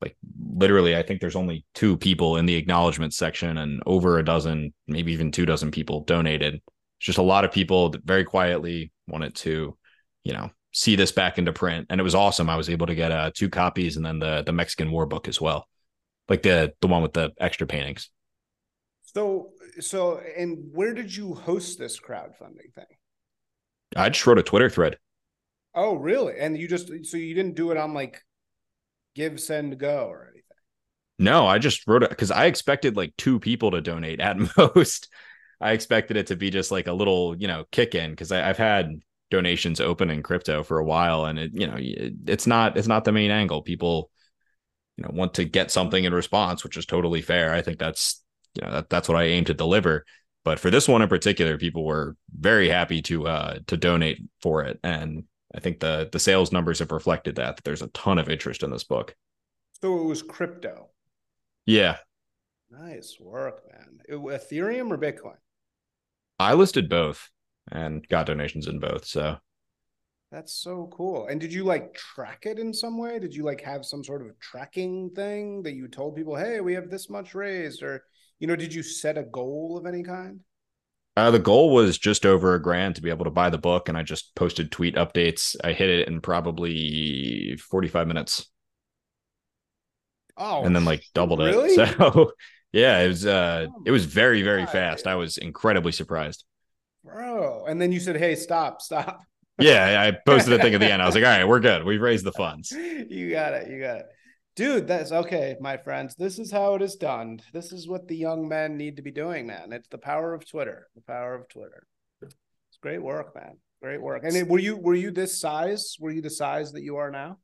like 0.00 0.16
literally, 0.54 0.96
I 0.96 1.02
think 1.02 1.20
there's 1.20 1.36
only 1.36 1.64
two 1.74 1.96
people 1.96 2.36
in 2.36 2.46
the 2.46 2.54
acknowledgement 2.54 3.14
section, 3.14 3.58
and 3.58 3.82
over 3.86 4.18
a 4.18 4.24
dozen, 4.24 4.74
maybe 4.86 5.12
even 5.12 5.32
two 5.32 5.46
dozen 5.46 5.70
people 5.70 6.04
donated. 6.04 6.54
It's 6.54 7.06
just 7.06 7.18
a 7.18 7.22
lot 7.22 7.44
of 7.44 7.52
people 7.52 7.90
that 7.90 8.04
very 8.04 8.24
quietly 8.24 8.92
wanted 9.06 9.34
to, 9.36 9.76
you 10.24 10.32
know, 10.32 10.50
see 10.72 10.96
this 10.96 11.12
back 11.12 11.38
into 11.38 11.52
print, 11.52 11.86
and 11.88 12.00
it 12.00 12.04
was 12.04 12.14
awesome. 12.14 12.50
I 12.50 12.56
was 12.56 12.70
able 12.70 12.86
to 12.86 12.94
get 12.94 13.10
uh, 13.10 13.30
two 13.34 13.48
copies, 13.48 13.96
and 13.96 14.04
then 14.04 14.18
the 14.18 14.42
the 14.44 14.52
Mexican 14.52 14.90
War 14.90 15.06
book 15.06 15.28
as 15.28 15.40
well, 15.40 15.66
like 16.28 16.42
the 16.42 16.74
the 16.80 16.88
one 16.88 17.02
with 17.02 17.14
the 17.14 17.32
extra 17.40 17.66
paintings. 17.66 18.10
So, 19.02 19.52
so, 19.80 20.20
and 20.36 20.58
where 20.72 20.92
did 20.92 21.14
you 21.14 21.34
host 21.34 21.78
this 21.78 21.98
crowdfunding 21.98 22.74
thing? 22.74 22.84
I 23.96 24.08
just 24.08 24.26
wrote 24.26 24.38
a 24.38 24.42
Twitter 24.42 24.70
thread. 24.70 24.98
Oh, 25.74 25.94
really? 25.94 26.38
And 26.38 26.56
you 26.56 26.68
just 26.68 26.88
so 27.06 27.16
you 27.16 27.34
didn't 27.34 27.54
do 27.54 27.70
it 27.70 27.76
on 27.76 27.94
like 27.94 28.22
GiveSendGo 29.16 30.06
or 30.06 30.24
anything? 30.24 30.42
No, 31.18 31.46
I 31.46 31.58
just 31.58 31.86
wrote 31.86 32.02
it 32.02 32.10
because 32.10 32.30
I 32.30 32.46
expected 32.46 32.96
like 32.96 33.14
two 33.16 33.40
people 33.40 33.70
to 33.70 33.80
donate 33.80 34.20
at 34.20 34.36
most. 34.56 35.08
I 35.60 35.72
expected 35.72 36.16
it 36.16 36.28
to 36.28 36.36
be 36.36 36.50
just 36.50 36.70
like 36.70 36.86
a 36.86 36.92
little, 36.92 37.36
you 37.36 37.48
know, 37.48 37.64
kick 37.72 37.94
in 37.94 38.10
because 38.10 38.30
I've 38.30 38.58
had 38.58 38.90
donations 39.30 39.80
open 39.80 40.10
in 40.10 40.22
crypto 40.22 40.62
for 40.62 40.78
a 40.78 40.84
while, 40.84 41.24
and 41.24 41.38
it, 41.38 41.50
you 41.54 41.66
know, 41.66 41.76
it, 41.78 42.12
it's 42.26 42.46
not 42.46 42.76
it's 42.76 42.88
not 42.88 43.04
the 43.04 43.12
main 43.12 43.30
angle. 43.30 43.62
People, 43.62 44.10
you 44.96 45.04
know, 45.04 45.10
want 45.12 45.34
to 45.34 45.44
get 45.44 45.70
something 45.70 46.04
in 46.04 46.12
response, 46.12 46.62
which 46.62 46.76
is 46.76 46.86
totally 46.86 47.22
fair. 47.22 47.52
I 47.52 47.62
think 47.62 47.78
that's 47.78 48.22
you 48.54 48.66
know 48.66 48.72
that, 48.72 48.90
that's 48.90 49.08
what 49.08 49.18
I 49.18 49.24
aim 49.24 49.44
to 49.46 49.54
deliver. 49.54 50.04
But 50.46 50.60
for 50.60 50.70
this 50.70 50.86
one 50.86 51.02
in 51.02 51.08
particular, 51.08 51.58
people 51.58 51.84
were 51.84 52.16
very 52.38 52.68
happy 52.68 53.02
to 53.02 53.26
uh, 53.26 53.58
to 53.66 53.76
donate 53.76 54.20
for 54.40 54.62
it, 54.62 54.78
and 54.84 55.24
I 55.52 55.58
think 55.58 55.80
the 55.80 56.08
the 56.12 56.20
sales 56.20 56.52
numbers 56.52 56.78
have 56.78 56.92
reflected 56.92 57.34
that, 57.34 57.56
that 57.56 57.64
there's 57.64 57.82
a 57.82 57.88
ton 57.88 58.16
of 58.16 58.28
interest 58.28 58.62
in 58.62 58.70
this 58.70 58.84
book. 58.84 59.16
So 59.82 59.98
it 59.98 60.04
was 60.04 60.22
crypto. 60.22 60.90
Yeah. 61.66 61.96
Nice 62.70 63.16
work, 63.18 63.64
man. 63.72 63.98
Ethereum 64.08 64.92
or 64.92 64.98
Bitcoin? 64.98 65.34
I 66.38 66.54
listed 66.54 66.88
both 66.88 67.28
and 67.72 68.06
got 68.06 68.26
donations 68.26 68.68
in 68.68 68.78
both. 68.78 69.04
So 69.04 69.38
that's 70.30 70.52
so 70.52 70.88
cool. 70.92 71.26
And 71.26 71.40
did 71.40 71.52
you 71.52 71.64
like 71.64 71.92
track 71.94 72.46
it 72.46 72.60
in 72.60 72.72
some 72.72 72.98
way? 72.98 73.18
Did 73.18 73.34
you 73.34 73.42
like 73.42 73.62
have 73.62 73.84
some 73.84 74.04
sort 74.04 74.22
of 74.22 74.38
tracking 74.38 75.10
thing 75.10 75.64
that 75.64 75.74
you 75.74 75.88
told 75.88 76.14
people, 76.14 76.36
hey, 76.36 76.60
we 76.60 76.74
have 76.74 76.88
this 76.88 77.10
much 77.10 77.34
raised? 77.34 77.82
Or 77.82 78.04
you 78.38 78.46
know, 78.46 78.56
did 78.56 78.74
you 78.74 78.82
set 78.82 79.18
a 79.18 79.22
goal 79.22 79.78
of 79.78 79.86
any 79.86 80.02
kind? 80.02 80.40
Uh, 81.16 81.30
the 81.30 81.38
goal 81.38 81.72
was 81.72 81.96
just 81.96 82.26
over 82.26 82.54
a 82.54 82.62
grand 82.62 82.96
to 82.96 83.02
be 83.02 83.08
able 83.08 83.24
to 83.24 83.30
buy 83.30 83.48
the 83.48 83.56
book, 83.56 83.88
and 83.88 83.96
I 83.96 84.02
just 84.02 84.34
posted 84.34 84.70
tweet 84.70 84.96
updates. 84.96 85.56
I 85.64 85.72
hit 85.72 85.88
it 85.88 86.08
in 86.08 86.20
probably 86.20 87.56
45 87.56 88.06
minutes. 88.06 88.46
Oh, 90.36 90.64
and 90.64 90.76
then 90.76 90.84
like 90.84 91.02
doubled 91.14 91.40
really? 91.40 91.70
it. 91.74 91.96
So 91.98 92.32
yeah, 92.72 92.98
it 92.98 93.08
was 93.08 93.24
uh 93.24 93.68
oh, 93.70 93.82
it 93.86 93.90
was 93.90 94.04
very, 94.04 94.42
very 94.42 94.64
God. 94.64 94.72
fast. 94.72 95.06
I 95.06 95.14
was 95.14 95.38
incredibly 95.38 95.92
surprised. 95.92 96.44
Bro. 97.04 97.64
And 97.66 97.80
then 97.80 97.92
you 97.92 98.00
said, 98.00 98.16
Hey, 98.16 98.34
stop, 98.34 98.82
stop. 98.82 99.20
yeah, 99.58 100.02
I 100.02 100.18
posted 100.26 100.52
a 100.52 100.58
thing 100.58 100.74
at 100.74 100.80
the 100.80 100.90
end. 100.92 101.00
I 101.00 101.06
was 101.06 101.14
like, 101.14 101.24
all 101.24 101.30
right, 101.30 101.48
we're 101.48 101.60
good. 101.60 101.84
We've 101.84 102.00
raised 102.02 102.26
the 102.26 102.32
funds. 102.32 102.70
You 102.72 103.30
got 103.30 103.54
it. 103.54 103.70
You 103.70 103.80
got 103.80 103.98
it. 103.98 104.06
Dude, 104.56 104.88
that's 104.88 105.12
okay, 105.12 105.54
my 105.60 105.76
friends. 105.76 106.14
This 106.14 106.38
is 106.38 106.50
how 106.50 106.74
it 106.76 106.82
is 106.82 106.96
done. 106.96 107.40
This 107.52 107.72
is 107.72 107.86
what 107.86 108.08
the 108.08 108.16
young 108.16 108.48
men 108.48 108.78
need 108.78 108.96
to 108.96 109.02
be 109.02 109.10
doing, 109.10 109.46
man. 109.46 109.70
It's 109.70 109.88
the 109.88 109.98
power 109.98 110.32
of 110.32 110.48
Twitter. 110.48 110.88
The 110.94 111.02
power 111.02 111.34
of 111.34 111.46
Twitter. 111.48 111.86
It's 112.22 112.34
great 112.80 113.02
work, 113.02 113.34
man. 113.34 113.58
Great 113.82 114.00
work. 114.00 114.24
And 114.24 114.34
then 114.34 114.48
were 114.48 114.58
you 114.58 114.78
were 114.78 114.94
you 114.94 115.10
this 115.10 115.38
size? 115.38 115.96
Were 116.00 116.10
you 116.10 116.22
the 116.22 116.30
size 116.30 116.72
that 116.72 116.82
you 116.82 116.96
are 116.96 117.10
now? 117.10 117.36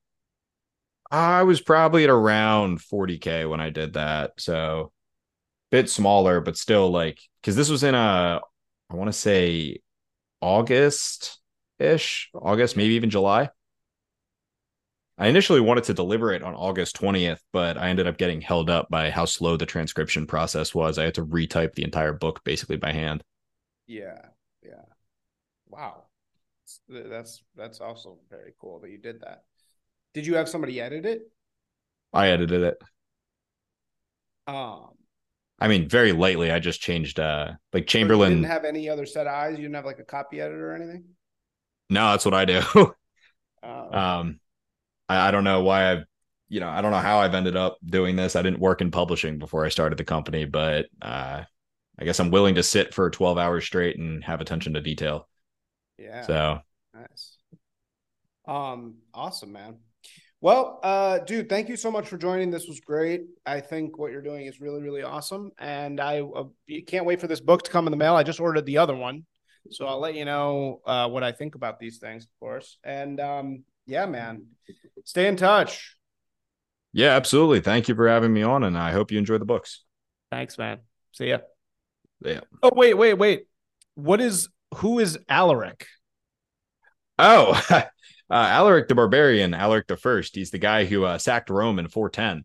I 1.10 1.42
was 1.42 1.60
probably 1.60 2.04
at 2.04 2.10
around 2.10 2.80
40k 2.80 3.48
when 3.48 3.60
I 3.60 3.68
did 3.68 3.92
that, 3.92 4.32
so 4.38 4.90
bit 5.70 5.90
smaller, 5.90 6.40
but 6.40 6.56
still 6.56 6.90
like 6.90 7.20
because 7.42 7.56
this 7.56 7.68
was 7.68 7.82
in 7.82 7.94
a 7.94 8.40
I 8.90 8.94
want 8.94 9.08
to 9.08 9.12
say 9.12 9.80
August 10.40 11.38
ish, 11.78 12.30
August 12.34 12.78
maybe 12.78 12.94
even 12.94 13.10
July. 13.10 13.50
I 15.22 15.28
initially 15.28 15.60
wanted 15.60 15.84
to 15.84 15.94
deliver 15.94 16.32
it 16.32 16.42
on 16.42 16.56
August 16.56 17.00
20th, 17.00 17.38
but 17.52 17.78
I 17.78 17.90
ended 17.90 18.08
up 18.08 18.18
getting 18.18 18.40
held 18.40 18.68
up 18.68 18.90
by 18.90 19.08
how 19.08 19.24
slow 19.24 19.56
the 19.56 19.64
transcription 19.64 20.26
process 20.26 20.74
was. 20.74 20.98
I 20.98 21.04
had 21.04 21.14
to 21.14 21.24
retype 21.24 21.74
the 21.74 21.84
entire 21.84 22.12
book 22.12 22.42
basically 22.42 22.74
by 22.74 22.90
hand. 22.90 23.22
Yeah, 23.86 24.18
yeah. 24.64 24.82
Wow, 25.68 26.06
that's 26.88 27.44
that's 27.54 27.80
also 27.80 28.18
very 28.30 28.52
cool 28.60 28.80
that 28.80 28.90
you 28.90 28.98
did 28.98 29.20
that. 29.20 29.44
Did 30.12 30.26
you 30.26 30.34
have 30.34 30.48
somebody 30.48 30.80
edit 30.80 31.06
it? 31.06 31.30
I 32.12 32.30
edited 32.30 32.62
it. 32.62 32.82
Um, 34.48 34.88
I 35.60 35.68
mean, 35.68 35.88
very 35.88 36.10
lightly. 36.10 36.50
I 36.50 36.58
just 36.58 36.80
changed, 36.80 37.20
uh, 37.20 37.52
like 37.72 37.86
Chamberlain. 37.86 38.32
didn't 38.32 38.46
have 38.46 38.64
any 38.64 38.88
other 38.88 39.06
set 39.06 39.28
of 39.28 39.34
eyes. 39.34 39.52
You 39.52 39.62
didn't 39.62 39.76
have 39.76 39.84
like 39.84 40.00
a 40.00 40.04
copy 40.04 40.40
editor 40.40 40.72
or 40.72 40.74
anything. 40.74 41.04
No, 41.90 42.10
that's 42.10 42.24
what 42.24 42.34
I 42.34 42.44
do. 42.44 42.60
Oh. 43.64 43.96
um, 43.96 44.40
I, 45.08 45.28
I 45.28 45.30
don't 45.30 45.44
know 45.44 45.62
why 45.62 45.92
I've, 45.92 46.04
you 46.48 46.60
know, 46.60 46.68
I 46.68 46.82
don't 46.82 46.90
know 46.90 46.98
how 46.98 47.18
I've 47.18 47.34
ended 47.34 47.56
up 47.56 47.78
doing 47.84 48.16
this. 48.16 48.36
I 48.36 48.42
didn't 48.42 48.60
work 48.60 48.80
in 48.80 48.90
publishing 48.90 49.38
before 49.38 49.64
I 49.64 49.68
started 49.70 49.98
the 49.98 50.04
company, 50.04 50.44
but 50.44 50.86
uh, 51.00 51.42
I 51.98 52.04
guess 52.04 52.20
I'm 52.20 52.30
willing 52.30 52.56
to 52.56 52.62
sit 52.62 52.92
for 52.92 53.10
12 53.10 53.38
hours 53.38 53.64
straight 53.64 53.98
and 53.98 54.22
have 54.24 54.40
attention 54.40 54.74
to 54.74 54.80
detail. 54.80 55.28
yeah. 55.98 56.22
So 56.26 56.60
Nice. 56.94 57.38
Um, 58.46 58.96
awesome, 59.14 59.52
man. 59.52 59.76
Well, 60.40 60.80
uh, 60.82 61.20
dude, 61.20 61.48
thank 61.48 61.68
you 61.68 61.76
so 61.76 61.90
much 61.90 62.08
for 62.08 62.18
joining. 62.18 62.50
This 62.50 62.66
was 62.66 62.80
great. 62.80 63.22
I 63.46 63.60
think 63.60 63.96
what 63.96 64.10
you're 64.10 64.22
doing 64.22 64.46
is 64.46 64.60
really, 64.60 64.82
really 64.82 65.02
awesome, 65.02 65.52
and 65.58 66.00
I 66.00 66.20
uh, 66.20 66.44
can't 66.86 67.06
wait 67.06 67.20
for 67.20 67.28
this 67.28 67.40
book 67.40 67.62
to 67.62 67.70
come 67.70 67.86
in 67.86 67.92
the 67.92 67.96
mail. 67.96 68.16
I 68.16 68.24
just 68.24 68.40
ordered 68.40 68.66
the 68.66 68.78
other 68.78 68.96
one, 68.96 69.24
so 69.70 69.86
I'll 69.86 70.00
let 70.00 70.16
you 70.16 70.24
know 70.24 70.80
uh, 70.84 71.08
what 71.08 71.22
I 71.22 71.30
think 71.30 71.54
about 71.54 71.78
these 71.78 71.98
things, 71.98 72.24
of 72.24 72.30
course. 72.40 72.78
And 72.82 73.20
um, 73.20 73.64
yeah, 73.86 74.06
man, 74.06 74.46
stay 75.04 75.26
in 75.26 75.36
touch. 75.36 75.96
yeah, 76.92 77.10
absolutely. 77.16 77.60
Thank 77.60 77.88
you 77.88 77.94
for 77.94 78.08
having 78.08 78.32
me 78.32 78.42
on, 78.42 78.64
and 78.64 78.76
I 78.76 78.92
hope 78.92 79.10
you 79.10 79.18
enjoy 79.18 79.38
the 79.38 79.44
books. 79.44 79.84
Thanks, 80.30 80.58
man. 80.58 80.80
See 81.12 81.28
ya. 81.28 81.38
Yeah. 82.24 82.40
Oh, 82.62 82.70
wait, 82.74 82.94
wait, 82.94 83.14
wait. 83.14 83.46
What 83.94 84.20
is 84.20 84.48
who 84.76 84.98
is 84.98 85.18
Alaric? 85.28 85.86
Oh, 87.18 87.60
uh, 87.70 87.82
Alaric 88.30 88.88
the 88.88 88.94
Barbarian, 88.94 89.54
Alaric 89.54 89.86
the 89.86 89.96
First. 89.96 90.34
He's 90.34 90.50
the 90.50 90.58
guy 90.58 90.84
who 90.84 91.04
uh, 91.04 91.18
sacked 91.18 91.50
Rome 91.50 91.78
in 91.78 91.88
410. 91.88 92.44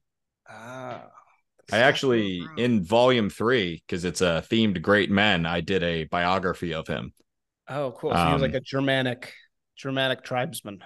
Ah, 0.49 1.09
I 1.71 1.79
actually, 1.79 2.51
in 2.57 2.83
volume 2.83 3.29
three, 3.29 3.83
because 3.85 4.05
it's 4.05 4.21
a 4.21 4.43
themed 4.49 4.81
great 4.81 5.11
men, 5.11 5.45
I 5.45 5.61
did 5.61 5.83
a 5.83 6.05
biography 6.05 6.73
of 6.73 6.87
him. 6.87 7.13
Oh, 7.67 7.91
cool. 7.91 8.17
So 8.17 8.25
he 8.25 8.33
was 8.33 8.41
like 8.41 8.51
Um, 8.51 8.55
a 8.55 8.61
Germanic, 8.61 9.33
Germanic 9.75 10.23
tribesman. 10.23 10.83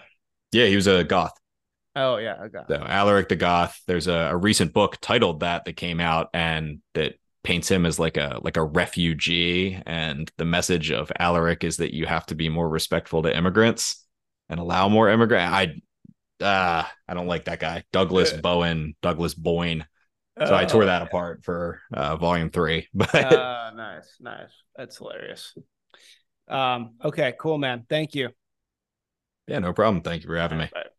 Yeah, 0.51 0.65
he 0.65 0.75
was 0.75 0.87
a 0.87 1.03
Goth. 1.03 1.33
Oh 1.95 2.17
yeah, 2.17 2.37
I 2.41 2.47
got. 2.47 2.67
So 2.67 2.75
Alaric 2.75 3.29
the 3.29 3.35
Goth. 3.35 3.81
There's 3.87 4.07
a, 4.07 4.29
a 4.31 4.37
recent 4.37 4.73
book 4.73 4.97
titled 5.01 5.41
that 5.41 5.65
that 5.65 5.73
came 5.73 5.99
out 5.99 6.29
and 6.33 6.79
that 6.93 7.15
paints 7.43 7.69
him 7.69 7.85
as 7.85 7.99
like 7.99 8.17
a 8.17 8.39
like 8.41 8.57
a 8.57 8.63
refugee. 8.63 9.81
And 9.85 10.31
the 10.37 10.45
message 10.45 10.91
of 10.91 11.11
Alaric 11.19 11.63
is 11.63 11.77
that 11.77 11.93
you 11.93 12.05
have 12.05 12.25
to 12.27 12.35
be 12.35 12.49
more 12.49 12.69
respectful 12.69 13.23
to 13.23 13.35
immigrants 13.35 14.05
and 14.49 14.59
allow 14.59 14.89
more 14.89 15.09
immigrant. 15.09 15.51
I 15.51 16.43
uh 16.43 16.85
I 17.07 17.13
don't 17.13 17.27
like 17.27 17.45
that 17.45 17.59
guy. 17.59 17.83
Douglas. 17.91 18.31
Bowen, 18.41 18.95
Douglas 19.01 19.33
Boin. 19.33 19.85
So 20.37 20.55
I 20.55 20.65
tore 20.65 20.85
that 20.85 21.03
apart 21.03 21.43
for 21.43 21.81
uh, 21.93 22.15
volume 22.15 22.49
three. 22.49 22.87
But 22.93 23.13
Uh, 23.13 23.71
nice, 23.75 24.15
nice. 24.19 24.49
That's 24.75 24.97
hilarious. 24.97 25.55
Um. 26.47 26.95
Okay. 27.03 27.33
Cool, 27.37 27.57
man. 27.57 27.85
Thank 27.87 28.15
you. 28.15 28.29
Yeah, 29.51 29.59
no 29.59 29.73
problem. 29.73 30.01
Thank 30.01 30.23
you 30.23 30.27
for 30.29 30.37
having 30.37 30.59
me. 30.59 30.69
Bye. 30.73 30.83